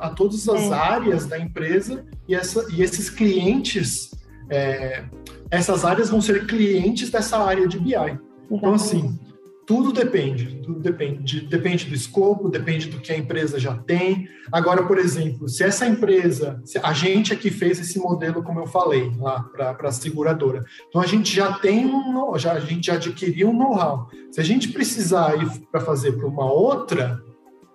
a 0.00 0.10
todas 0.10 0.48
as 0.48 0.62
é. 0.62 0.74
áreas 0.74 1.26
da 1.26 1.38
empresa 1.38 2.04
e, 2.28 2.34
essa, 2.34 2.66
e 2.72 2.82
esses 2.82 3.08
clientes, 3.08 4.10
é, 4.50 5.04
essas 5.50 5.84
áreas 5.84 6.10
vão 6.10 6.20
ser 6.20 6.46
clientes 6.46 7.10
dessa 7.10 7.38
área 7.38 7.66
de 7.68 7.78
BI. 7.78 8.18
Então, 8.50 8.74
assim, 8.74 9.18
tudo 9.66 9.92
depende, 9.92 10.60
tudo 10.62 10.78
depende, 10.78 11.40
depende 11.40 11.86
do 11.86 11.94
escopo, 11.94 12.48
depende 12.48 12.88
do 12.88 13.00
que 13.00 13.12
a 13.12 13.18
empresa 13.18 13.58
já 13.58 13.74
tem. 13.74 14.28
Agora, 14.52 14.84
por 14.84 14.96
exemplo, 14.96 15.48
se 15.48 15.64
essa 15.64 15.84
empresa, 15.84 16.62
se 16.64 16.78
a 16.78 16.92
gente 16.92 17.32
aqui 17.32 17.50
fez 17.50 17.80
esse 17.80 17.98
modelo, 17.98 18.44
como 18.44 18.60
eu 18.60 18.66
falei, 18.68 19.10
lá 19.18 19.42
para 19.42 19.88
a 19.88 19.92
seguradora, 19.92 20.64
então 20.88 21.00
a 21.00 21.06
gente 21.06 21.34
já 21.34 21.54
tem 21.54 21.84
um, 21.84 22.38
já, 22.38 22.52
a 22.52 22.60
gente 22.60 22.86
já 22.86 22.94
adquiriu 22.94 23.50
um 23.50 23.58
know-how. 23.58 24.08
Se 24.30 24.40
a 24.40 24.44
gente 24.44 24.68
precisar 24.68 25.36
ir 25.42 25.48
para 25.72 25.80
fazer 25.80 26.12
para 26.12 26.28
uma 26.28 26.48
outra, 26.48 27.20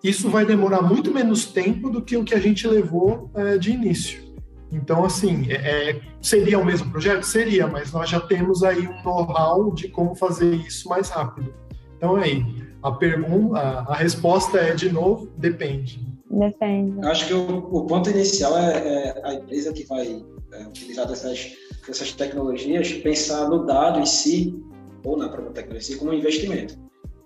isso 0.04 0.30
vai 0.30 0.46
demorar 0.46 0.82
muito 0.82 1.14
menos 1.14 1.46
tempo 1.46 1.90
do 1.90 2.02
que 2.02 2.18
o 2.18 2.24
que 2.24 2.34
a 2.34 2.40
gente 2.40 2.68
levou 2.68 3.30
é, 3.36 3.58
de 3.58 3.72
início. 3.72 4.32
Então, 4.72 5.04
assim, 5.04 5.52
é, 5.52 5.90
é, 5.90 6.02
seria 6.22 6.58
o 6.58 6.66
mesmo 6.66 6.90
projeto? 6.90 7.24
Seria, 7.24 7.68
mas 7.68 7.92
nós 7.92 8.10
já 8.10 8.20
temos 8.20 8.64
aí 8.64 8.88
um 8.88 9.04
know-how 9.04 9.74
de 9.74 9.90
como 9.90 10.16
fazer 10.16 10.56
isso 10.56 10.88
mais 10.88 11.10
rápido. 11.10 11.54
Então, 11.98 12.16
aí, 12.16 12.44
a 12.82 12.92
pergunta, 12.92 13.60
a, 13.60 13.92
a 13.92 13.96
resposta 13.96 14.58
é, 14.58 14.74
de 14.74 14.92
novo, 14.92 15.30
depende. 15.38 16.00
Depende. 16.30 17.06
Acho 17.06 17.28
que 17.28 17.34
o, 17.34 17.58
o 17.58 17.86
ponto 17.86 18.10
inicial 18.10 18.58
é, 18.58 18.78
é, 18.78 19.22
a 19.26 19.34
empresa 19.34 19.74
que 19.74 19.84
vai 19.84 20.24
é, 20.54 20.68
utilizar 20.68 21.06
dessas, 21.06 21.52
dessas 21.86 22.14
tecnologias 22.14 22.94
pensar 22.94 23.50
no 23.50 23.66
dado 23.66 24.00
em 24.00 24.06
si, 24.06 24.58
ou 25.04 25.18
na 25.18 25.28
própria 25.28 25.52
tecnologia 25.52 25.92
em 25.92 25.94
si, 25.94 26.00
como 26.00 26.12
um 26.12 26.14
investimento. 26.14 26.80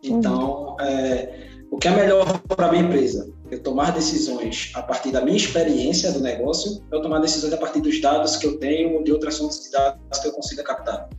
Então, 0.03 0.69
uhum. 0.69 0.81
é, 0.81 1.54
o 1.75 1.77
que 1.77 1.89
é 1.89 1.91
melhor 1.91 2.39
para 2.47 2.67
a 2.67 2.71
minha 2.71 2.83
empresa? 2.83 3.29
Eu 3.51 3.61
tomar 3.61 3.91
decisões 3.91 4.71
a 4.75 4.81
partir 4.81 5.11
da 5.11 5.21
minha 5.21 5.35
experiência 5.35 6.09
do 6.13 6.21
negócio, 6.21 6.81
ou 6.89 7.01
tomar 7.01 7.19
decisões 7.19 7.51
a 7.51 7.57
partir 7.57 7.81
dos 7.81 7.99
dados 7.99 8.37
que 8.37 8.47
eu 8.47 8.57
tenho 8.59 8.95
ou 8.95 9.03
de 9.03 9.11
outras 9.11 9.37
fontes 9.37 9.61
de 9.61 9.71
dados 9.71 10.19
que 10.19 10.27
eu 10.29 10.31
consiga 10.31 10.63
captar? 10.63 11.09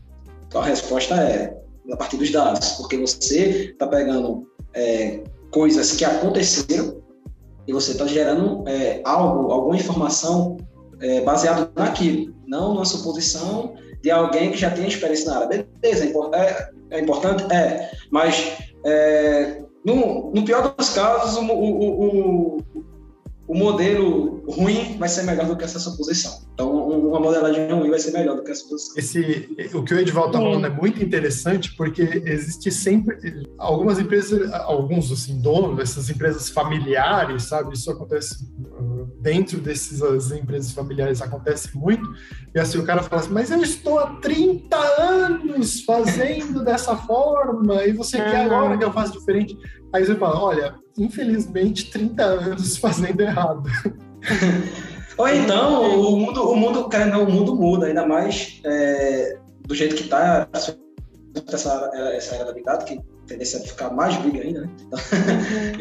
Então, 0.46 0.62
a 0.62 0.64
resposta 0.64 1.14
é 1.14 1.54
a 1.92 1.96
partir 1.96 2.16
dos 2.16 2.30
dados, 2.30 2.70
porque 2.70 2.96
você 2.96 3.70
está 3.72 3.86
pegando 3.86 4.50
é, 4.72 5.22
coisas 5.50 5.92
que 5.92 6.06
aconteceram 6.06 7.02
e 7.68 7.72
você 7.72 7.92
está 7.92 8.06
gerando 8.06 8.66
é, 8.66 9.02
algo, 9.04 9.52
alguma 9.52 9.76
informação 9.76 10.56
é, 11.00 11.20
baseado 11.20 11.70
naquilo, 11.76 12.34
não 12.46 12.74
na 12.74 12.86
suposição 12.86 13.74
de 14.00 14.10
alguém 14.10 14.52
que 14.52 14.56
já 14.56 14.70
tem 14.70 14.88
experiência 14.88 15.30
na 15.30 15.40
área. 15.40 15.66
Beleza, 15.82 16.06
é, 16.06 16.38
é, 16.40 16.70
é 16.92 17.00
importante? 17.00 17.44
É, 17.52 17.90
mas 18.10 18.56
é, 18.86 19.65
no, 19.86 20.32
no, 20.34 20.44
pior 20.44 20.74
dos 20.76 20.90
casos, 20.90 21.36
o, 21.36 21.52
o, 21.52 22.56
o, 22.56 22.65
o, 23.46 23.54
modelo 23.54 24.44
ruim 24.48 24.96
vai 24.98 25.08
ser 25.08 25.22
melhor 25.22 25.46
do 25.46 25.56
que 25.56 25.64
essa 25.64 25.78
suposição. 25.78 26.40
Então, 26.54 26.72
uma 26.72 27.20
modelagem 27.20 27.70
ruim 27.70 27.90
vai 27.90 27.98
ser 27.98 28.12
melhor 28.12 28.36
do 28.36 28.42
que 28.42 28.50
essa 28.50 28.62
suposição. 28.62 28.94
Esse, 28.96 29.56
o 29.74 29.82
que 29.82 29.94
o 29.94 29.98
Edvaldo 29.98 30.36
está 30.36 30.40
falando 30.40 30.66
é 30.66 30.70
muito 30.70 31.02
interessante, 31.02 31.74
porque 31.76 32.22
existe 32.24 32.70
sempre 32.70 33.16
algumas 33.58 33.98
empresas, 33.98 34.52
alguns 34.52 35.10
assim, 35.12 35.40
donos 35.40 35.76
dessas 35.76 36.08
empresas 36.10 36.48
familiares, 36.48 37.44
sabe? 37.44 37.74
Isso 37.74 37.90
acontece 37.90 38.46
dentro 39.20 39.58
dessas 39.60 40.30
empresas 40.30 40.70
familiares 40.70 41.20
acontece 41.20 41.76
muito, 41.76 42.08
e 42.54 42.60
assim 42.60 42.78
o 42.78 42.84
cara 42.84 43.02
fala 43.02 43.22
assim, 43.22 43.32
mas 43.32 43.50
eu 43.50 43.60
estou 43.60 43.98
há 43.98 44.06
30 44.20 44.76
anos 44.76 45.82
fazendo 45.82 46.64
dessa 46.64 46.96
forma, 46.96 47.84
e 47.84 47.92
você 47.92 48.18
quer 48.18 48.44
agora 48.44 48.78
que 48.78 48.84
eu 48.84 48.92
faça 48.92 49.12
diferente? 49.12 49.56
Aí 49.96 50.04
você 50.04 50.14
fala, 50.14 50.38
olha, 50.38 50.74
infelizmente 50.98 51.90
30 51.90 52.22
anos 52.22 52.76
fazendo 52.76 53.18
errado. 53.18 53.62
Ou 55.16 55.26
então, 55.26 55.98
o 55.98 56.18
mundo, 56.18 56.50
o 56.50 56.54
mundo, 56.54 56.88
não, 57.10 57.24
o 57.24 57.30
mundo 57.30 57.56
muda, 57.56 57.86
ainda 57.86 58.06
mais 58.06 58.60
é, 58.62 59.38
do 59.62 59.74
jeito 59.74 59.96
que 59.96 60.02
está 60.02 60.46
essa, 60.52 60.78
essa 62.12 62.34
era 62.34 62.52
da 62.52 62.60
Data, 62.60 62.84
que 62.84 63.00
tendência 63.26 63.58
a 63.58 63.62
ficar 63.62 63.90
mais 63.90 64.14
big 64.16 64.38
ainda, 64.38 64.60
né? 64.60 64.70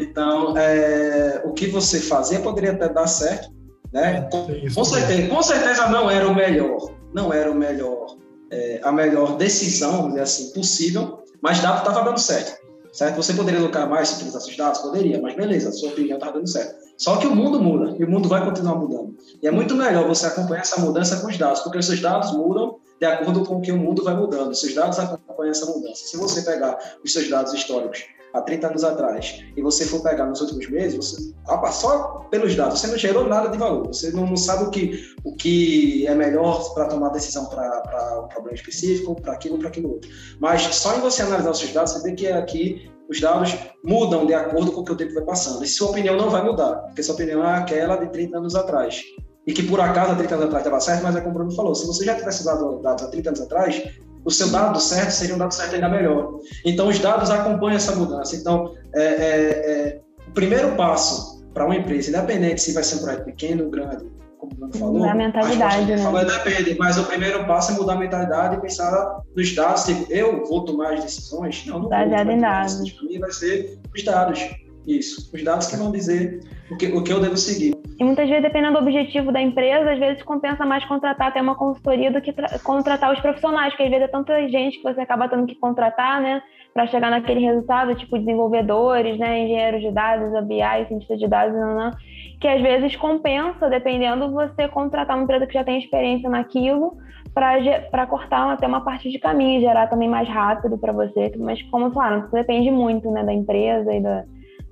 então 0.00 0.56
é, 0.56 1.42
o 1.44 1.52
que 1.52 1.66
você 1.66 2.00
fazia 2.00 2.40
poderia 2.40 2.72
até 2.72 2.88
dar 2.88 3.06
certo, 3.06 3.50
né? 3.92 4.26
Com, 4.32 4.46
com, 4.74 4.84
certeza, 4.84 5.28
com 5.28 5.42
certeza 5.42 5.88
não 5.90 6.10
era 6.10 6.26
o 6.26 6.34
melhor, 6.34 6.90
não 7.12 7.30
era 7.30 7.52
o 7.52 7.54
melhor, 7.54 8.16
é, 8.50 8.80
a 8.82 8.90
melhor 8.90 9.36
decisão, 9.36 9.92
vamos 9.92 10.08
dizer 10.12 10.22
assim, 10.22 10.52
possível, 10.54 11.22
mas 11.42 11.58
estava 11.58 12.02
dando 12.02 12.18
certo, 12.18 12.56
certo? 12.96 13.16
Você 13.16 13.34
poderia 13.34 13.60
lucrar 13.60 13.88
mais 13.88 14.08
se 14.08 14.14
utilizasse 14.16 14.50
os 14.50 14.56
dados? 14.56 14.80
Poderia, 14.80 15.20
mas 15.20 15.36
beleza, 15.36 15.70
sua 15.70 15.90
opinião 15.90 16.16
estava 16.16 16.32
dando 16.32 16.48
certo. 16.48 16.74
Só 16.96 17.18
que 17.18 17.26
o 17.26 17.36
mundo 17.36 17.60
muda, 17.60 17.94
e 17.98 18.04
o 18.04 18.10
mundo 18.10 18.28
vai 18.28 18.42
continuar 18.42 18.76
mudando. 18.76 19.14
E 19.42 19.46
é 19.46 19.50
muito 19.50 19.74
melhor 19.74 20.08
você 20.08 20.26
acompanhar 20.26 20.62
essa 20.62 20.80
mudança 20.80 21.20
com 21.20 21.26
os 21.26 21.36
dados, 21.36 21.60
porque 21.60 21.78
os 21.78 21.84
seus 21.84 22.00
dados 22.00 22.32
mudam 22.32 22.78
de 22.98 23.06
acordo 23.06 23.44
com 23.44 23.60
que 23.60 23.70
o 23.70 23.76
mundo 23.76 24.02
vai 24.02 24.14
mudando. 24.14 24.54
Seus 24.54 24.74
dados 24.74 24.98
acompanham 24.98 25.50
essa 25.50 25.66
mudança. 25.66 26.06
Se 26.06 26.16
você 26.16 26.40
pegar 26.40 26.78
os 27.04 27.12
seus 27.12 27.28
dados 27.28 27.52
históricos 27.52 28.04
há 28.36 28.42
30 28.42 28.68
anos 28.68 28.84
atrás 28.84 29.42
e 29.56 29.62
você 29.62 29.84
for 29.84 30.02
pegar 30.02 30.26
nos 30.26 30.40
últimos 30.40 30.68
meses, 30.68 30.96
você, 30.96 31.32
só 31.72 32.26
pelos 32.30 32.54
dados, 32.54 32.80
você 32.80 32.86
não 32.86 32.98
gerou 32.98 33.26
nada 33.26 33.48
de 33.48 33.58
valor. 33.58 33.86
Você 33.88 34.10
não, 34.10 34.26
não 34.26 34.36
sabe 34.36 34.64
o 34.64 34.70
que, 34.70 35.14
o 35.24 35.34
que 35.34 36.06
é 36.06 36.14
melhor 36.14 36.74
para 36.74 36.86
tomar 36.86 37.10
decisão 37.10 37.46
para 37.46 38.20
um 38.24 38.28
problema 38.28 38.54
específico, 38.54 39.20
para 39.20 39.32
aquilo, 39.32 39.58
para 39.58 39.68
aquilo 39.68 39.92
outro. 39.92 40.10
Mas 40.40 40.62
só 40.62 40.96
em 40.96 41.00
você 41.00 41.22
analisar 41.22 41.50
os 41.50 41.58
seus 41.58 41.72
dados, 41.72 41.92
você 41.92 42.02
vê 42.02 42.14
que 42.14 42.26
aqui 42.28 42.90
os 43.08 43.20
dados 43.20 43.54
mudam 43.84 44.26
de 44.26 44.34
acordo 44.34 44.72
com 44.72 44.80
o 44.80 44.84
que 44.84 44.92
o 44.92 44.96
tempo 44.96 45.14
vai 45.14 45.24
passando. 45.24 45.64
E 45.64 45.68
sua 45.68 45.90
opinião 45.90 46.16
não 46.16 46.28
vai 46.28 46.44
mudar, 46.44 46.74
porque 46.86 47.02
sua 47.02 47.14
opinião 47.14 47.44
é 47.44 47.54
aquela 47.54 47.96
de 47.96 48.10
30 48.10 48.38
anos 48.38 48.54
atrás 48.54 49.00
e 49.46 49.52
que 49.52 49.62
por 49.62 49.80
acaso 49.80 50.12
há 50.12 50.16
30 50.16 50.34
anos 50.34 50.46
atrás 50.46 50.64
estava 50.64 50.80
certo, 50.80 51.02
mas 51.04 51.16
é 51.16 51.20
como 51.20 51.30
o 51.30 51.34
Bruno 51.34 51.52
falou, 51.52 51.74
se 51.74 51.86
você 51.86 52.04
já 52.04 52.16
tivesse 52.16 52.44
dado 52.44 52.80
dados 52.82 53.04
há 53.04 53.08
30 53.08 53.30
anos 53.30 53.40
atrás, 53.40 53.80
o 54.26 54.30
seu 54.30 54.50
dado 54.50 54.80
certo 54.80 55.10
seria 55.10 55.36
um 55.36 55.38
dado 55.38 55.54
certo 55.54 55.76
ainda 55.76 55.88
melhor. 55.88 56.40
Então, 56.64 56.88
os 56.88 56.98
dados 56.98 57.30
acompanham 57.30 57.76
essa 57.76 57.94
mudança. 57.94 58.34
Então, 58.34 58.74
é, 58.92 59.00
é, 59.00 59.06
é, 59.06 60.00
o 60.26 60.32
primeiro 60.32 60.74
passo 60.74 61.44
para 61.54 61.64
uma 61.64 61.76
empresa, 61.76 62.10
independente 62.10 62.60
se 62.60 62.72
vai 62.72 62.82
ser 62.82 62.96
um 62.96 62.98
projeto 62.98 63.24
pequeno 63.24 63.64
ou 63.64 63.70
grande, 63.70 64.04
como 64.36 64.52
o 64.52 64.56
Bruno 64.56 64.74
falou, 64.76 65.04
a 65.04 65.14
mentalidade, 65.14 65.86
né? 65.86 65.98
falou, 65.98 66.24
depende, 66.24 66.76
mas 66.76 66.98
o 66.98 67.04
primeiro 67.04 67.46
passo 67.46 67.70
é 67.70 67.74
mudar 67.76 67.92
a 67.92 67.98
mentalidade 67.98 68.56
e 68.56 68.60
pensar 68.60 69.22
nos 69.34 69.54
dados. 69.54 69.84
Tipo, 69.84 70.12
eu 70.12 70.44
vou 70.44 70.64
tomar 70.64 70.94
as 70.94 71.04
decisões? 71.04 71.64
Não, 71.64 71.78
não 71.78 71.88
Baseado 71.88 72.30
em 72.30 72.40
dados. 72.40 72.90
Para 72.90 73.08
mim 73.08 73.18
vai 73.20 73.30
ser 73.30 73.78
os 73.94 74.04
dados. 74.04 74.40
Isso, 74.86 75.30
os 75.32 75.42
dados 75.42 75.68
que 75.68 75.76
vão 75.76 75.92
dizer 75.92 76.40
o 76.70 76.76
que, 76.76 76.86
o 76.86 77.02
que 77.02 77.12
eu 77.12 77.20
devo 77.20 77.36
seguir. 77.36 77.74
E 77.98 78.04
muitas 78.04 78.28
vezes, 78.28 78.42
dependendo 78.42 78.74
do 78.74 78.82
objetivo 78.82 79.32
da 79.32 79.40
empresa, 79.40 79.92
às 79.92 79.98
vezes 79.98 80.22
compensa 80.22 80.66
mais 80.66 80.84
contratar 80.84 81.28
até 81.28 81.40
uma 81.40 81.54
consultoria 81.54 82.10
do 82.10 82.20
que 82.20 82.34
contratar 82.62 83.12
os 83.12 83.20
profissionais, 83.20 83.70
porque 83.70 83.84
às 83.84 83.90
vezes 83.90 84.04
é 84.04 84.08
tanta 84.08 84.48
gente 84.48 84.76
que 84.78 84.82
você 84.82 85.00
acaba 85.00 85.28
tendo 85.28 85.46
que 85.46 85.54
contratar, 85.54 86.20
né, 86.20 86.42
para 86.74 86.86
chegar 86.88 87.10
naquele 87.10 87.40
resultado, 87.40 87.94
tipo 87.94 88.18
desenvolvedores, 88.18 89.18
né, 89.18 89.44
engenheiros 89.44 89.80
de 89.80 89.90
dados, 89.90 90.30
BI, 90.46 90.86
cientistas 90.88 91.18
de 91.18 91.26
dados, 91.26 91.54
não, 91.54 91.74
não, 91.74 91.90
que 92.38 92.46
às 92.46 92.60
vezes 92.60 92.94
compensa, 92.96 93.70
dependendo, 93.70 94.30
você 94.30 94.68
contratar 94.68 95.16
uma 95.16 95.24
empresa 95.24 95.46
que 95.46 95.54
já 95.54 95.64
tem 95.64 95.78
experiência 95.78 96.28
naquilo 96.28 96.98
para 97.32 98.06
cortar 98.06 98.52
até 98.52 98.66
uma 98.66 98.82
parte 98.82 99.10
de 99.10 99.18
caminho, 99.18 99.60
gerar 99.60 99.86
também 99.88 100.08
mais 100.08 100.28
rápido 100.28 100.76
para 100.76 100.92
você. 100.92 101.32
Mas, 101.38 101.62
como 101.64 101.90
falaram, 101.92 102.28
depende 102.30 102.70
muito 102.70 103.10
né, 103.10 103.22
da 103.24 103.32
empresa 103.32 103.92
e 103.94 104.00
da, 104.00 104.24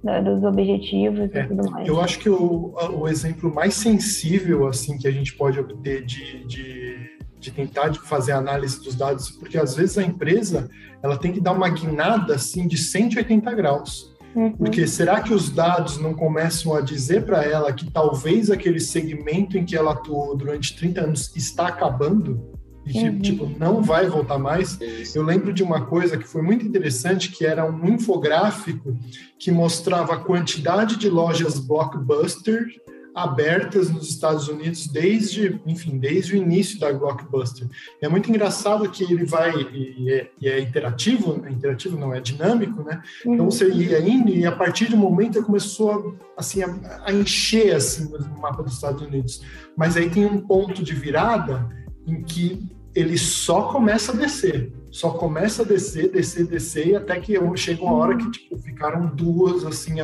da, 0.04 0.20
dos 0.20 0.44
objetivos 0.44 1.34
é, 1.34 1.40
e 1.40 1.48
tudo 1.48 1.70
mais. 1.70 1.88
Eu 1.88 2.00
acho 2.00 2.18
que 2.18 2.28
o, 2.28 2.74
o 2.92 3.08
exemplo 3.08 3.52
mais 3.52 3.74
sensível 3.74 4.68
assim 4.68 4.98
que 4.98 5.08
a 5.08 5.10
gente 5.10 5.34
pode 5.34 5.58
obter 5.58 6.04
de, 6.04 6.46
de, 6.46 7.18
de 7.40 7.50
tentar 7.50 7.92
fazer 7.94 8.32
a 8.32 8.36
análise 8.36 8.82
dos 8.84 8.94
dados, 8.94 9.30
porque 9.30 9.56
às 9.56 9.74
vezes 9.74 9.96
a 9.96 10.02
empresa 10.02 10.68
ela 11.02 11.16
tem 11.16 11.32
que 11.32 11.40
dar 11.40 11.52
uma 11.52 11.68
guinada 11.70 12.34
assim 12.34 12.68
de 12.68 12.76
180 12.76 13.52
graus. 13.54 14.14
Uhum. 14.34 14.52
Porque 14.52 14.86
será 14.86 15.20
que 15.20 15.32
os 15.32 15.48
dados 15.48 15.96
não 15.98 16.12
começam 16.12 16.74
a 16.74 16.80
dizer 16.80 17.24
para 17.24 17.44
ela 17.44 17.72
que 17.72 17.90
talvez 17.90 18.50
aquele 18.50 18.80
segmento 18.80 19.56
em 19.56 19.64
que 19.64 19.76
ela 19.76 19.92
atuou 19.92 20.36
durante 20.36 20.76
30 20.76 21.00
anos 21.00 21.36
está 21.36 21.68
acabando? 21.68 22.53
E 22.86 22.92
que 22.92 23.08
uhum. 23.08 23.18
tipo 23.20 23.50
não 23.58 23.82
vai 23.82 24.06
voltar 24.06 24.38
mais. 24.38 24.78
Eu 25.14 25.22
lembro 25.22 25.52
de 25.52 25.62
uma 25.62 25.86
coisa 25.86 26.16
que 26.16 26.26
foi 26.26 26.42
muito 26.42 26.66
interessante, 26.66 27.30
que 27.30 27.44
era 27.44 27.64
um 27.64 27.88
infográfico 27.88 28.96
que 29.38 29.50
mostrava 29.50 30.14
a 30.14 30.18
quantidade 30.18 30.96
de 30.96 31.08
lojas 31.08 31.58
blockbuster 31.58 32.66
abertas 33.14 33.88
nos 33.90 34.08
Estados 34.08 34.48
Unidos 34.48 34.88
desde, 34.88 35.60
enfim, 35.64 35.98
desde 35.98 36.34
o 36.34 36.36
início 36.36 36.80
da 36.80 36.92
Blockbuster. 36.92 37.68
É 38.00 38.08
muito 38.08 38.28
engraçado 38.28 38.90
que 38.90 39.04
ele 39.04 39.24
vai 39.24 39.52
e 39.54 40.10
é, 40.10 40.30
e 40.40 40.48
é 40.48 40.60
interativo, 40.60 41.40
é 41.46 41.50
interativo 41.50 41.96
não 41.96 42.12
é 42.12 42.20
dinâmico, 42.20 42.82
né? 42.82 43.00
Então 43.20 43.30
uhum. 43.30 43.34
Então 43.34 43.50
você 43.50 43.70
ia 43.70 44.00
indo 44.00 44.30
e 44.30 44.44
a 44.44 44.50
partir 44.50 44.86
do 44.86 44.96
momento 44.96 45.42
começou 45.42 46.16
assim 46.36 46.62
a, 46.62 46.74
a 47.04 47.12
encher 47.12 47.76
assim 47.76 48.12
o 48.12 48.40
mapa 48.40 48.62
dos 48.62 48.74
Estados 48.74 49.02
Unidos. 49.02 49.42
Mas 49.76 49.96
aí 49.96 50.10
tem 50.10 50.26
um 50.26 50.40
ponto 50.40 50.82
de 50.82 50.92
virada 50.92 51.68
em 52.06 52.22
que 52.22 52.68
ele 52.94 53.18
só 53.18 53.72
começa 53.72 54.12
a 54.12 54.14
descer, 54.14 54.72
só 54.90 55.10
começa 55.10 55.62
a 55.62 55.64
descer, 55.64 56.10
descer, 56.12 56.46
descer, 56.46 56.86
e 56.88 56.96
até 56.96 57.18
que 57.18 57.34
chega 57.56 57.82
uma 57.82 57.94
hora 57.94 58.16
que 58.16 58.30
tipo, 58.30 58.56
ficaram 58.58 59.06
duas, 59.06 59.64
assim, 59.64 59.94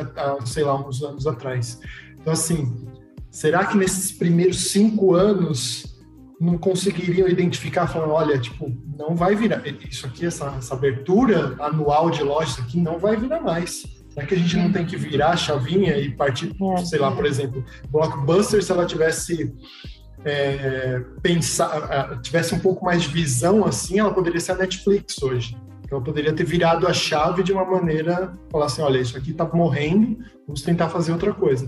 sei 0.45 0.63
lá, 0.63 0.75
uns 0.75 1.01
anos 1.01 1.25
atrás. 1.25 1.79
Então, 2.19 2.33
assim, 2.33 2.85
será 3.29 3.65
que 3.65 3.77
nesses 3.77 4.11
primeiros 4.11 4.71
cinco 4.71 5.13
anos 5.15 5.85
não 6.39 6.57
conseguiriam 6.57 7.27
identificar, 7.27 7.87
falando, 7.87 8.11
olha, 8.11 8.37
tipo, 8.37 8.75
não 8.97 9.15
vai 9.15 9.35
virar, 9.35 9.63
isso 9.87 10.05
aqui, 10.05 10.25
essa, 10.25 10.55
essa 10.57 10.73
abertura 10.73 11.55
anual 11.59 12.09
de 12.09 12.23
lojas 12.23 12.59
aqui 12.59 12.79
não 12.79 12.99
vai 12.99 13.15
virar 13.15 13.39
mais. 13.39 13.85
Será 14.09 14.25
que 14.25 14.33
a 14.33 14.37
gente 14.37 14.57
não 14.57 14.71
tem 14.71 14.85
que 14.85 14.97
virar 14.97 15.29
a 15.29 15.37
chavinha 15.37 15.97
e 15.97 16.11
partir, 16.11 16.53
é. 16.77 16.77
sei 16.83 16.99
lá, 16.99 17.11
por 17.11 17.25
exemplo, 17.25 17.63
Blockbuster, 17.89 18.61
se 18.61 18.71
ela 18.71 18.85
tivesse 18.85 19.53
é, 20.23 21.01
pensar, 21.21 22.19
tivesse 22.21 22.53
um 22.53 22.59
pouco 22.59 22.85
mais 22.85 23.03
de 23.03 23.09
visão 23.09 23.65
assim, 23.65 23.99
ela 23.99 24.13
poderia 24.13 24.39
ser 24.39 24.53
a 24.53 24.55
Netflix 24.55 25.21
hoje. 25.21 25.57
Então, 25.83 25.99
eu 25.99 26.03
poderia 26.03 26.33
ter 26.33 26.45
virado 26.45 26.87
a 26.87 26.93
chave 26.93 27.43
de 27.43 27.51
uma 27.51 27.65
maneira, 27.65 28.33
falar 28.49 28.67
assim, 28.67 28.81
olha, 28.81 28.99
isso 28.99 29.17
aqui 29.17 29.31
está 29.31 29.45
morrendo, 29.45 30.17
vamos 30.47 30.61
tentar 30.61 30.89
fazer 30.89 31.11
outra 31.11 31.33
coisa. 31.33 31.67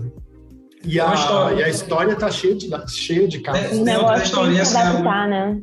E 0.82 1.00
a, 1.00 1.14
história, 1.14 1.54
e 1.56 1.62
a 1.62 1.68
história 1.68 2.12
está 2.12 2.30
cheia 2.30 2.54
de, 2.54 2.70
cheia 2.90 3.28
de 3.28 3.40
casos. 3.40 3.68
Tem, 3.68 3.84
tem 3.84 3.96
outra 3.96 4.22
história 4.22 4.52
que 4.52 4.76
é, 4.76 5.28
né? 5.28 5.62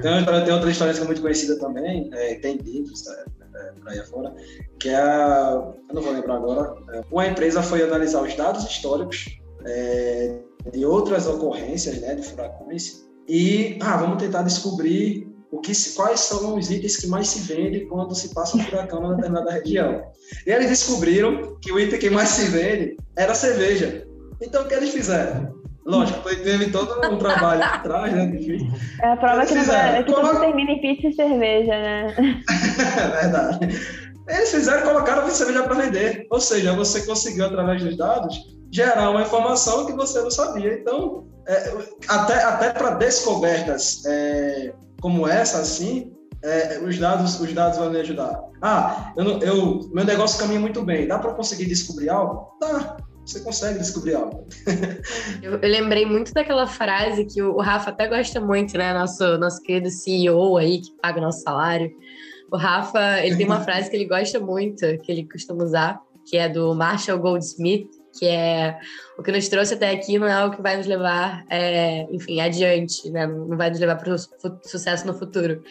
Tem, 0.00 0.18
outra, 0.18 0.40
tem 0.42 0.54
outra 0.54 0.70
história 0.70 0.94
que 0.94 1.00
é 1.00 1.04
muito 1.04 1.20
conhecida 1.20 1.58
também, 1.58 2.08
é, 2.12 2.34
tem 2.36 2.56
livros 2.56 3.06
é, 3.06 3.24
é, 3.54 3.72
por 3.72 3.88
aí 3.88 3.98
afora, 3.98 4.34
que 4.78 4.88
é 4.88 4.96
a, 4.96 5.72
eu 5.88 5.94
não 5.94 6.00
vou 6.00 6.12
lembrar 6.12 6.36
agora, 6.36 6.74
é, 6.92 7.02
uma 7.10 7.26
empresa 7.26 7.62
foi 7.62 7.82
analisar 7.82 8.22
os 8.22 8.34
dados 8.34 8.64
históricos 8.64 9.40
é, 9.66 10.38
de 10.72 10.84
outras 10.84 11.26
ocorrências, 11.26 12.00
né, 12.00 12.14
de 12.14 12.22
furacões, 12.22 13.04
e 13.28 13.78
ah, 13.80 13.96
vamos 13.96 14.22
tentar 14.22 14.42
descobrir 14.42 15.30
o 15.50 15.60
que, 15.60 15.72
quais 15.94 16.20
são 16.20 16.56
os 16.56 16.70
itens 16.70 16.96
que 16.96 17.06
mais 17.08 17.28
se 17.28 17.40
vendem 17.40 17.86
quando 17.88 18.14
se 18.14 18.32
passa 18.32 18.56
um 18.56 18.60
furacão 18.60 19.02
na 19.02 19.14
determinada 19.14 19.50
região. 19.50 20.02
E 20.46 20.50
eles 20.50 20.68
descobriram 20.68 21.56
que 21.60 21.72
o 21.72 21.78
item 21.78 21.98
que 21.98 22.10
mais 22.10 22.28
se 22.30 22.46
vende 22.46 22.96
era 23.16 23.34
cerveja. 23.34 24.06
Então, 24.40 24.62
o 24.62 24.68
que 24.68 24.74
eles 24.74 24.90
fizeram? 24.90 25.60
Lógico, 25.84 26.22
teve 26.22 26.70
todo 26.70 27.04
um 27.08 27.18
trabalho 27.18 27.64
atrás, 27.64 28.12
né? 28.12 28.24
Enfim. 28.24 28.70
É 29.02 29.08
a 29.08 29.16
prova 29.16 29.44
que, 29.44 29.54
fizeram, 29.54 29.98
não, 29.98 30.04
que 30.04 30.12
tudo 30.12 30.40
termina 30.40 30.70
em 30.70 30.80
pizza 30.80 31.08
e 31.08 31.14
cerveja, 31.14 31.72
né? 31.72 32.14
é 32.96 33.22
verdade. 33.22 33.68
Eles 34.28 34.50
fizeram 34.50 34.86
colocaram 34.86 35.24
a 35.24 35.30
cerveja 35.30 35.64
para 35.64 35.74
vender. 35.74 36.26
Ou 36.30 36.40
seja, 36.40 36.74
você 36.74 37.02
conseguiu, 37.02 37.46
através 37.46 37.82
dos 37.82 37.96
dados, 37.96 38.56
gerar 38.70 39.10
uma 39.10 39.22
informação 39.22 39.86
que 39.86 39.92
você 39.92 40.20
não 40.20 40.30
sabia. 40.30 40.74
Então, 40.74 41.26
é, 41.46 41.74
até, 42.08 42.42
até 42.42 42.70
para 42.70 42.90
descobertas 42.90 44.04
é, 44.06 44.72
como 45.00 45.26
essa, 45.26 45.58
assim, 45.58 46.12
é, 46.42 46.78
os 46.78 46.98
dados 46.98 47.40
os 47.40 47.52
dados 47.52 47.78
vão 47.78 47.90
me 47.90 48.00
ajudar. 48.00 48.40
Ah, 48.62 49.12
eu, 49.16 49.38
eu 49.40 49.90
meu 49.92 50.04
negócio 50.04 50.38
caminha 50.38 50.60
muito 50.60 50.82
bem. 50.82 51.06
Dá 51.06 51.18
para 51.18 51.34
conseguir 51.34 51.66
descobrir 51.66 52.08
algo? 52.08 52.56
Dá 52.60 52.96
você 53.24 53.40
consegue 53.40 53.78
descobrir 53.78 54.14
algo. 54.14 54.46
eu, 55.42 55.52
eu, 55.52 55.70
lembrei 55.70 56.04
muito 56.04 56.32
daquela 56.32 56.66
frase 56.66 57.24
que 57.24 57.40
o, 57.40 57.54
o, 57.54 57.60
Rafa 57.60 57.90
até 57.90 58.08
gosta 58.08 58.40
muito, 58.40 58.76
né? 58.76 58.92
Nosso, 58.92 59.38
nosso 59.38 59.62
querido 59.62 59.90
CEO 59.90 60.56
aí, 60.56 60.80
que 60.80 60.90
paga 61.00 61.18
o 61.18 61.22
nosso 61.22 61.42
salário. 61.42 61.90
O 62.50 62.56
Rafa, 62.56 63.20
ele 63.20 63.36
tem 63.36 63.46
uma 63.46 63.60
frase 63.62 63.88
que 63.88 63.96
ele 63.96 64.06
gosta 64.06 64.40
muito, 64.40 64.80
que 65.02 65.12
ele 65.12 65.28
costuma 65.28 65.62
usar, 65.62 66.00
que 66.26 66.36
é 66.36 66.48
do 66.48 66.74
Marshall 66.74 67.18
Goldsmith, 67.18 67.88
que 68.18 68.26
é 68.26 68.78
o 69.20 69.22
que 69.22 69.30
nos 69.30 69.48
trouxe 69.48 69.74
até 69.74 69.90
aqui 69.90 70.18
não 70.18 70.26
é 70.26 70.46
o 70.46 70.50
que 70.50 70.62
vai 70.62 70.78
nos 70.78 70.86
levar, 70.86 71.44
é, 71.50 72.06
enfim, 72.10 72.40
adiante, 72.40 73.10
né? 73.10 73.26
Não 73.26 73.54
vai 73.54 73.68
nos 73.68 73.78
levar 73.78 73.96
para 73.96 74.14
o 74.14 74.18
sucesso 74.64 75.06
no 75.06 75.12
futuro. 75.12 75.62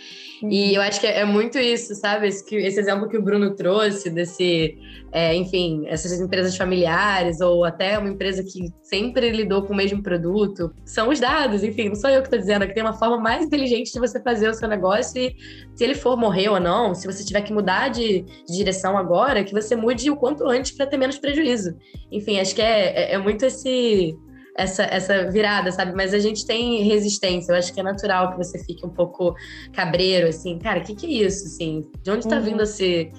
Uhum. 0.43 0.51
E 0.51 0.75
eu 0.75 0.81
acho 0.83 0.99
que 0.99 1.07
é, 1.07 1.21
é, 1.21 1.25
muito 1.25 1.57
isso, 1.57 1.95
sabe? 1.95 2.27
Esse, 2.27 2.55
esse, 2.55 2.79
exemplo 2.79 3.09
que 3.09 3.17
o 3.17 3.21
Bruno 3.23 3.55
trouxe, 3.55 4.11
desse, 4.11 4.77
é, 5.11 5.33
enfim, 5.33 5.83
essas 5.87 6.19
empresas 6.21 6.55
familiares 6.55 7.41
ou 7.41 7.65
até 7.65 7.97
uma 7.97 8.09
empresa 8.09 8.43
que 8.43 8.71
sempre 8.83 9.31
lidou 9.31 9.63
com 9.63 9.73
o 9.73 9.75
mesmo 9.75 10.03
produto, 10.03 10.71
são 10.85 11.09
os 11.09 11.19
dados, 11.19 11.63
enfim, 11.63 11.89
não 11.89 11.95
sou 11.95 12.09
eu 12.11 12.21
que 12.21 12.27
estou 12.27 12.39
dizendo, 12.39 12.65
é 12.65 12.67
que 12.67 12.75
tem 12.75 12.83
uma 12.83 12.93
forma 12.93 13.17
mais 13.17 13.43
inteligente 13.43 13.91
de 13.91 13.99
você 13.99 14.21
fazer 14.21 14.47
o 14.47 14.53
seu 14.53 14.67
negócio 14.67 15.19
e 15.19 15.35
se 15.75 15.83
ele 15.83 15.95
for 15.95 16.15
morrer 16.15 16.49
ou 16.49 16.59
não, 16.59 16.93
se 16.93 17.07
você 17.07 17.25
tiver 17.25 17.41
que 17.41 17.51
mudar 17.51 17.87
de, 17.87 18.21
de 18.21 18.57
direção 18.57 18.95
agora, 18.95 19.43
que 19.43 19.53
você 19.53 19.75
mude 19.75 20.11
o 20.11 20.15
quanto 20.15 20.47
antes 20.47 20.71
para 20.71 20.85
ter 20.85 20.97
menos 20.97 21.17
prejuízo. 21.17 21.75
Enfim, 22.11 22.28
acho 22.37 22.53
que 22.53 22.61
é, 22.61 23.11
é, 23.11 23.13
é 23.13 23.17
muito 23.17 23.45
esse 23.45 24.13
essa, 24.59 24.83
essa 24.83 25.31
virada, 25.31 25.71
sabe? 25.71 25.93
Mas 25.95 26.13
a 26.13 26.19
gente 26.19 26.45
tem 26.45 26.83
resistência. 26.83 27.53
Eu 27.53 27.55
acho 27.55 27.73
que 27.73 27.79
é 27.79 27.83
natural 27.83 28.31
que 28.31 28.37
você 28.37 28.59
fique 28.59 28.85
um 28.85 28.89
pouco 28.89 29.33
cabreiro, 29.71 30.27
assim, 30.27 30.59
cara, 30.59 30.81
o 30.81 30.83
que, 30.83 30.93
que 30.93 31.05
é 31.05 31.25
isso? 31.25 31.45
Assim, 31.45 31.89
de 32.03 32.11
onde 32.11 32.25
está 32.25 32.35
uhum. 32.35 32.43
vindo 32.43 32.63
esse, 32.63 33.09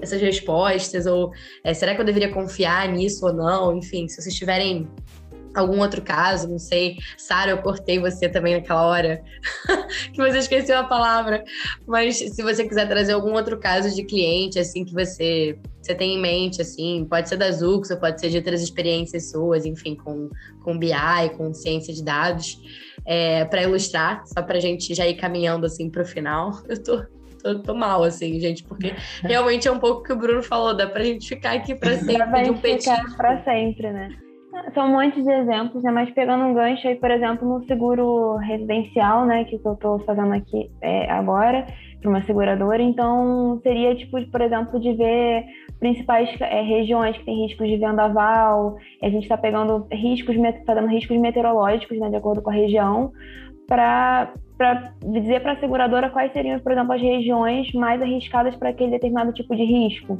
essas 0.00 0.20
respostas? 0.20 1.04
Ou 1.06 1.32
é, 1.62 1.74
será 1.74 1.94
que 1.94 2.00
eu 2.00 2.04
deveria 2.04 2.32
confiar 2.32 2.88
nisso 2.88 3.26
ou 3.26 3.32
não? 3.32 3.76
Enfim, 3.76 4.08
se 4.08 4.20
vocês 4.22 4.34
tiverem 4.34 4.88
algum 5.60 5.80
outro 5.80 6.02
caso, 6.02 6.48
não 6.48 6.58
sei. 6.58 6.96
Sara, 7.16 7.50
eu 7.50 7.58
cortei 7.58 7.98
você 7.98 8.28
também 8.28 8.54
naquela 8.54 8.86
hora 8.86 9.22
que 10.12 10.16
você 10.16 10.38
esqueceu 10.38 10.78
a 10.78 10.84
palavra. 10.84 11.42
Mas 11.86 12.16
se 12.16 12.42
você 12.42 12.66
quiser 12.66 12.88
trazer 12.88 13.12
algum 13.12 13.32
outro 13.32 13.58
caso 13.58 13.94
de 13.94 14.04
cliente, 14.04 14.58
assim, 14.58 14.84
que 14.84 14.92
você, 14.92 15.58
você 15.80 15.94
tem 15.94 16.14
em 16.14 16.20
mente, 16.20 16.60
assim, 16.60 17.06
pode 17.08 17.28
ser 17.28 17.36
da 17.36 17.50
Zux, 17.50 17.90
ou 17.90 17.96
pode 17.96 18.20
ser 18.20 18.30
de 18.30 18.36
outras 18.36 18.62
experiências 18.62 19.30
suas, 19.30 19.64
enfim, 19.64 19.94
com, 19.94 20.30
com 20.62 20.78
BI, 20.78 20.90
com 21.36 21.52
ciência 21.54 21.92
de 21.92 22.02
dados, 22.02 22.58
é, 23.04 23.44
para 23.44 23.62
ilustrar, 23.62 24.26
só 24.26 24.42
para 24.42 24.58
a 24.58 24.60
gente 24.60 24.94
já 24.94 25.06
ir 25.06 25.14
caminhando, 25.14 25.66
assim, 25.66 25.88
para 25.90 26.02
o 26.02 26.06
final. 26.06 26.62
Eu 26.68 26.82
tô 26.82 27.16
tô, 27.42 27.58
tô, 27.60 27.74
mal, 27.74 28.02
assim, 28.02 28.40
gente, 28.40 28.64
porque 28.64 28.92
realmente 29.22 29.68
é 29.68 29.70
um 29.70 29.78
pouco 29.78 30.00
o 30.00 30.02
que 30.02 30.12
o 30.12 30.16
Bruno 30.16 30.42
falou, 30.42 30.76
dá 30.76 30.86
pra 30.86 31.04
gente 31.04 31.28
ficar 31.28 31.52
aqui 31.52 31.74
pra 31.74 31.96
sempre. 31.96 32.44
Gente 32.44 32.50
um 32.50 32.56
ficar 32.56 33.16
pra 33.16 33.44
sempre, 33.44 33.92
né? 33.92 34.08
São 34.74 34.86
um 34.86 34.92
monte 34.92 35.22
de 35.22 35.30
exemplos, 35.30 35.82
né? 35.82 35.90
Mas 35.90 36.10
pegando 36.10 36.44
um 36.44 36.54
gancho 36.54 36.86
aí, 36.88 36.94
por 36.96 37.10
exemplo, 37.10 37.48
no 37.48 37.66
seguro 37.66 38.36
residencial, 38.36 39.26
né? 39.26 39.44
Que 39.44 39.60
eu 39.62 39.72
estou 39.72 39.98
fazendo 40.00 40.32
aqui 40.32 40.70
é, 40.80 41.10
agora, 41.10 41.66
para 42.00 42.10
uma 42.10 42.22
seguradora. 42.22 42.82
Então, 42.82 43.60
seria, 43.62 43.94
tipo, 43.94 44.24
por 44.30 44.40
exemplo, 44.40 44.80
de 44.80 44.94
ver 44.94 45.44
principais 45.78 46.28
é, 46.40 46.62
regiões 46.62 47.16
que 47.18 47.24
têm 47.24 47.46
riscos 47.46 47.68
de 47.68 47.76
vendaval. 47.76 48.76
A 49.02 49.08
gente 49.10 49.24
está 49.24 49.36
pegando 49.36 49.86
riscos, 49.92 50.36
está 50.36 50.74
dando 50.74 50.88
riscos 50.88 51.18
meteorológicos, 51.18 51.98
né? 51.98 52.08
De 52.08 52.16
acordo 52.16 52.40
com 52.40 52.50
a 52.50 52.54
região, 52.54 53.12
para 53.66 54.32
para 54.56 54.92
dizer 55.04 55.40
para 55.40 55.52
a 55.52 55.60
seguradora 55.60 56.10
quais 56.10 56.32
seriam, 56.32 56.58
por 56.60 56.72
exemplo, 56.72 56.92
as 56.92 57.00
regiões 57.00 57.72
mais 57.72 58.00
arriscadas 58.00 58.56
para 58.56 58.70
aquele 58.70 58.92
determinado 58.92 59.32
tipo 59.32 59.54
de 59.54 59.64
risco. 59.64 60.18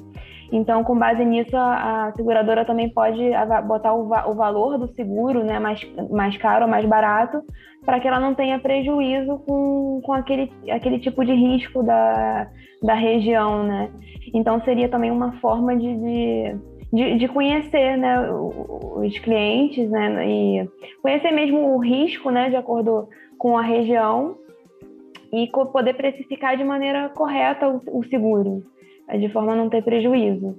Então, 0.53 0.85
com 0.85 0.97
base 0.97 1.25
nisso, 1.25 1.57
a, 1.57 2.07
a 2.07 2.13
seguradora 2.13 2.65
também 2.65 2.89
pode 2.89 3.21
botar 3.67 3.95
o, 3.95 4.07
va 4.07 4.29
o, 4.29 4.35
valor 4.35 4.79
do 4.79 4.89
seguro, 4.95 5.43
né, 5.43 5.59
mais, 5.59 5.81
mais 6.11 6.37
caro 6.37 6.67
ou 6.67 6.71
mais 6.71 6.85
barato, 6.85 7.43
para 7.85 7.99
que 7.99 8.07
ela 8.07 8.21
não 8.21 8.35
tenha 8.35 8.59
prejuízo 8.59 9.39
com, 9.47 10.01
com 10.05 10.13
aquele, 10.13 10.53
aquele 10.71 10.99
tipo 11.01 11.25
de 11.25 11.33
risco 11.33 11.83
da, 11.83 12.49
da 12.83 12.95
região, 12.95 13.65
né. 13.65 13.91
Então, 14.33 14.61
seria 14.63 14.89
também 14.89 15.11
uma 15.11 15.33
forma 15.41 15.77
de, 15.77 15.97
de, 15.97 16.57
de, 16.93 17.19
de 17.19 17.29
conhecer, 17.29 17.97
né, 17.97 18.31
os 18.31 19.19
clientes, 19.19 19.89
né, 19.91 20.29
e 20.29 20.69
conhecer 21.03 21.31
mesmo 21.31 21.75
o 21.75 21.79
risco, 21.79 22.31
né, 22.31 22.49
de 22.51 22.57
acordo 22.57 23.09
com 23.39 23.57
a 23.59 23.63
região 23.63 24.37
e 25.33 25.49
poder 25.51 25.95
precificar 25.95 26.57
de 26.57 26.65
maneira 26.65 27.09
correta 27.11 27.69
o, 27.69 27.81
o 27.99 28.05
seguro 28.05 28.63
de 29.19 29.29
forma 29.29 29.53
a 29.53 29.57
não 29.57 29.69
ter 29.69 29.83
prejuízo. 29.83 30.57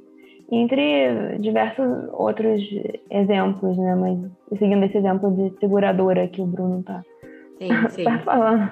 Entre 0.49 1.37
diversos 1.39 2.07
outros 2.13 2.61
exemplos, 3.11 3.77
né? 3.77 3.95
Mas 3.95 4.57
seguindo 4.57 4.85
esse 4.85 4.97
exemplo 4.97 5.29
de 5.31 5.59
seguradora 5.59 6.27
que 6.29 6.41
o 6.41 6.45
Bruno 6.45 6.81
tá, 6.83 7.03
tá 8.03 8.19
falando. 8.19 8.71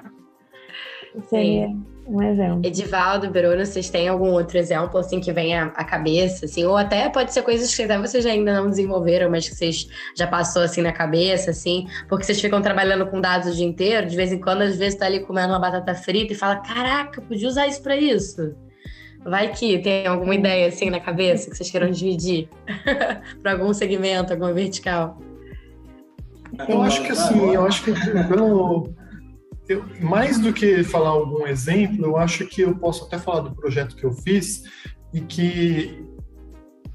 Seria 1.24 1.68
sim. 1.68 1.95
Um 2.08 2.22
exemplo. 2.22 2.60
Edivaldo, 2.64 3.30
Bruno, 3.30 3.64
vocês 3.64 3.90
têm 3.90 4.08
algum 4.08 4.30
outro 4.32 4.56
exemplo 4.56 4.98
assim 4.98 5.20
que 5.20 5.32
venha 5.32 5.72
à 5.74 5.84
cabeça, 5.84 6.44
assim, 6.44 6.64
ou 6.64 6.76
até 6.76 7.08
pode 7.08 7.32
ser 7.32 7.42
coisas 7.42 7.74
que 7.74 7.82
até 7.82 7.98
vocês 7.98 8.24
ainda 8.24 8.54
não 8.54 8.70
desenvolveram, 8.70 9.30
mas 9.30 9.48
que 9.48 9.54
vocês 9.54 9.88
já 10.16 10.26
passou 10.26 10.62
assim 10.62 10.82
na 10.82 10.92
cabeça, 10.92 11.50
assim, 11.50 11.86
porque 12.08 12.24
vocês 12.24 12.40
ficam 12.40 12.62
trabalhando 12.62 13.06
com 13.06 13.20
dados 13.20 13.48
o 13.48 13.56
dia 13.56 13.66
inteiro, 13.66 14.06
de 14.06 14.16
vez 14.16 14.32
em 14.32 14.40
quando, 14.40 14.62
às 14.62 14.76
vezes 14.76 14.98
tá 14.98 15.06
ali 15.06 15.20
comendo 15.20 15.48
uma 15.48 15.58
batata 15.58 15.94
frita 15.94 16.32
e 16.32 16.36
fala, 16.36 16.56
caraca, 16.56 17.20
podia 17.20 17.48
usar 17.48 17.66
isso 17.66 17.82
para 17.82 17.96
isso. 17.96 18.54
Vai 19.24 19.50
que 19.52 19.78
tem 19.80 20.06
alguma 20.06 20.36
ideia 20.36 20.68
assim 20.68 20.88
na 20.88 21.00
cabeça 21.00 21.50
que 21.50 21.56
vocês 21.56 21.68
queiram 21.68 21.90
dividir 21.90 22.48
para 23.42 23.52
algum 23.52 23.74
segmento, 23.74 24.32
alguma 24.32 24.52
vertical. 24.52 25.18
Eu 26.68 26.80
acho 26.82 27.02
que 27.02 27.10
assim, 27.10 27.52
eu 27.52 27.66
acho 27.66 27.82
que 27.82 27.92
pelo, 28.28 28.88
eu, 29.68 29.84
mais 30.00 30.38
do 30.38 30.52
que 30.52 30.82
falar 30.84 31.10
algum 31.10 31.46
exemplo, 31.46 32.04
eu 32.04 32.16
acho 32.16 32.46
que 32.46 32.62
eu 32.62 32.74
posso 32.76 33.04
até 33.04 33.18
falar 33.18 33.40
do 33.40 33.54
projeto 33.54 33.96
que 33.96 34.04
eu 34.04 34.12
fiz 34.12 34.64
e 35.12 35.20
que 35.20 36.04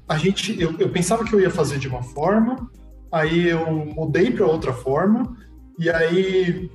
a 0.08 0.16
gente, 0.16 0.60
eu, 0.60 0.76
eu 0.78 0.90
pensava 0.90 1.24
que 1.24 1.34
eu 1.34 1.40
ia 1.40 1.50
fazer 1.50 1.78
de 1.78 1.88
uma 1.88 2.02
forma, 2.02 2.70
aí 3.10 3.48
eu 3.48 3.70
mudei 3.70 4.30
para 4.30 4.46
outra 4.46 4.72
forma 4.72 5.36
e 5.78 5.90
aí 5.90 6.70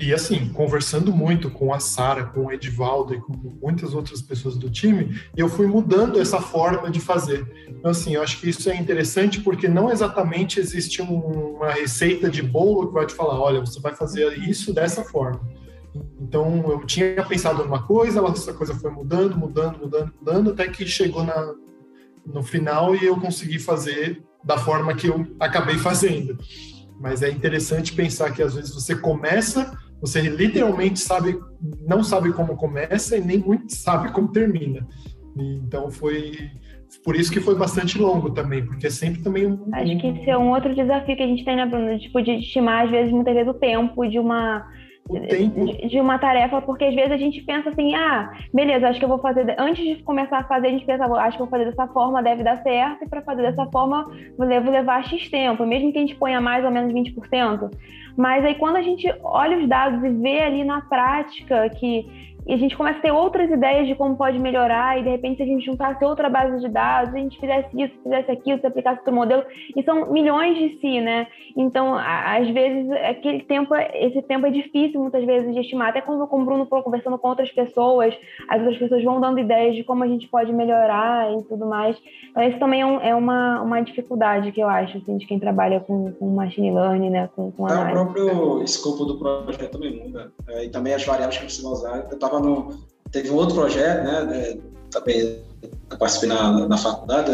e 0.00 0.14
assim, 0.14 0.48
conversando 0.50 1.12
muito 1.12 1.50
com 1.50 1.74
a 1.74 1.80
Sara, 1.80 2.24
com 2.24 2.46
o 2.46 2.52
Edivaldo 2.52 3.14
e 3.14 3.20
com 3.20 3.32
muitas 3.60 3.94
outras 3.94 4.22
pessoas 4.22 4.56
do 4.56 4.70
time, 4.70 5.20
eu 5.36 5.48
fui 5.48 5.66
mudando 5.66 6.20
essa 6.20 6.40
forma 6.40 6.88
de 6.88 7.00
fazer. 7.00 7.46
Então, 7.68 7.90
assim, 7.90 8.14
eu 8.14 8.22
acho 8.22 8.40
que 8.40 8.48
isso 8.48 8.70
é 8.70 8.76
interessante 8.76 9.40
porque 9.40 9.66
não 9.66 9.90
exatamente 9.90 10.60
existe 10.60 11.02
uma 11.02 11.70
receita 11.70 12.30
de 12.30 12.42
bolo 12.42 12.88
que 12.88 12.94
vai 12.94 13.06
te 13.06 13.14
falar, 13.14 13.40
olha, 13.40 13.60
você 13.60 13.80
vai 13.80 13.94
fazer 13.94 14.38
isso 14.38 14.72
dessa 14.72 15.02
forma. 15.02 15.40
Então, 16.20 16.64
eu 16.70 16.86
tinha 16.86 17.24
pensado 17.24 17.64
numa 17.64 17.82
coisa, 17.82 18.24
essa 18.28 18.52
coisa 18.52 18.74
foi 18.74 18.92
mudando, 18.92 19.36
mudando, 19.36 19.78
mudando, 19.80 20.12
mudando, 20.20 20.50
até 20.50 20.68
que 20.68 20.86
chegou 20.86 21.24
na, 21.24 21.54
no 22.24 22.42
final 22.42 22.94
e 22.94 23.04
eu 23.04 23.16
consegui 23.18 23.58
fazer 23.58 24.22
da 24.44 24.56
forma 24.56 24.94
que 24.94 25.08
eu 25.08 25.26
acabei 25.40 25.76
fazendo. 25.76 26.38
Mas 27.00 27.22
é 27.22 27.30
interessante 27.30 27.92
pensar 27.92 28.32
que 28.32 28.42
às 28.42 28.54
vezes 28.54 28.72
você 28.72 28.94
começa 28.94 29.76
você 30.00 30.20
literalmente 30.22 31.00
sabe, 31.00 31.38
não 31.86 32.02
sabe 32.02 32.32
como 32.32 32.56
começa 32.56 33.16
e 33.16 33.20
nem 33.20 33.38
muito 33.38 33.74
sabe 33.74 34.12
como 34.12 34.32
termina. 34.32 34.86
Então 35.36 35.90
foi 35.90 36.50
por 37.04 37.14
isso 37.14 37.30
que 37.30 37.40
foi 37.40 37.54
bastante 37.54 37.98
longo 37.98 38.30
também, 38.30 38.64
porque 38.64 38.86
é 38.86 38.90
sempre 38.90 39.22
também 39.22 39.46
um. 39.46 39.68
Acho 39.72 39.98
que 39.98 40.06
esse 40.06 40.30
é 40.30 40.38
um 40.38 40.50
outro 40.50 40.74
desafio 40.74 41.16
que 41.16 41.22
a 41.22 41.26
gente 41.26 41.44
tem, 41.44 41.56
né, 41.56 41.66
Bruno? 41.66 41.98
Tipo, 41.98 42.22
de 42.22 42.32
estimar, 42.32 42.86
às 42.86 42.90
vezes, 42.90 43.12
muitas 43.12 43.34
vezes, 43.34 43.48
o 43.48 43.54
tempo 43.54 44.06
de 44.08 44.18
uma. 44.18 44.66
De, 45.10 45.88
de, 45.88 46.00
uma 46.00 46.18
tarefa, 46.18 46.60
porque 46.60 46.84
às 46.84 46.94
vezes 46.94 47.12
a 47.12 47.16
gente 47.16 47.40
pensa 47.40 47.70
assim, 47.70 47.94
ah, 47.94 48.30
beleza, 48.52 48.88
acho 48.88 48.98
que 48.98 49.04
eu 49.04 49.08
vou 49.08 49.18
fazer. 49.18 49.54
Antes 49.58 49.82
de 49.82 50.02
começar 50.02 50.38
a 50.38 50.44
fazer, 50.44 50.66
a 50.66 50.70
gente 50.70 50.84
pensa, 50.84 51.04
acho 51.04 51.36
que 51.36 51.42
vou 51.42 51.50
fazer 51.50 51.64
dessa 51.64 51.86
forma, 51.86 52.22
deve 52.22 52.42
dar 52.42 52.62
certo, 52.62 53.04
e 53.04 53.08
para 53.08 53.22
fazer 53.22 53.42
dessa 53.42 53.64
forma, 53.66 54.04
vou 54.36 54.46
levar 54.46 55.04
X 55.04 55.30
tempo, 55.30 55.64
mesmo 55.64 55.92
que 55.92 55.98
a 55.98 56.02
gente 56.02 56.14
ponha 56.14 56.40
mais 56.40 56.64
ou 56.64 56.70
menos 56.70 56.92
20%. 56.92 57.70
Mas 58.18 58.44
aí 58.44 58.56
quando 58.56 58.76
a 58.76 58.82
gente 58.82 59.06
olha 59.22 59.56
os 59.56 59.68
dados 59.68 60.02
e 60.04 60.10
vê 60.10 60.40
ali 60.40 60.64
na 60.64 60.80
prática 60.82 61.70
que 61.70 62.27
e 62.48 62.54
a 62.54 62.56
gente 62.56 62.74
começa 62.74 62.98
a 62.98 63.02
ter 63.02 63.12
outras 63.12 63.50
ideias 63.50 63.86
de 63.86 63.94
como 63.94 64.16
pode 64.16 64.38
melhorar, 64.38 64.98
e 64.98 65.02
de 65.02 65.10
repente, 65.10 65.36
se 65.36 65.42
a 65.42 65.46
gente 65.46 65.66
juntasse 65.66 66.02
outra 66.02 66.30
base 66.30 66.58
de 66.60 66.68
dados, 66.68 67.14
a 67.14 67.18
gente 67.18 67.38
fizesse 67.38 67.68
isso, 67.78 67.94
fizesse 68.02 68.30
aquilo, 68.30 68.58
se 68.58 68.66
aplicasse 68.66 69.00
outro 69.00 69.14
modelo, 69.14 69.44
e 69.76 69.82
são 69.82 70.10
milhões 70.10 70.56
de 70.56 70.80
si, 70.80 70.98
né? 71.02 71.26
Então, 71.54 71.94
às 71.94 72.48
vezes, 72.48 72.90
aquele 72.90 73.42
tempo, 73.42 73.74
esse 73.74 74.22
tempo 74.22 74.46
é 74.46 74.50
difícil 74.50 74.98
muitas 74.98 75.22
vezes 75.26 75.52
de 75.52 75.60
estimar, 75.60 75.90
até 75.90 76.00
quando 76.00 76.26
com 76.26 76.40
o 76.40 76.44
Bruno 76.44 76.66
conversando 76.66 77.18
com 77.18 77.28
outras 77.28 77.50
pessoas, 77.52 78.14
as 78.48 78.60
outras 78.60 78.78
pessoas 78.78 79.04
vão 79.04 79.20
dando 79.20 79.38
ideias 79.40 79.76
de 79.76 79.84
como 79.84 80.02
a 80.02 80.08
gente 80.08 80.26
pode 80.28 80.50
melhorar 80.50 81.30
e 81.32 81.42
tudo 81.42 81.66
mais. 81.66 82.00
Então, 82.30 82.42
isso 82.42 82.58
também 82.58 82.80
é, 82.80 82.86
um, 82.86 83.00
é 83.00 83.14
uma, 83.14 83.60
uma 83.60 83.80
dificuldade 83.82 84.52
que 84.52 84.60
eu 84.60 84.68
acho, 84.68 84.96
assim, 84.96 85.18
de 85.18 85.26
quem 85.26 85.38
trabalha 85.38 85.80
com, 85.80 86.12
com 86.12 86.28
machine 86.30 86.72
learning, 86.72 87.10
né? 87.10 87.28
Com, 87.36 87.52
com 87.52 87.66
análise. 87.66 87.98
É, 87.98 88.00
o 88.00 88.04
próprio 88.06 88.62
escopo 88.62 89.04
do 89.04 89.18
projeto 89.18 89.72
também 89.72 90.02
muda, 90.02 90.32
é, 90.48 90.64
e 90.64 90.70
também 90.70 90.94
as 90.94 91.04
variáveis 91.04 91.36
que 91.36 91.52
você 91.52 91.62
vai 91.62 91.72
usar. 91.72 92.06
Eu 92.08 92.14
estava 92.14 92.37
no. 92.40 92.88
Teve 93.10 93.30
um 93.30 93.34
outro 93.36 93.54
projeto, 93.54 94.04
né? 94.04 94.58
Também 94.90 95.42
eu 95.90 95.98
participei 95.98 96.28
na, 96.28 96.68
na 96.68 96.76
faculdade, 96.76 97.32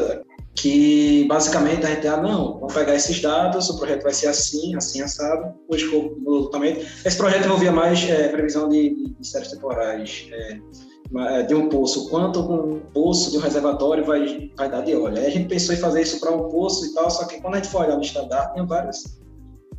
que 0.54 1.24
basicamente 1.28 1.84
a 1.84 1.90
gente, 1.90 2.06
ah, 2.06 2.16
não, 2.16 2.58
vamos 2.58 2.72
pegar 2.72 2.94
esses 2.94 3.20
dados, 3.20 3.68
o 3.68 3.76
projeto 3.76 4.02
vai 4.02 4.12
ser 4.12 4.28
assim, 4.28 4.74
assim, 4.76 5.02
assado, 5.02 5.52
o 5.68 5.74
escopo 5.74 6.16
mudou 6.18 6.44
totalmente. 6.44 6.86
Esse 7.04 7.16
projeto 7.16 7.46
envolvia 7.46 7.72
mais 7.72 8.08
é, 8.08 8.28
previsão 8.28 8.68
de, 8.68 9.14
de 9.18 9.26
séries 9.26 9.50
temporais, 9.50 10.28
é, 10.32 10.58
é, 11.16 11.42
de 11.42 11.54
um 11.54 11.68
poço, 11.68 12.08
quanto 12.08 12.40
um 12.40 12.78
poço 12.92 13.32
de 13.32 13.38
um 13.38 13.40
reservatório 13.40 14.04
vai, 14.04 14.50
vai 14.56 14.70
dar 14.70 14.82
de 14.82 14.94
óleo. 14.94 15.18
Aí 15.18 15.26
a 15.26 15.30
gente 15.30 15.48
pensou 15.48 15.74
em 15.74 15.78
fazer 15.78 16.02
isso 16.02 16.20
para 16.20 16.30
um 16.30 16.48
poço 16.48 16.86
e 16.86 16.94
tal, 16.94 17.10
só 17.10 17.24
que 17.26 17.40
quando 17.40 17.54
a 17.54 17.56
gente 17.56 17.68
foi 17.68 17.86
olhar 17.86 17.96
no 17.96 18.02
estandarte, 18.02 18.54
tinha 18.54 18.64
várias, 18.64 19.18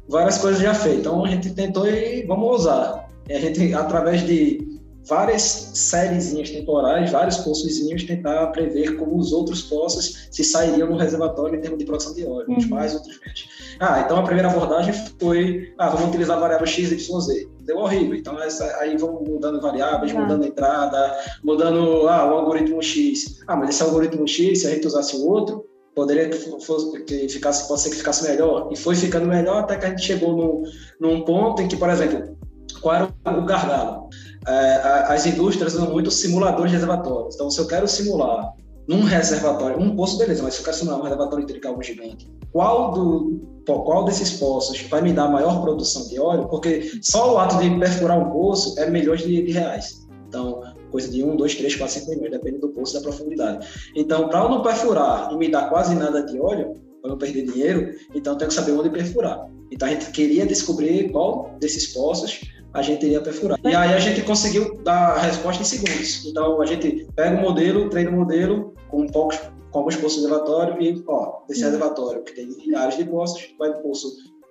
várias 0.09 0.37
coisas 0.37 0.61
já 0.61 0.73
feitas. 0.73 0.99
Então 0.99 1.23
a 1.23 1.29
gente 1.29 1.51
tentou 1.51 1.87
e 1.87 2.25
vamos 2.27 2.59
usar. 2.59 3.09
E 3.29 3.33
a 3.33 3.39
gente, 3.39 3.73
através 3.73 4.25
de 4.25 4.74
várias 5.07 5.71
sériezinhas 5.73 6.49
temporais, 6.49 7.11
vários 7.11 7.37
poçozinhos, 7.37 8.03
tentar 8.03 8.47
prever 8.47 8.97
como 8.97 9.17
os 9.17 9.31
outros 9.31 9.61
poços 9.63 10.27
se 10.31 10.43
sairiam 10.43 10.89
no 10.89 10.97
reservatório 10.97 11.57
em 11.57 11.61
termos 11.61 11.79
de 11.79 11.85
produção 11.85 12.13
de 12.13 12.25
óleo, 12.25 12.45
uns 12.49 12.63
uhum. 12.65 12.69
mais, 12.71 12.93
outros 12.93 13.19
menos. 13.19 13.47
Ah, 13.79 14.01
então 14.01 14.17
a 14.17 14.23
primeira 14.23 14.49
abordagem 14.49 14.93
foi, 15.19 15.73
ah, 15.77 15.89
vamos 15.89 16.09
utilizar 16.09 16.37
a 16.37 16.39
variável 16.39 16.65
x, 16.65 16.91
y, 16.91 17.19
z. 17.19 17.49
Deu 17.61 17.77
horrível. 17.77 18.15
Então 18.15 18.41
essa, 18.41 18.65
aí 18.77 18.97
vamos 18.97 19.27
mudando 19.27 19.61
variáveis, 19.61 20.11
uhum. 20.11 20.21
mudando 20.21 20.43
a 20.43 20.47
entrada, 20.47 21.17
mudando 21.43 22.07
ah, 22.07 22.25
o 22.31 22.37
algoritmo 22.37 22.81
x. 22.81 23.41
Ah, 23.47 23.55
mas 23.55 23.69
esse 23.69 23.83
algoritmo 23.83 24.27
x, 24.27 24.61
se 24.61 24.67
a 24.67 24.71
gente 24.71 24.87
usasse 24.87 25.15
o 25.15 25.27
outro, 25.27 25.65
poderia 25.95 26.29
que, 26.29 26.37
fosse, 26.37 27.03
que 27.03 27.29
ficasse, 27.29 27.67
pode 27.67 27.81
ser 27.81 27.89
que 27.89 27.95
ficasse 27.95 28.27
melhor. 28.27 28.69
E 28.71 28.75
foi 28.75 28.95
ficando 28.95 29.27
melhor 29.27 29.59
até 29.59 29.77
que 29.77 29.85
a 29.85 29.89
gente 29.89 30.03
chegou 30.03 30.35
no, 30.35 30.63
num 30.99 31.23
ponto 31.23 31.61
em 31.61 31.67
que, 31.67 31.77
por 31.77 31.89
exemplo, 31.89 32.37
qual 32.81 32.95
era 32.95 33.39
o 33.39 33.45
gargalo? 33.45 34.09
É, 34.47 34.75
as 35.07 35.25
indústrias 35.25 35.73
usam 35.73 35.91
muito 35.91 36.11
simuladores 36.11 36.71
de 36.71 36.77
reservatórios. 36.77 37.35
Então, 37.35 37.49
se 37.49 37.59
eu 37.59 37.67
quero 37.67 37.87
simular 37.87 38.53
num 38.87 39.03
reservatório, 39.03 39.79
um 39.79 39.95
poço, 39.95 40.17
beleza, 40.17 40.43
mas 40.43 40.53
se 40.53 40.59
eu 40.59 40.65
quero 40.65 40.77
simular 40.77 40.99
um 40.99 41.03
reservatório 41.03 41.43
hidráulico 41.43 41.67
algo 41.67 41.83
gigante, 41.83 42.31
qual, 42.51 42.91
do, 42.91 43.41
qual 43.65 44.05
desses 44.05 44.31
poços 44.33 44.79
vai 44.83 45.01
me 45.01 45.11
dar 45.11 45.27
maior 45.27 45.61
produção 45.61 46.07
de 46.07 46.19
óleo? 46.19 46.47
Porque 46.47 46.91
só 47.01 47.33
o 47.33 47.37
ato 47.39 47.57
de 47.57 47.69
perfurar 47.79 48.19
um 48.19 48.31
poço 48.31 48.79
é 48.79 48.89
milhões 48.89 49.21
de, 49.21 49.43
de 49.43 49.51
reais. 49.51 50.05
Então, 50.27 50.61
coisa 50.91 51.09
de 51.09 51.23
1, 51.23 51.35
2, 51.35 51.55
3, 51.55 51.75
4, 51.75 51.99
5 51.99 52.11
milhões, 52.11 52.31
depende 52.31 52.59
do 52.59 52.69
poço 52.69 52.95
e 52.95 52.99
da 52.99 53.01
profundidade. 53.01 53.67
Então, 53.95 54.29
para 54.29 54.43
eu 54.43 54.49
não 54.49 54.61
perfurar 54.61 55.31
e 55.31 55.37
me 55.37 55.49
dar 55.49 55.69
quase 55.69 55.95
nada 55.95 56.23
de 56.23 56.39
óleo, 56.39 56.73
para 57.01 57.11
não 57.11 57.17
perder 57.17 57.43
dinheiro, 57.43 57.93
então 58.13 58.33
eu 58.33 58.37
tenho 58.37 58.49
que 58.49 58.55
saber 58.55 58.71
onde 58.71 58.89
perfurar. 58.89 59.47
Então, 59.71 59.87
a 59.87 59.91
gente 59.91 60.11
queria 60.11 60.45
descobrir 60.45 61.11
qual 61.11 61.55
desses 61.59 61.87
poços 61.93 62.39
a 62.75 62.81
gente 62.81 63.05
iria 63.05 63.21
perfurar. 63.21 63.57
E 63.63 63.73
aí 63.73 63.93
a 63.93 63.99
gente 63.99 64.21
conseguiu 64.21 64.77
dar 64.83 65.15
a 65.15 65.19
resposta 65.19 65.61
em 65.61 65.65
segundos. 65.65 66.25
Então 66.25 66.61
a 66.61 66.65
gente 66.65 67.07
pega 67.15 67.37
o 67.37 67.41
modelo, 67.41 67.89
treina 67.89 68.11
o 68.11 68.13
modelo 68.13 68.73
com 68.89 69.07
poucos 69.07 69.39
com 69.71 69.79
alguns 69.79 69.95
poços 69.97 70.23
elevatórios 70.23 70.77
e, 70.79 71.03
ó, 71.05 71.39
desse 71.49 71.63
uhum. 71.63 71.69
elevatório 71.69 72.23
que 72.23 72.33
tem 72.33 72.47
milhares 72.47 72.95
de 72.95 73.03
poços, 73.03 73.53
vai 73.59 73.71
o 73.71 73.81
poço 73.81 74.07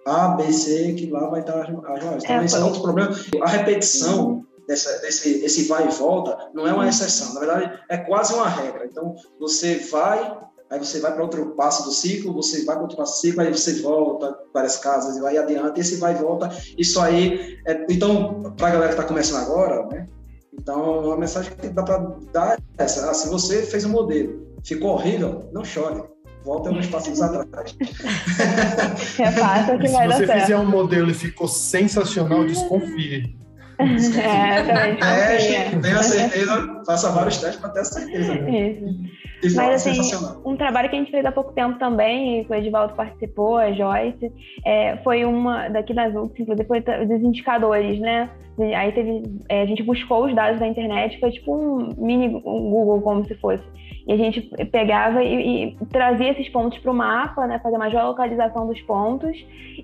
A, 0.07 0.29
B, 0.29 0.53
C, 0.53 0.93
que 0.93 1.07
lá 1.07 1.29
vai 1.31 1.41
estar 1.41 1.63
as 1.63 1.71
maiores. 1.71 2.23
Então, 2.25 2.37
é, 2.37 2.45
esse 2.45 2.57
é 2.57 2.61
outro 2.61 2.83
problema. 2.83 3.11
A 3.41 3.49
repetição 3.49 4.27
uhum. 4.27 4.45
dessa, 4.69 5.01
desse 5.01 5.43
esse 5.43 5.65
vai 5.65 5.87
e 5.87 5.91
volta 5.91 6.51
não 6.53 6.67
é 6.67 6.75
uma 6.75 6.87
exceção. 6.87 7.33
Na 7.33 7.41
verdade, 7.41 7.81
é 7.89 7.97
quase 7.97 8.35
uma 8.35 8.47
regra. 8.47 8.85
Então, 8.85 9.15
você 9.41 9.77
vai 9.77 10.39
aí 10.71 10.79
você 10.79 11.01
vai 11.01 11.13
para 11.13 11.23
outro 11.23 11.51
passo 11.51 11.85
do 11.85 11.93
ciclo, 11.93 12.33
você 12.33 12.65
vai 12.65 12.75
para 12.75 12.83
outro 12.83 12.97
passo 12.97 13.15
do 13.15 13.21
ciclo, 13.21 13.43
aí 13.43 13.53
você 13.53 13.81
volta 13.81 14.37
várias 14.53 14.77
casas 14.77 15.17
e 15.17 15.21
vai 15.21 15.37
adiante, 15.37 15.81
esse 15.81 15.97
vai 15.97 16.15
e 16.15 16.19
volta. 16.19 16.51
Isso 16.77 17.01
aí, 17.01 17.59
é, 17.67 17.87
então, 17.91 18.55
para 18.57 18.69
a 18.69 18.71
galera 18.71 18.89
que 18.89 19.01
está 19.01 19.05
começando 19.05 19.43
agora, 19.43 19.87
né? 19.87 20.09
Então, 20.53 21.13
a 21.13 21.17
mensagem 21.17 21.53
que 21.57 21.69
dá 21.69 21.83
para 21.83 21.99
dar 22.33 22.59
é 22.79 22.85
essa: 22.85 23.11
ah, 23.11 23.15
se 23.15 23.29
você 23.29 23.63
fez 23.63 23.85
um 23.85 23.91
modelo, 23.91 24.47
ficou 24.65 24.93
horrível, 24.93 25.49
não 25.53 25.65
chore. 25.65 26.03
Volta 26.45 26.69
alguns 26.69 26.87
passos 26.89 27.21
atrás. 27.23 27.75
É 29.19 29.33
fácil 29.33 29.79
que 29.79 29.89
se 29.89 29.95
vai 29.95 30.09
dar 30.09 30.17
certo. 30.17 30.31
Se 30.31 30.35
você 30.35 30.41
fizer 30.41 30.57
um 30.59 30.69
modelo 30.69 31.11
e 31.11 31.15
ficou 31.15 31.49
sensacional, 31.49 32.45
desconfie. 32.45 33.44
É, 33.79 34.63
também. 34.63 34.97
Teste, 34.97 35.81
tenha 35.81 36.03
certeza, 36.03 36.83
faça 36.87 37.11
vários 37.11 37.39
testes 37.39 37.61
para 37.61 37.71
ter 37.71 37.81
a 37.81 37.85
certeza. 37.85 38.35
Né? 38.35 39.11
Isso. 39.43 39.57
Mas, 39.57 39.87
assim, 39.87 40.01
um 40.45 40.57
trabalho 40.57 40.89
que 40.89 40.97
a 40.97 40.99
gente 40.99 41.11
fez 41.11 41.25
há 41.25 41.33
pouco 41.33 41.53
tempo 41.53 41.79
também, 41.79 42.41
e 42.43 42.47
o 42.49 42.55
Edivaldo 42.55 42.95
participou, 42.95 43.59
a 43.59 43.73
Joyce, 43.73 44.33
é, 44.65 44.97
foi 44.99 45.25
uma, 45.25 45.69
daqui 45.69 45.93
das 45.93 46.15
UX, 46.15 46.39
inclusive, 46.39 46.67
foi 46.67 46.81
dos 46.81 47.23
indicadores, 47.23 48.01
né? 48.01 48.31
Aí 48.59 48.93
teve, 48.93 49.23
é, 49.49 49.63
a 49.63 49.67
gente 49.67 49.83
buscou 49.83 50.27
os 50.27 50.35
dados 50.35 50.61
da 50.61 50.67
internet, 50.67 51.19
foi 51.19 51.33
tipo 51.33 51.55
um 51.55 51.89
mini 51.99 52.29
Google, 52.29 53.01
como 53.03 53.25
se 53.25 53.35
fosse. 53.37 53.65
E 54.07 54.13
a 54.13 54.17
gente 54.17 54.43
pegava 54.71 55.25
e, 55.25 55.65
e 55.65 55.77
trazia 55.87 56.31
esses 56.31 56.49
pontos 56.51 56.79
para 56.79 56.93
o 56.93 56.95
mapa, 56.95 57.47
né, 57.47 57.59
fazer 57.59 57.77
uma 57.77 57.91
geolocalização 57.91 58.67
dos 58.67 58.81
pontos, 58.83 59.37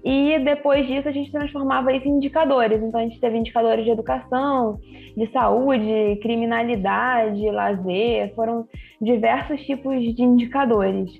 e 0.04 0.38
depois 0.44 0.86
disso 0.86 1.08
a 1.08 1.12
gente 1.12 1.32
transformava 1.32 1.92
isso 1.92 2.06
em 2.06 2.12
indicadores. 2.12 2.82
Então 2.82 3.00
a 3.00 3.02
gente 3.02 3.18
teve 3.18 3.38
indicadores 3.38 3.84
de 3.84 3.90
educação, 3.90 4.78
de 5.16 5.26
saúde, 5.32 6.18
criminalidade, 6.22 7.50
lazer, 7.50 8.34
foram 8.34 8.68
diversos 9.00 9.60
tipos 9.62 10.00
de 10.14 10.22
indicadores. 10.22 11.10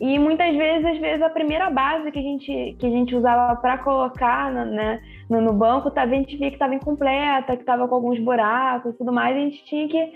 E 0.00 0.16
muitas 0.18 0.54
vezes, 0.54 0.84
às 0.84 0.98
vezes, 0.98 1.22
a 1.22 1.30
primeira 1.30 1.70
base 1.70 2.10
que 2.12 2.18
a 2.18 2.22
gente, 2.22 2.76
que 2.78 2.86
a 2.86 2.90
gente 2.90 3.16
usava 3.16 3.56
para 3.56 3.78
colocar 3.78 4.52
né, 4.52 5.00
no, 5.28 5.40
no 5.40 5.52
banco, 5.52 5.90
tá, 5.90 6.02
a 6.02 6.06
gente 6.06 6.36
via 6.36 6.48
que 6.48 6.56
estava 6.56 6.74
incompleta, 6.74 7.54
que 7.54 7.62
estava 7.62 7.86
com 7.86 7.94
alguns 7.94 8.18
buracos 8.18 8.94
e 8.94 8.98
tudo 8.98 9.12
mais, 9.12 9.36
a 9.36 9.40
gente 9.40 9.64
tinha 9.64 9.88
que 9.88 10.12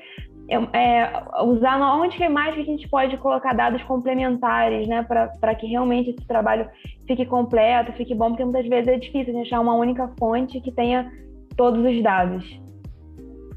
é, 0.48 1.42
usar 1.44 1.78
onde 1.96 2.28
mais 2.28 2.54
que 2.54 2.60
a 2.60 2.64
gente 2.64 2.88
pode 2.88 3.16
colocar 3.18 3.54
dados 3.54 3.82
complementares, 3.84 4.88
né, 4.88 5.06
para 5.40 5.54
que 5.54 5.66
realmente 5.66 6.10
esse 6.10 6.26
trabalho 6.26 6.68
fique 7.06 7.24
completo, 7.26 7.92
fique 7.92 8.14
bom, 8.14 8.30
porque 8.30 8.44
muitas 8.44 8.66
vezes 8.66 8.88
é 8.88 8.98
difícil 8.98 9.38
achar 9.40 9.60
uma 9.60 9.74
única 9.74 10.08
fonte 10.18 10.60
que 10.60 10.72
tenha 10.72 11.10
todos 11.56 11.84
os 11.84 12.02
dados. 12.02 12.60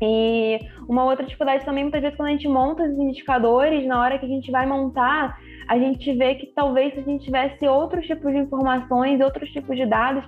E 0.02 0.60
uma 0.88 1.06
outra 1.06 1.26
dificuldade 1.26 1.64
também, 1.64 1.84
muitas 1.84 2.02
vezes, 2.02 2.18
quando 2.18 2.30
a 2.30 2.32
gente 2.32 2.48
monta 2.48 2.84
os 2.84 2.98
indicadores, 2.98 3.88
na 3.88 4.00
hora 4.00 4.20
que 4.20 4.26
a 4.26 4.30
gente 4.30 4.52
vai 4.52 4.66
montar, 4.66 5.38
a 5.68 5.80
gente 5.80 6.14
vê 6.14 6.36
que 6.36 6.48
talvez 6.48 6.94
se 6.94 7.00
a 7.00 7.04
gente 7.04 7.24
tivesse 7.24 7.66
outros 7.66 8.06
tipos 8.06 8.32
de 8.32 8.40
informações, 8.40 9.22
outros 9.22 9.50
tipos 9.50 9.76
de 9.76 9.86
dados, 9.86 10.26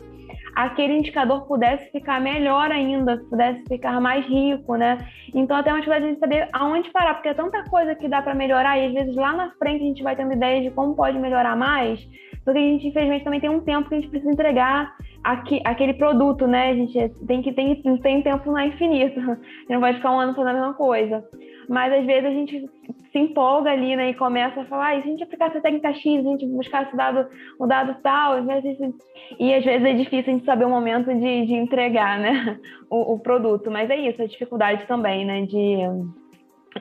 aquele 0.55 0.97
indicador 0.97 1.47
pudesse 1.47 1.91
ficar 1.91 2.19
melhor 2.19 2.71
ainda, 2.71 3.17
pudesse 3.29 3.63
ficar 3.67 3.99
mais 4.01 4.25
rico, 4.25 4.75
né? 4.75 4.97
Então, 5.33 5.57
até 5.57 5.71
uma 5.71 5.79
dificuldade 5.79 6.13
de 6.13 6.19
saber 6.19 6.47
aonde 6.53 6.91
parar, 6.91 7.15
porque 7.15 7.29
é 7.29 7.33
tanta 7.33 7.63
coisa 7.69 7.95
que 7.95 8.07
dá 8.07 8.21
para 8.21 8.35
melhorar 8.35 8.77
e 8.77 8.87
às 8.87 8.93
vezes 8.93 9.15
lá 9.15 9.33
na 9.33 9.51
frente 9.51 9.83
a 9.83 9.87
gente 9.87 10.03
vai 10.03 10.15
tendo 10.15 10.33
ideias 10.33 10.63
de 10.63 10.71
como 10.71 10.95
pode 10.95 11.17
melhorar 11.19 11.55
mais, 11.55 11.99
porque 12.47 12.59
a 12.59 12.61
gente, 12.61 12.87
infelizmente, 12.87 13.25
também 13.25 13.41
tem 13.41 13.49
um 13.49 13.59
tempo 13.59 13.89
que 13.89 13.95
a 13.95 13.99
gente 13.99 14.09
precisa 14.09 14.31
entregar 14.31 14.95
aqui, 15.21 15.59
aquele 15.65 15.93
produto, 15.93 16.47
né? 16.47 16.69
A 16.69 16.73
gente 16.73 17.09
tem 17.27 17.41
que 17.41 17.51
tem, 17.51 17.81
tem 17.81 18.21
tempo 18.21 18.57
é 18.57 18.67
infinito. 18.67 19.19
A 19.19 19.35
gente 19.35 19.69
não 19.69 19.81
vai 19.81 19.93
ficar 19.95 20.11
um 20.11 20.19
ano 20.19 20.33
fazendo 20.33 20.51
a 20.51 20.53
mesma 20.53 20.73
coisa. 20.73 21.25
Mas 21.67 21.93
às 21.93 22.05
vezes 22.05 22.25
a 22.25 22.31
gente 22.31 22.69
se 23.11 23.17
empolga 23.17 23.71
ali, 23.71 23.95
né, 23.95 24.11
e 24.11 24.13
começa 24.13 24.61
a 24.61 24.65
falar, 24.65 24.97
ah, 24.97 25.01
se 25.01 25.07
a 25.07 25.11
gente 25.11 25.23
aplicar 25.23 25.49
essa 25.49 25.61
técnica 25.61 25.93
X, 25.93 26.25
a 26.25 26.29
gente 26.29 26.45
buscar 26.45 26.83
esse 26.83 26.95
dado, 26.95 27.27
o 27.59 27.65
dado 27.65 27.95
tal, 28.01 28.37
e 28.37 29.53
às 29.53 29.63
vezes 29.63 29.85
é 29.85 29.93
difícil 29.93 30.33
a 30.33 30.35
gente 30.35 30.45
saber 30.45 30.65
o 30.65 30.69
momento 30.69 31.13
de, 31.13 31.45
de 31.45 31.53
entregar, 31.53 32.19
né, 32.19 32.59
o, 32.89 33.13
o 33.13 33.19
produto, 33.19 33.71
mas 33.71 33.89
é 33.89 33.97
isso, 33.97 34.21
a 34.21 34.27
dificuldade 34.27 34.85
também, 34.87 35.25
né, 35.25 35.45
de 35.45 35.77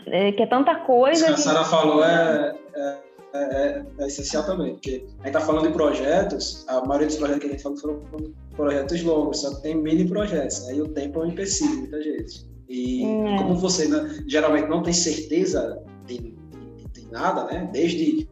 é, 0.07 0.33
que 0.33 0.43
é 0.43 0.47
tanta 0.47 0.75
coisa. 0.75 1.25
Isso 1.25 1.27
que 1.27 1.33
a 1.33 1.37
Sara 1.37 1.65
falou 1.65 2.05
é, 2.05 2.55
é, 2.75 2.99
é, 3.35 3.85
é, 3.99 4.07
essencial 4.07 4.45
também, 4.45 4.75
porque 4.75 5.07
a 5.21 5.27
gente 5.27 5.27
está 5.27 5.41
falando 5.41 5.69
de 5.69 5.73
projetos, 5.73 6.65
a 6.69 6.81
maioria 6.85 7.07
dos 7.07 7.17
projetos 7.17 7.41
que 7.41 7.47
a 7.47 7.51
gente 7.51 7.63
falou 7.63 7.79
foram 7.79 8.03
projetos 8.57 9.03
longos, 9.03 9.41
só 9.41 9.55
que 9.55 9.63
tem 9.63 9.75
mini 9.75 10.09
projetos, 10.09 10.69
aí 10.69 10.77
né, 10.77 10.83
o 10.83 10.89
tempo 10.89 11.21
é 11.21 11.23
um 11.25 11.27
empecilho 11.29 11.81
muitas 11.81 12.05
vezes. 12.05 12.46
E 12.69 13.05
é. 13.05 13.37
como 13.39 13.57
você 13.57 13.89
né, 13.89 14.25
geralmente 14.27 14.69
não 14.69 14.83
tem 14.83 14.93
certeza 14.93 15.83
de, 16.07 16.19
de, 16.19 16.89
de, 16.93 17.11
nada, 17.11 17.45
né? 17.45 17.69
Desde 17.73 18.29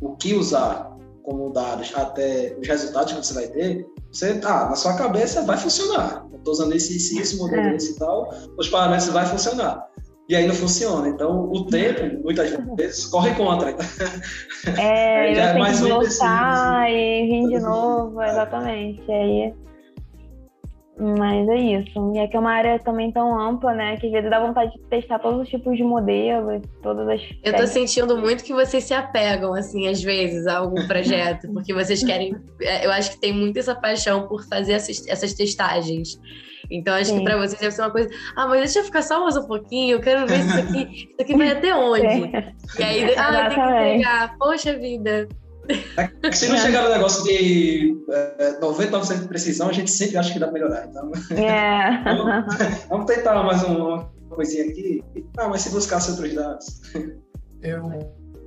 o 0.00 0.16
que 0.16 0.34
usar 0.34 0.96
como 1.22 1.52
dados 1.52 1.92
até 1.94 2.56
os 2.60 2.66
resultados 2.66 3.12
que 3.12 3.24
você 3.24 3.34
vai 3.34 3.46
ter, 3.48 3.86
você, 4.10 4.40
ah, 4.44 4.68
na 4.70 4.74
sua 4.74 4.96
cabeça 4.96 5.42
vai 5.42 5.56
funcionar. 5.56 6.26
Estou 6.34 6.52
usando 6.52 6.74
esse, 6.74 6.96
esse, 6.96 7.18
esse 7.18 7.36
modelo, 7.36 7.68
é. 7.68 7.76
esse 7.76 7.98
tal, 7.98 8.32
os 8.56 8.68
parâmetros 8.68 9.08
vai 9.08 9.26
funcionar. 9.26 9.86
E 10.28 10.36
aí 10.36 10.46
não 10.46 10.54
funciona. 10.54 11.08
Então, 11.08 11.50
o 11.50 11.64
tempo, 11.66 12.22
muitas 12.22 12.50
vezes, 12.76 13.06
corre 13.06 13.34
contra. 13.34 13.70
É, 14.78 15.32
eu 15.32 15.40
é 15.40 15.52
tenho 15.54 15.66
que 15.66 15.72
voltar 15.88 16.90
e 16.90 17.26
vir 17.26 17.48
de 17.48 17.60
novo, 17.60 18.22
exatamente. 18.22 19.02
E 19.08 19.12
aí 19.12 19.54
mas 20.98 21.48
é 21.48 21.56
isso. 21.56 22.12
E 22.14 22.18
é 22.18 22.26
que 22.26 22.36
é 22.36 22.40
uma 22.40 22.50
área 22.50 22.78
também 22.80 23.12
tão 23.12 23.38
ampla, 23.38 23.72
né? 23.72 23.96
Que 23.96 24.06
às 24.06 24.12
vezes 24.12 24.28
dá 24.28 24.40
vontade 24.40 24.72
de 24.72 24.80
testar 24.90 25.20
todos 25.20 25.42
os 25.42 25.48
tipos 25.48 25.76
de 25.76 25.84
modelos, 25.84 26.62
todas 26.82 27.08
as. 27.08 27.20
Eu 27.44 27.54
tô 27.54 27.66
sentindo 27.66 28.18
muito 28.18 28.42
que 28.42 28.52
vocês 28.52 28.82
se 28.82 28.92
apegam, 28.92 29.54
assim, 29.54 29.86
às 29.86 30.02
vezes, 30.02 30.46
a 30.46 30.58
algum 30.58 30.86
projeto, 30.88 31.48
porque 31.54 31.72
vocês 31.72 32.02
querem. 32.02 32.34
É, 32.60 32.84
eu 32.84 32.90
acho 32.90 33.12
que 33.12 33.20
tem 33.20 33.32
muito 33.32 33.58
essa 33.58 33.74
paixão 33.74 34.26
por 34.26 34.44
fazer 34.48 34.72
essas, 34.72 35.06
essas 35.06 35.34
testagens. 35.34 36.20
Então, 36.70 36.94
acho 36.94 37.10
Sim. 37.10 37.18
que 37.18 37.24
para 37.24 37.36
vocês 37.36 37.60
deve 37.60 37.70
ser 37.70 37.82
uma 37.82 37.90
coisa. 37.90 38.10
Ah, 38.36 38.46
mas 38.46 38.60
deixa 38.60 38.80
eu 38.80 38.84
ficar 38.84 39.02
só 39.02 39.22
mais 39.22 39.36
um 39.36 39.46
pouquinho, 39.46 39.96
eu 39.96 40.00
quero 40.00 40.26
ver 40.26 40.42
se 40.42 40.48
isso 40.48 40.58
aqui, 40.58 41.08
isso 41.10 41.20
aqui 41.20 41.36
vai 41.36 41.50
até 41.50 41.74
onde. 41.74 42.08
É. 42.78 42.80
E 42.80 42.82
aí, 42.82 43.14
ah, 43.16 43.48
tem 43.48 43.54
que 43.54 43.60
entregar. 43.60 44.36
Poxa 44.38 44.76
vida. 44.76 45.28
É 46.22 46.32
se 46.32 46.48
não 46.48 46.56
chegar 46.56 46.84
no 46.84 46.90
negócio 46.90 47.24
de 47.24 47.94
é, 48.10 48.58
90% 48.60 49.20
de 49.20 49.28
precisão, 49.28 49.68
a 49.68 49.72
gente 49.72 49.90
sempre 49.90 50.16
acha 50.16 50.32
que 50.32 50.38
dá 50.38 50.46
para 50.46 50.54
melhorar. 50.54 50.86
Então, 50.86 51.12
é. 51.36 52.02
vamos, 52.04 52.86
vamos, 52.88 53.06
tentar 53.06 53.42
mais 53.42 53.62
uma 53.62 54.10
coisinha 54.30 54.64
aqui. 54.64 55.02
Ah, 55.36 55.48
mas 55.48 55.62
se 55.62 55.70
buscasse 55.70 56.10
outros 56.10 56.34
dados. 56.34 56.80
Eu, 57.60 57.82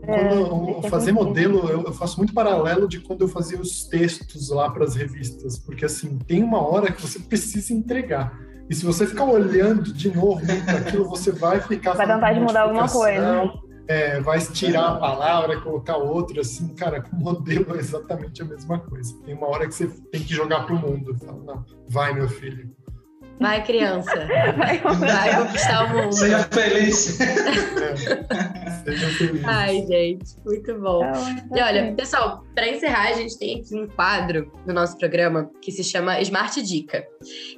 quando 0.05 0.69
eu 0.69 0.81
fazer 0.83 1.11
modelo, 1.11 1.69
eu, 1.69 1.83
eu, 1.83 1.93
faço 1.93 2.17
muito 2.17 2.33
paralelo 2.33 2.87
de 2.87 2.99
quando 2.99 3.21
eu 3.21 3.27
fazia 3.27 3.59
os 3.59 3.83
textos 3.83 4.49
lá 4.49 4.71
para 4.71 4.83
as 4.83 4.95
revistas, 4.95 5.59
porque 5.59 5.85
assim, 5.85 6.17
tem 6.19 6.43
uma 6.43 6.65
hora 6.65 6.91
que 6.91 7.01
você 7.01 7.19
precisa 7.19 7.73
entregar. 7.73 8.33
E 8.69 8.73
se 8.73 8.85
você 8.85 9.05
ficar 9.05 9.25
olhando 9.25 9.93
de 9.93 10.15
novo 10.15 10.41
aquilo, 10.67 11.07
você 11.09 11.31
vai 11.31 11.59
ficar. 11.59 11.93
Vai 11.93 12.07
tentar 12.07 12.33
de 12.33 12.39
mudar 12.39 12.61
alguma 12.61 12.87
coisa 12.87 13.51
é, 13.87 14.19
vai 14.19 14.39
tirar 14.39 14.87
a 14.87 14.95
palavra, 14.95 15.59
colocar 15.61 15.97
outra, 15.97 16.41
assim, 16.41 16.73
cara, 16.75 17.01
com 17.01 17.15
o 17.15 17.19
modelo 17.19 17.75
é 17.75 17.79
exatamente 17.79 18.41
a 18.41 18.45
mesma 18.45 18.79
coisa. 18.79 19.13
Tem 19.25 19.33
uma 19.33 19.47
hora 19.47 19.67
que 19.67 19.73
você 19.73 19.87
tem 20.11 20.21
que 20.21 20.33
jogar 20.33 20.65
pro 20.65 20.75
mundo. 20.75 21.17
Fala, 21.17 21.43
não, 21.43 21.65
vai, 21.87 22.13
meu 22.13 22.29
filho. 22.29 22.69
Vai, 23.39 23.63
criança. 23.63 24.27
Vai, 24.55 24.77
vai 24.95 25.35
conquistar 25.35 25.85
o 25.85 25.97
mundo. 25.97 26.13
Seja 26.13 26.43
feliz. 26.43 27.19
É, 27.19 27.35
seja 27.35 28.25
feliz. 28.27 28.60
Ai, 29.45 29.85
gente, 29.87 30.35
muito 30.45 30.79
bom. 30.79 31.01
E 31.55 31.61
olha, 31.61 31.93
pessoal, 31.93 32.43
para 32.53 32.67
encerrar, 32.67 33.09
a 33.09 33.13
gente 33.13 33.37
tem 33.37 33.59
aqui 33.59 33.75
um 33.75 33.87
quadro 33.87 34.51
no 34.65 34.73
nosso 34.73 34.97
programa 34.97 35.49
que 35.61 35.71
se 35.71 35.83
chama 35.83 36.19
Smart 36.21 36.61
Dica. 36.61 37.05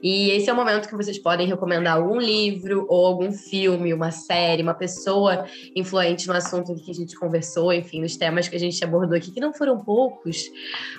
E 0.01 0.31
esse 0.31 0.49
é 0.49 0.53
o 0.53 0.55
momento 0.55 0.87
que 0.87 0.95
vocês 0.95 1.17
podem 1.17 1.47
recomendar 1.47 1.97
algum 1.97 2.19
livro 2.19 2.85
ou 2.89 3.05
algum 3.05 3.31
filme, 3.31 3.93
uma 3.93 4.11
série, 4.11 4.61
uma 4.61 4.73
pessoa 4.73 5.45
influente 5.75 6.27
no 6.27 6.33
assunto 6.33 6.75
que 6.75 6.91
a 6.91 6.93
gente 6.93 7.15
conversou, 7.15 7.73
enfim, 7.73 8.01
nos 8.01 8.15
temas 8.15 8.47
que 8.47 8.55
a 8.55 8.59
gente 8.59 8.83
abordou 8.83 9.17
aqui, 9.17 9.31
que 9.31 9.39
não 9.39 9.53
foram 9.53 9.79
poucos. 9.83 10.49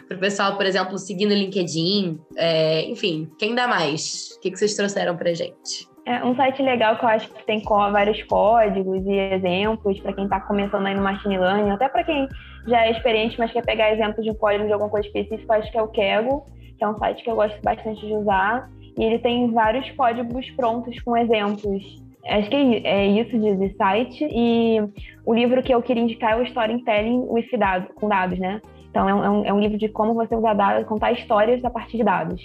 Para 0.09 0.17
o 0.17 0.21
pessoal, 0.21 0.57
por 0.57 0.67
exemplo, 0.67 0.99
seguir 0.99 1.27
no 1.27 1.35
LinkedIn, 1.35 2.19
é, 2.37 2.89
enfim, 2.91 3.31
quem 3.39 3.55
dá 3.55 3.69
mais? 3.69 4.31
O 4.37 4.41
que, 4.41 4.51
que 4.51 4.59
vocês 4.59 4.75
trouxeram 4.75 5.17
para 5.17 5.33
gente? 5.35 5.94
É 6.07 6.23
um 6.23 6.37
site 6.37 6.63
legal 6.63 6.97
que 6.97 7.05
eu 7.05 7.09
acho 7.09 7.31
que 7.31 7.47
tem 7.47 7.63
vários 7.63 8.23
códigos 8.25 9.07
e 9.07 9.13
exemplos 9.35 9.99
para 10.01 10.13
quem 10.13 10.25
está 10.25 10.39
começando 10.41 10.87
aí 10.87 10.95
no 10.95 11.03
machine 11.03 11.39
learning, 11.39 11.71
até 11.71 11.89
para 11.89 12.05
quem 12.05 12.29
já 12.67 12.85
é 12.85 12.91
experiente, 12.91 13.39
mas 13.39 13.51
quer 13.53 13.65
pegar 13.65 13.91
exemplos 13.91 14.23
de 14.23 14.31
um 14.31 14.35
código 14.35 14.67
de 14.67 14.73
alguma 14.73 14.91
coisa 14.91 15.07
específica, 15.07 15.55
acho 15.55 15.73
que 15.73 15.79
é 15.79 15.83
o 15.83 15.89
Kaggle, 15.89 16.43
que 16.77 16.85
é 16.85 16.89
um 16.89 16.99
site 16.99 17.25
que 17.25 17.31
eu 17.31 17.35
gosto 17.35 17.59
bastante 17.63 18.07
de 18.07 18.13
usar. 18.13 18.69
E 18.99 19.03
ele 19.03 19.19
tem 19.19 19.51
vários 19.51 19.91
códigos 19.93 20.49
prontos 20.51 21.01
com 21.01 21.17
exemplos. 21.17 21.83
Acho 22.27 22.49
que 22.49 22.83
é 22.85 23.07
isso 23.07 23.39
de, 23.39 23.75
site. 23.77 24.29
E 24.31 24.81
o 25.25 25.35
livro 25.35 25.63
que 25.63 25.75
eu 25.75 25.83
queria 25.83 26.03
indicar 26.03 26.33
é 26.33 26.37
o 26.37 26.45
Storytelling 26.45 27.27
with 27.29 27.49
dados, 27.59 27.89
com 27.95 28.09
dados, 28.09 28.39
né? 28.39 28.61
Então 28.91 29.09
é 29.09 29.15
um, 29.15 29.45
é 29.45 29.53
um 29.53 29.59
livro 29.59 29.77
de 29.77 29.89
como 29.89 30.15
você 30.15 30.37
usar 30.37 30.55
dados, 30.55 30.87
contar 30.87 31.13
histórias 31.13 31.65
a 31.65 31.71
partir 31.71 31.97
de 31.97 32.05
dados. 32.05 32.41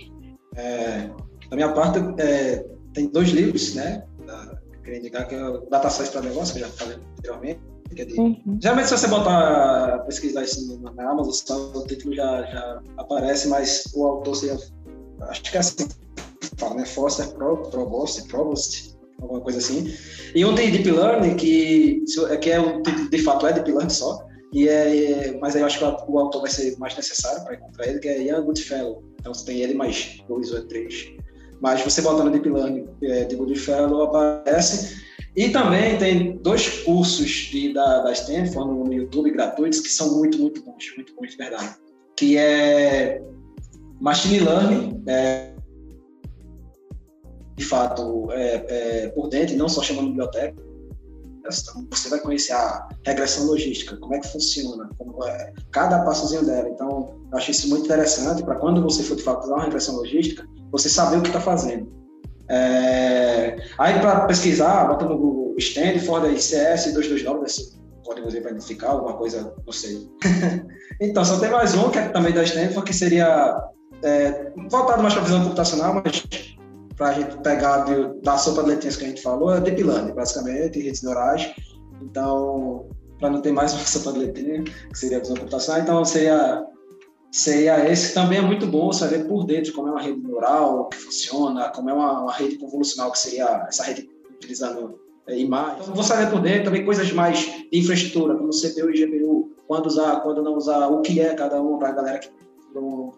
É, 0.55 1.09
da 1.49 1.55
minha 1.55 1.71
parte, 1.73 1.99
é, 2.19 2.65
tem 2.99 3.07
dois 3.07 3.29
livros, 3.29 3.75
né? 3.75 4.03
Da, 4.25 4.59
queria 4.83 4.99
indicar, 4.99 5.27
que 5.27 5.35
é 5.35 5.47
o 5.47 5.69
Data 5.69 5.89
Science 5.89 6.11
para 6.11 6.21
Negócio, 6.21 6.53
que 6.53 6.61
eu 6.61 6.67
já 6.67 6.73
falei 6.73 6.97
anteriormente. 7.17 7.59
É 7.95 8.05
de, 8.05 8.19
uhum. 8.19 8.59
Geralmente, 8.61 8.89
se 8.89 8.97
você 8.97 9.07
botar, 9.07 9.99
pesquisar 10.05 10.43
isso 10.43 10.79
na, 10.81 11.09
Amazon, 11.09 11.73
o 11.75 11.87
título 11.87 12.13
já, 12.13 12.43
já 12.43 12.81
aparece, 12.97 13.47
mas 13.47 13.85
o 13.95 14.05
autor 14.05 14.35
seria, 14.35 14.59
acho 15.21 15.41
que 15.43 15.57
é 15.57 15.59
assim 15.59 15.87
fala, 16.57 16.75
né? 16.75 16.85
Foster 16.85 17.27
Provost, 17.29 18.27
Provost, 18.27 18.95
alguma 19.21 19.41
coisa 19.41 19.57
assim. 19.59 19.91
E 20.35 20.45
um 20.45 20.53
tem 20.53 20.71
Deep 20.71 20.91
Learning, 20.91 21.35
que, 21.35 22.03
que 22.41 22.51
é 22.51 22.59
um, 22.59 22.81
de 22.83 23.17
fato 23.23 23.47
é 23.47 23.53
Deep 23.53 23.71
Learning 23.71 23.89
só, 23.89 24.19
e 24.53 24.67
é, 24.67 25.37
mas 25.39 25.55
aí 25.55 25.61
eu 25.61 25.65
acho 25.65 25.79
que 25.79 26.11
o 26.11 26.19
autor 26.19 26.41
vai 26.41 26.51
ser 26.51 26.77
mais 26.77 26.95
necessário 26.95 27.43
para 27.43 27.55
encontrar 27.55 27.87
ele, 27.87 27.99
que 27.99 28.07
é 28.07 28.21
Ian 28.21 28.43
Goodfellow. 28.43 29.03
Então 29.19 29.33
você 29.33 29.45
tem 29.45 29.61
ele 29.61 29.73
mais 29.73 30.21
dois 30.27 30.51
ou 30.51 30.61
três 30.67 31.11
mas 31.61 31.81
você 31.81 32.01
bota 32.01 32.23
no 32.23 32.31
Deep 32.31 32.49
Learning 32.49 32.87
é, 33.03 33.25
de 33.25 33.35
Goodfellow, 33.35 34.03
aparece. 34.03 34.99
E 35.35 35.49
também 35.49 35.97
tem 35.97 36.37
dois 36.37 36.83
cursos 36.83 37.29
de, 37.29 37.73
da, 37.73 38.03
da 38.03 38.11
Stanford 38.11 38.71
no 38.71 38.93
YouTube 38.93 39.31
gratuitos 39.31 39.79
que 39.79 39.89
são 39.89 40.17
muito, 40.17 40.39
muito 40.39 40.61
bons, 40.63 40.93
muito 40.95 41.13
bons 41.15 41.31
de 41.31 41.37
verdade. 41.37 41.75
Que 42.17 42.37
é 42.37 43.21
Machine 43.99 44.39
Learning, 44.39 45.03
é, 45.07 45.53
de 47.55 47.65
fato, 47.65 48.31
é, 48.31 48.65
é, 48.67 49.07
por 49.09 49.29
dentro, 49.29 49.55
não 49.55 49.69
só 49.69 49.81
chamando 49.81 50.07
biblioteca, 50.07 50.55
então, 51.39 51.87
você 51.89 52.09
vai 52.09 52.19
conhecer 52.19 52.53
a 52.53 52.87
regressão 53.05 53.47
logística, 53.47 53.97
como 53.97 54.13
é 54.13 54.19
que 54.19 54.27
funciona, 54.31 54.89
como 54.97 55.23
é, 55.23 55.53
cada 55.71 56.03
passozinho 56.03 56.45
dela. 56.45 56.69
Então, 56.69 57.15
eu 57.31 57.37
acho 57.37 57.51
isso 57.51 57.69
muito 57.69 57.85
interessante 57.85 58.43
para 58.43 58.55
quando 58.55 58.81
você 58.81 59.01
for 59.01 59.15
de 59.15 59.23
fato 59.23 59.41
fazer 59.41 59.53
uma 59.53 59.63
regressão 59.63 59.95
logística, 59.95 60.47
você 60.71 60.89
saber 60.89 61.17
o 61.17 61.21
que 61.21 61.29
está 61.29 61.41
fazendo. 61.41 61.91
É, 62.49 63.57
aí, 63.77 63.99
para 63.99 64.21
pesquisar, 64.21 64.85
bota 64.85 65.05
no 65.05 65.17
Google 65.17 65.55
Stanford 65.57 66.33
ICS 66.33 66.93
229, 66.93 67.45
esse 67.45 67.79
código 68.03 68.27
para 68.27 68.51
identificar 68.51 68.89
alguma 68.89 69.13
coisa, 69.13 69.53
não 69.65 69.73
sei. 69.73 70.09
então, 70.99 71.23
só 71.23 71.39
tem 71.39 71.51
mais 71.51 71.75
um, 71.75 71.91
que 71.91 71.99
é 71.99 72.09
também 72.09 72.33
da 72.33 72.43
Stanford, 72.43 72.83
que 72.83 72.93
seria 72.93 73.55
é, 74.03 74.51
voltado 74.69 75.01
mais 75.01 75.13
para 75.13 75.23
a 75.23 75.25
visão 75.25 75.43
computacional, 75.43 75.93
mas 75.93 76.23
para 76.95 77.09
a 77.09 77.13
gente 77.13 77.37
pegar 77.37 77.85
de, 77.85 78.21
da 78.21 78.37
sopa 78.37 78.63
de 78.63 78.69
letrinhas 78.69 78.97
que 78.97 79.05
a 79.05 79.07
gente 79.07 79.21
falou, 79.21 79.55
é 79.55 79.61
Deep 79.61 79.83
Learning, 79.83 80.13
basicamente, 80.13 80.81
redes 80.81 81.03
neurais. 81.03 81.53
Então, 82.01 82.87
para 83.19 83.29
não 83.29 83.41
ter 83.41 83.51
mais 83.51 83.71
uma 83.73 83.85
sopa 83.85 84.13
de 84.13 84.25
letrinha, 84.25 84.63
que 84.63 84.97
seria 84.97 85.17
a 85.17 85.21
visão 85.21 85.35
computacional, 85.35 85.81
então 85.81 86.03
seria, 86.03 86.63
que 87.31 88.13
também 88.13 88.39
é 88.39 88.41
muito 88.41 88.65
bom 88.65 88.89
ver 88.91 89.27
por 89.27 89.45
dentro 89.45 89.71
como 89.73 89.87
é 89.87 89.91
uma 89.91 90.01
rede 90.01 90.19
neural, 90.19 90.89
que 90.89 90.97
funciona, 90.97 91.69
como 91.69 91.89
é 91.89 91.93
uma, 91.93 92.23
uma 92.23 92.33
rede 92.33 92.57
convolucional, 92.57 93.11
que 93.11 93.19
seria 93.19 93.65
essa 93.67 93.83
rede 93.83 94.09
utilizando 94.33 94.99
é, 95.27 95.37
imagem. 95.37 95.81
Então, 95.81 95.93
você 95.93 96.15
ver 96.15 96.31
por 96.31 96.41
dentro 96.41 96.65
também 96.65 96.83
coisas 96.83 97.11
mais 97.11 97.39
de 97.39 97.69
infraestrutura, 97.71 98.35
como 98.35 98.49
CPU 98.49 98.89
e 98.89 99.05
GPU, 99.05 99.51
quando 99.67 99.85
usar, 99.85 100.21
quando 100.21 100.41
não 100.41 100.55
usar, 100.55 100.87
o 100.87 101.01
que 101.01 101.19
é 101.21 101.35
cada 101.35 101.61
um, 101.61 101.77
para 101.77 101.89
a 101.89 101.91
galera 101.91 102.19
que 102.19 102.29
não, 102.73 103.13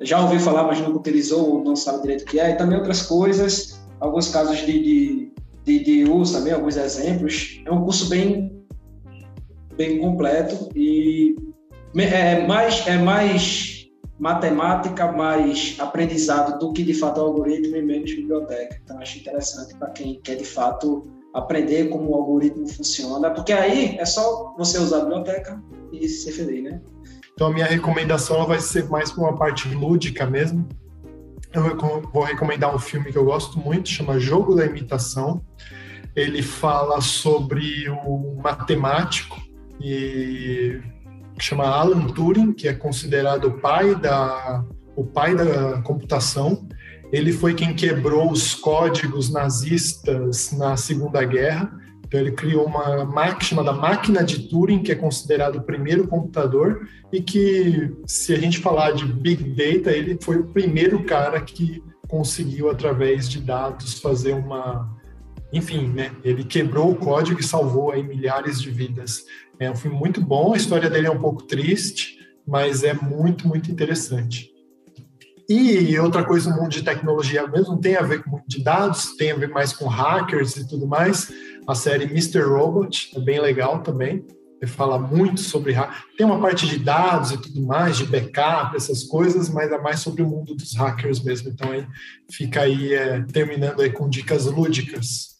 já 0.00 0.20
ouviu 0.20 0.40
falar, 0.40 0.64
mas 0.64 0.80
nunca 0.80 0.98
utilizou 0.98 1.58
ou 1.58 1.64
não 1.64 1.76
sabe 1.76 2.02
direito 2.02 2.22
o 2.22 2.26
que 2.26 2.40
é, 2.40 2.50
e 2.50 2.56
também 2.56 2.76
outras 2.76 3.02
coisas, 3.02 3.80
alguns 4.00 4.28
casos 4.28 4.58
de, 4.58 4.82
de, 4.82 5.32
de, 5.64 5.84
de 5.84 6.10
uso 6.10 6.36
também, 6.36 6.52
alguns 6.52 6.76
exemplos. 6.76 7.62
É 7.64 7.70
um 7.70 7.84
curso 7.84 8.08
bem, 8.08 8.64
bem 9.76 10.00
completo 10.00 10.68
e 10.74 11.36
é 11.96 12.46
mais, 12.46 12.86
é 12.86 12.98
mais 12.98 13.86
matemática, 14.18 15.10
mais 15.10 15.76
aprendizado 15.78 16.58
do 16.58 16.72
que 16.72 16.82
de 16.82 16.94
fato 16.94 17.18
o 17.20 17.24
algoritmo 17.24 17.76
e 17.76 17.82
menos 17.82 18.14
biblioteca. 18.14 18.80
Então 18.82 18.98
acho 19.00 19.18
interessante 19.18 19.74
para 19.76 19.90
quem 19.90 20.20
quer 20.22 20.36
de 20.36 20.44
fato 20.44 21.10
aprender 21.34 21.88
como 21.88 22.10
o 22.10 22.14
algoritmo 22.14 22.68
funciona, 22.68 23.30
porque 23.30 23.52
aí 23.52 23.96
é 23.98 24.04
só 24.04 24.54
você 24.56 24.78
usar 24.78 24.98
a 24.98 25.00
biblioteca 25.00 25.62
e 25.92 26.08
ser 26.08 26.32
feliz, 26.32 26.62
né? 26.62 26.80
Então, 27.32 27.46
a 27.46 27.52
minha 27.52 27.66
recomendação 27.66 28.46
vai 28.46 28.60
ser 28.60 28.88
mais 28.88 29.10
para 29.10 29.24
uma 29.24 29.34
parte 29.34 29.68
lúdica 29.68 30.26
mesmo. 30.26 30.68
Eu 31.52 31.76
vou 32.12 32.22
recomendar 32.22 32.74
um 32.74 32.78
filme 32.78 33.10
que 33.10 33.18
eu 33.18 33.24
gosto 33.24 33.58
muito, 33.58 33.88
chama 33.88 34.20
Jogo 34.20 34.54
da 34.54 34.66
Imitação. 34.66 35.42
Ele 36.14 36.42
fala 36.42 37.00
sobre 37.00 37.88
o 37.88 38.36
matemático 38.42 39.40
e 39.80 40.78
chama 41.44 41.66
Alan 41.66 42.06
Turing, 42.08 42.52
que 42.52 42.68
é 42.68 42.72
considerado 42.72 43.46
o 43.46 43.58
pai 43.58 43.94
da 43.94 44.64
o 44.94 45.04
pai 45.04 45.34
da 45.34 45.80
computação. 45.82 46.68
Ele 47.10 47.32
foi 47.32 47.54
quem 47.54 47.74
quebrou 47.74 48.30
os 48.30 48.54
códigos 48.54 49.30
nazistas 49.30 50.52
na 50.52 50.76
Segunda 50.76 51.24
Guerra 51.24 51.72
então 52.12 52.20
ele 52.20 52.32
criou 52.32 52.66
uma 52.66 53.06
máquina 53.06 53.40
chamada 53.40 53.72
máquina 53.72 54.22
de 54.22 54.46
Turing, 54.46 54.82
que 54.82 54.92
é 54.92 54.94
considerado 54.94 55.56
o 55.56 55.62
primeiro 55.62 56.06
computador 56.06 56.86
e 57.10 57.22
que, 57.22 57.90
se 58.06 58.34
a 58.34 58.38
gente 58.38 58.58
falar 58.58 58.90
de 58.90 59.06
Big 59.06 59.42
Data, 59.42 59.90
ele 59.90 60.18
foi 60.20 60.36
o 60.36 60.44
primeiro 60.44 61.04
cara 61.04 61.40
que 61.40 61.82
conseguiu, 62.06 62.68
através 62.68 63.30
de 63.30 63.40
dados, 63.40 63.98
fazer 63.98 64.34
uma... 64.34 64.94
Enfim, 65.52 65.88
né? 65.88 66.12
Ele 66.24 66.44
quebrou 66.44 66.90
o 66.90 66.96
código 66.96 67.40
e 67.40 67.44
salvou 67.44 67.92
aí 67.92 68.02
milhares 68.02 68.60
de 68.60 68.70
vidas. 68.70 69.24
É 69.58 69.70
um 69.70 69.76
filme 69.76 69.96
muito 69.96 70.20
bom, 70.20 70.54
a 70.54 70.56
história 70.56 70.88
dele 70.88 71.06
é 71.06 71.10
um 71.10 71.20
pouco 71.20 71.42
triste, 71.42 72.18
mas 72.46 72.82
é 72.82 72.94
muito, 72.94 73.46
muito 73.46 73.70
interessante. 73.70 74.50
E 75.48 75.98
outra 75.98 76.24
coisa 76.24 76.48
no 76.50 76.56
mundo 76.56 76.70
de 76.70 76.82
tecnologia 76.82 77.46
mesmo 77.46 77.78
tem 77.78 77.96
a 77.96 78.02
ver 78.02 78.22
com 78.24 78.40
de 78.46 78.62
dados, 78.62 79.16
tem 79.16 79.32
a 79.32 79.36
ver 79.36 79.48
mais 79.48 79.72
com 79.72 79.86
hackers 79.86 80.56
e 80.56 80.66
tudo 80.66 80.86
mais 80.86 81.30
a 81.66 81.74
série 81.74 82.04
Mr. 82.04 82.42
Robot, 82.42 83.12
é 83.16 83.20
bem 83.20 83.40
legal 83.40 83.82
também. 83.82 84.24
Ele 84.60 84.70
fala 84.70 84.98
muito 84.98 85.40
sobre. 85.40 85.74
Tem 86.16 86.24
uma 86.24 86.40
parte 86.40 86.66
de 86.68 86.78
dados 86.78 87.32
e 87.32 87.38
tudo 87.38 87.62
mais, 87.66 87.96
de 87.96 88.06
backup, 88.06 88.76
essas 88.76 89.02
coisas, 89.04 89.48
mas 89.48 89.72
é 89.72 89.78
mais 89.78 90.00
sobre 90.00 90.22
o 90.22 90.28
mundo 90.28 90.54
dos 90.54 90.74
hackers 90.76 91.20
mesmo. 91.22 91.50
Então, 91.50 91.72
aí 91.72 91.84
fica 92.30 92.62
aí, 92.62 92.94
é, 92.94 93.22
terminando 93.22 93.80
aí 93.80 93.90
com 93.90 94.08
dicas 94.08 94.46
lúdicas. 94.46 95.31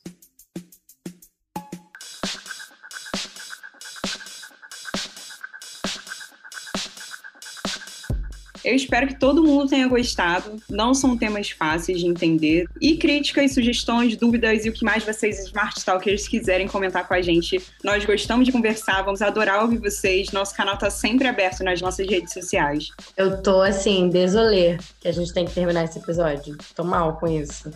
Eu 8.64 8.74
espero 8.74 9.06
que 9.06 9.18
todo 9.18 9.42
mundo 9.42 9.68
tenha 9.68 9.88
gostado. 9.88 10.56
Não 10.68 10.94
são 10.94 11.16
temas 11.16 11.50
fáceis 11.50 12.00
de 12.00 12.06
entender. 12.06 12.66
E 12.80 12.96
críticas, 12.96 13.54
sugestões, 13.54 14.16
dúvidas 14.16 14.64
e 14.64 14.68
o 14.68 14.72
que 14.72 14.84
mais 14.84 15.04
vocês, 15.04 15.44
Smart 15.46 15.84
Talkers, 15.84 16.28
quiserem 16.28 16.68
comentar 16.68 17.06
com 17.06 17.14
a 17.14 17.20
gente. 17.20 17.60
Nós 17.82 18.04
gostamos 18.04 18.46
de 18.46 18.52
conversar, 18.52 19.02
vamos 19.02 19.20
adorar 19.22 19.62
ouvir 19.62 19.78
vocês. 19.78 20.30
Nosso 20.30 20.54
canal 20.54 20.74
está 20.74 20.90
sempre 20.90 21.26
aberto 21.26 21.64
nas 21.64 21.80
nossas 21.80 22.08
redes 22.08 22.32
sociais. 22.32 22.88
Eu 23.16 23.42
tô 23.42 23.60
assim, 23.60 24.08
desolê 24.08 24.78
que 25.00 25.08
a 25.08 25.12
gente 25.12 25.32
tem 25.32 25.44
que 25.44 25.52
terminar 25.52 25.84
esse 25.84 25.98
episódio. 25.98 26.56
Tô 26.74 26.84
mal 26.84 27.16
com 27.16 27.26
isso. 27.26 27.70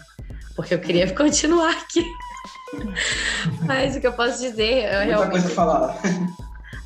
Porque 0.55 0.75
eu 0.75 0.79
queria 0.79 1.13
continuar 1.13 1.71
aqui. 1.71 2.05
Mas 3.67 3.97
o 3.97 4.01
que 4.01 4.07
eu 4.07 4.13
posso 4.13 4.41
dizer, 4.41 4.85
eu 4.85 4.99
Muita 4.99 5.05
realmente. 5.05 5.31
coisa 5.31 5.49
falar. 5.51 6.01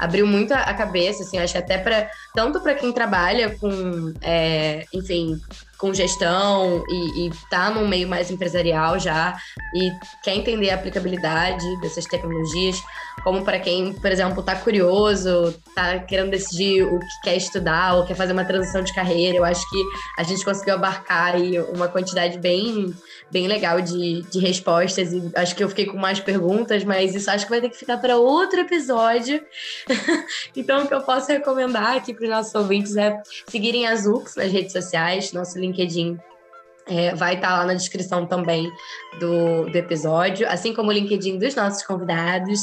Abriu 0.00 0.26
muito 0.26 0.52
a 0.52 0.72
cabeça, 0.72 1.22
assim, 1.22 1.38
acho 1.38 1.58
até 1.58 1.76
para 1.76 2.10
tanto 2.34 2.60
para 2.60 2.74
quem 2.74 2.90
trabalha 2.90 3.56
com, 3.58 4.12
é, 4.22 4.86
enfim, 4.94 5.38
com 5.80 5.94
gestão 5.94 6.84
e, 6.88 7.26
e 7.26 7.30
tá 7.48 7.70
num 7.70 7.88
meio 7.88 8.06
mais 8.06 8.30
empresarial 8.30 8.98
já 8.98 9.36
e 9.74 9.90
quer 10.22 10.36
entender 10.36 10.70
a 10.70 10.74
aplicabilidade 10.74 11.64
dessas 11.80 12.04
tecnologias, 12.04 12.82
como 13.24 13.44
para 13.44 13.58
quem, 13.58 13.94
por 13.94 14.10
exemplo, 14.10 14.40
está 14.40 14.54
curioso, 14.56 15.54
está 15.68 15.98
querendo 16.00 16.30
decidir 16.30 16.84
o 16.84 16.98
que 16.98 17.20
quer 17.24 17.36
estudar 17.36 17.94
ou 17.94 18.04
quer 18.04 18.14
fazer 18.14 18.32
uma 18.32 18.44
transição 18.44 18.82
de 18.82 18.94
carreira. 18.94 19.38
Eu 19.38 19.44
acho 19.44 19.62
que 19.70 19.82
a 20.18 20.22
gente 20.22 20.44
conseguiu 20.44 20.74
abarcar 20.74 21.34
aí 21.34 21.58
uma 21.60 21.88
quantidade 21.88 22.38
bem, 22.38 22.94
bem 23.30 23.46
legal 23.46 23.80
de, 23.80 24.22
de 24.22 24.38
respostas 24.38 25.12
e 25.12 25.30
acho 25.34 25.54
que 25.54 25.64
eu 25.64 25.68
fiquei 25.68 25.86
com 25.86 25.96
mais 25.96 26.20
perguntas, 26.20 26.84
mas 26.84 27.14
isso 27.14 27.30
acho 27.30 27.44
que 27.44 27.50
vai 27.50 27.60
ter 27.60 27.70
que 27.70 27.76
ficar 27.76 27.96
para 27.98 28.16
outro 28.16 28.60
episódio. 28.60 29.42
então, 30.54 30.84
o 30.84 30.88
que 30.88 30.94
eu 30.94 31.02
posso 31.02 31.28
recomendar 31.28 31.96
aqui 31.96 32.12
para 32.12 32.24
os 32.24 32.30
nossos 32.30 32.54
ouvintes 32.54 32.96
é 32.96 33.20
seguirem 33.48 33.86
a 33.86 33.94
Zux 33.96 34.36
nas 34.36 34.50
redes 34.50 34.72
sociais, 34.72 35.32
nosso 35.32 35.58
LinkedIn 35.70 36.18
é, 36.86 37.14
vai 37.14 37.34
estar 37.34 37.48
tá 37.48 37.58
lá 37.58 37.66
na 37.66 37.74
descrição 37.74 38.26
também 38.26 38.70
do, 39.18 39.70
do 39.70 39.76
episódio, 39.76 40.48
assim 40.48 40.74
como 40.74 40.90
o 40.90 40.92
LinkedIn 40.92 41.38
dos 41.38 41.54
nossos 41.54 41.82
convidados. 41.84 42.60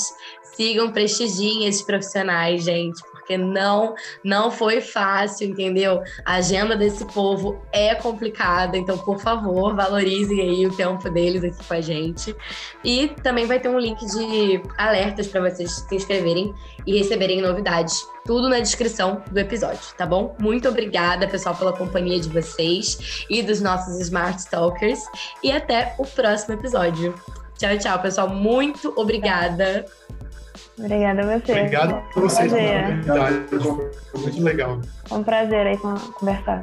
Sigam, 0.55 0.91
prestigiem 0.91 1.65
esses 1.65 1.81
profissionais, 1.81 2.63
gente, 2.63 3.01
porque 3.27 3.37
não 3.37 3.93
não 4.23 4.49
foi 4.49 4.79
fácil, 4.79 5.49
entendeu? 5.49 6.01
A 6.23 6.35
agenda 6.35 6.77
desse 6.77 7.05
povo 7.05 7.61
é 7.73 7.93
complicada, 7.93 8.77
então, 8.77 8.97
por 8.97 9.19
favor, 9.19 9.75
valorizem 9.75 10.39
aí 10.39 10.65
o 10.65 10.73
tempo 10.73 11.09
deles 11.09 11.43
aqui 11.43 11.63
com 11.67 11.73
a 11.73 11.81
gente. 11.81 12.33
E 12.83 13.09
também 13.21 13.45
vai 13.45 13.59
ter 13.59 13.67
um 13.67 13.77
link 13.77 13.99
de 13.99 14.61
alertas 14.77 15.27
para 15.27 15.41
vocês 15.41 15.71
se 15.71 15.95
inscreverem 15.95 16.53
e 16.85 16.97
receberem 16.97 17.41
novidades. 17.41 18.01
Tudo 18.25 18.47
na 18.47 18.59
descrição 18.59 19.21
do 19.29 19.37
episódio, 19.37 19.93
tá 19.97 20.05
bom? 20.05 20.35
Muito 20.39 20.69
obrigada, 20.69 21.27
pessoal, 21.27 21.55
pela 21.55 21.73
companhia 21.73 22.19
de 22.19 22.29
vocês 22.29 23.25
e 23.29 23.41
dos 23.43 23.59
nossos 23.59 23.99
Smart 23.99 24.49
Talkers. 24.49 24.99
E 25.43 25.51
até 25.51 25.93
o 25.97 26.05
próximo 26.05 26.55
episódio. 26.55 27.13
Tchau, 27.57 27.77
tchau, 27.77 27.99
pessoal. 27.99 28.29
Muito 28.29 28.93
obrigada. 28.95 29.85
Obrigada 30.79 31.21
a 31.21 31.39
você. 31.39 31.51
Obrigado 31.53 31.93
a 31.95 32.19
vocês 32.19 32.51
pela 32.51 32.67
oportunidade. 32.67 33.47
Foi 34.11 34.21
muito 34.21 34.43
legal. 34.43 34.81
Foi 35.05 35.17
um 35.17 35.23
prazer 35.23 35.67
aí 35.67 35.77
conversar. 35.77 36.61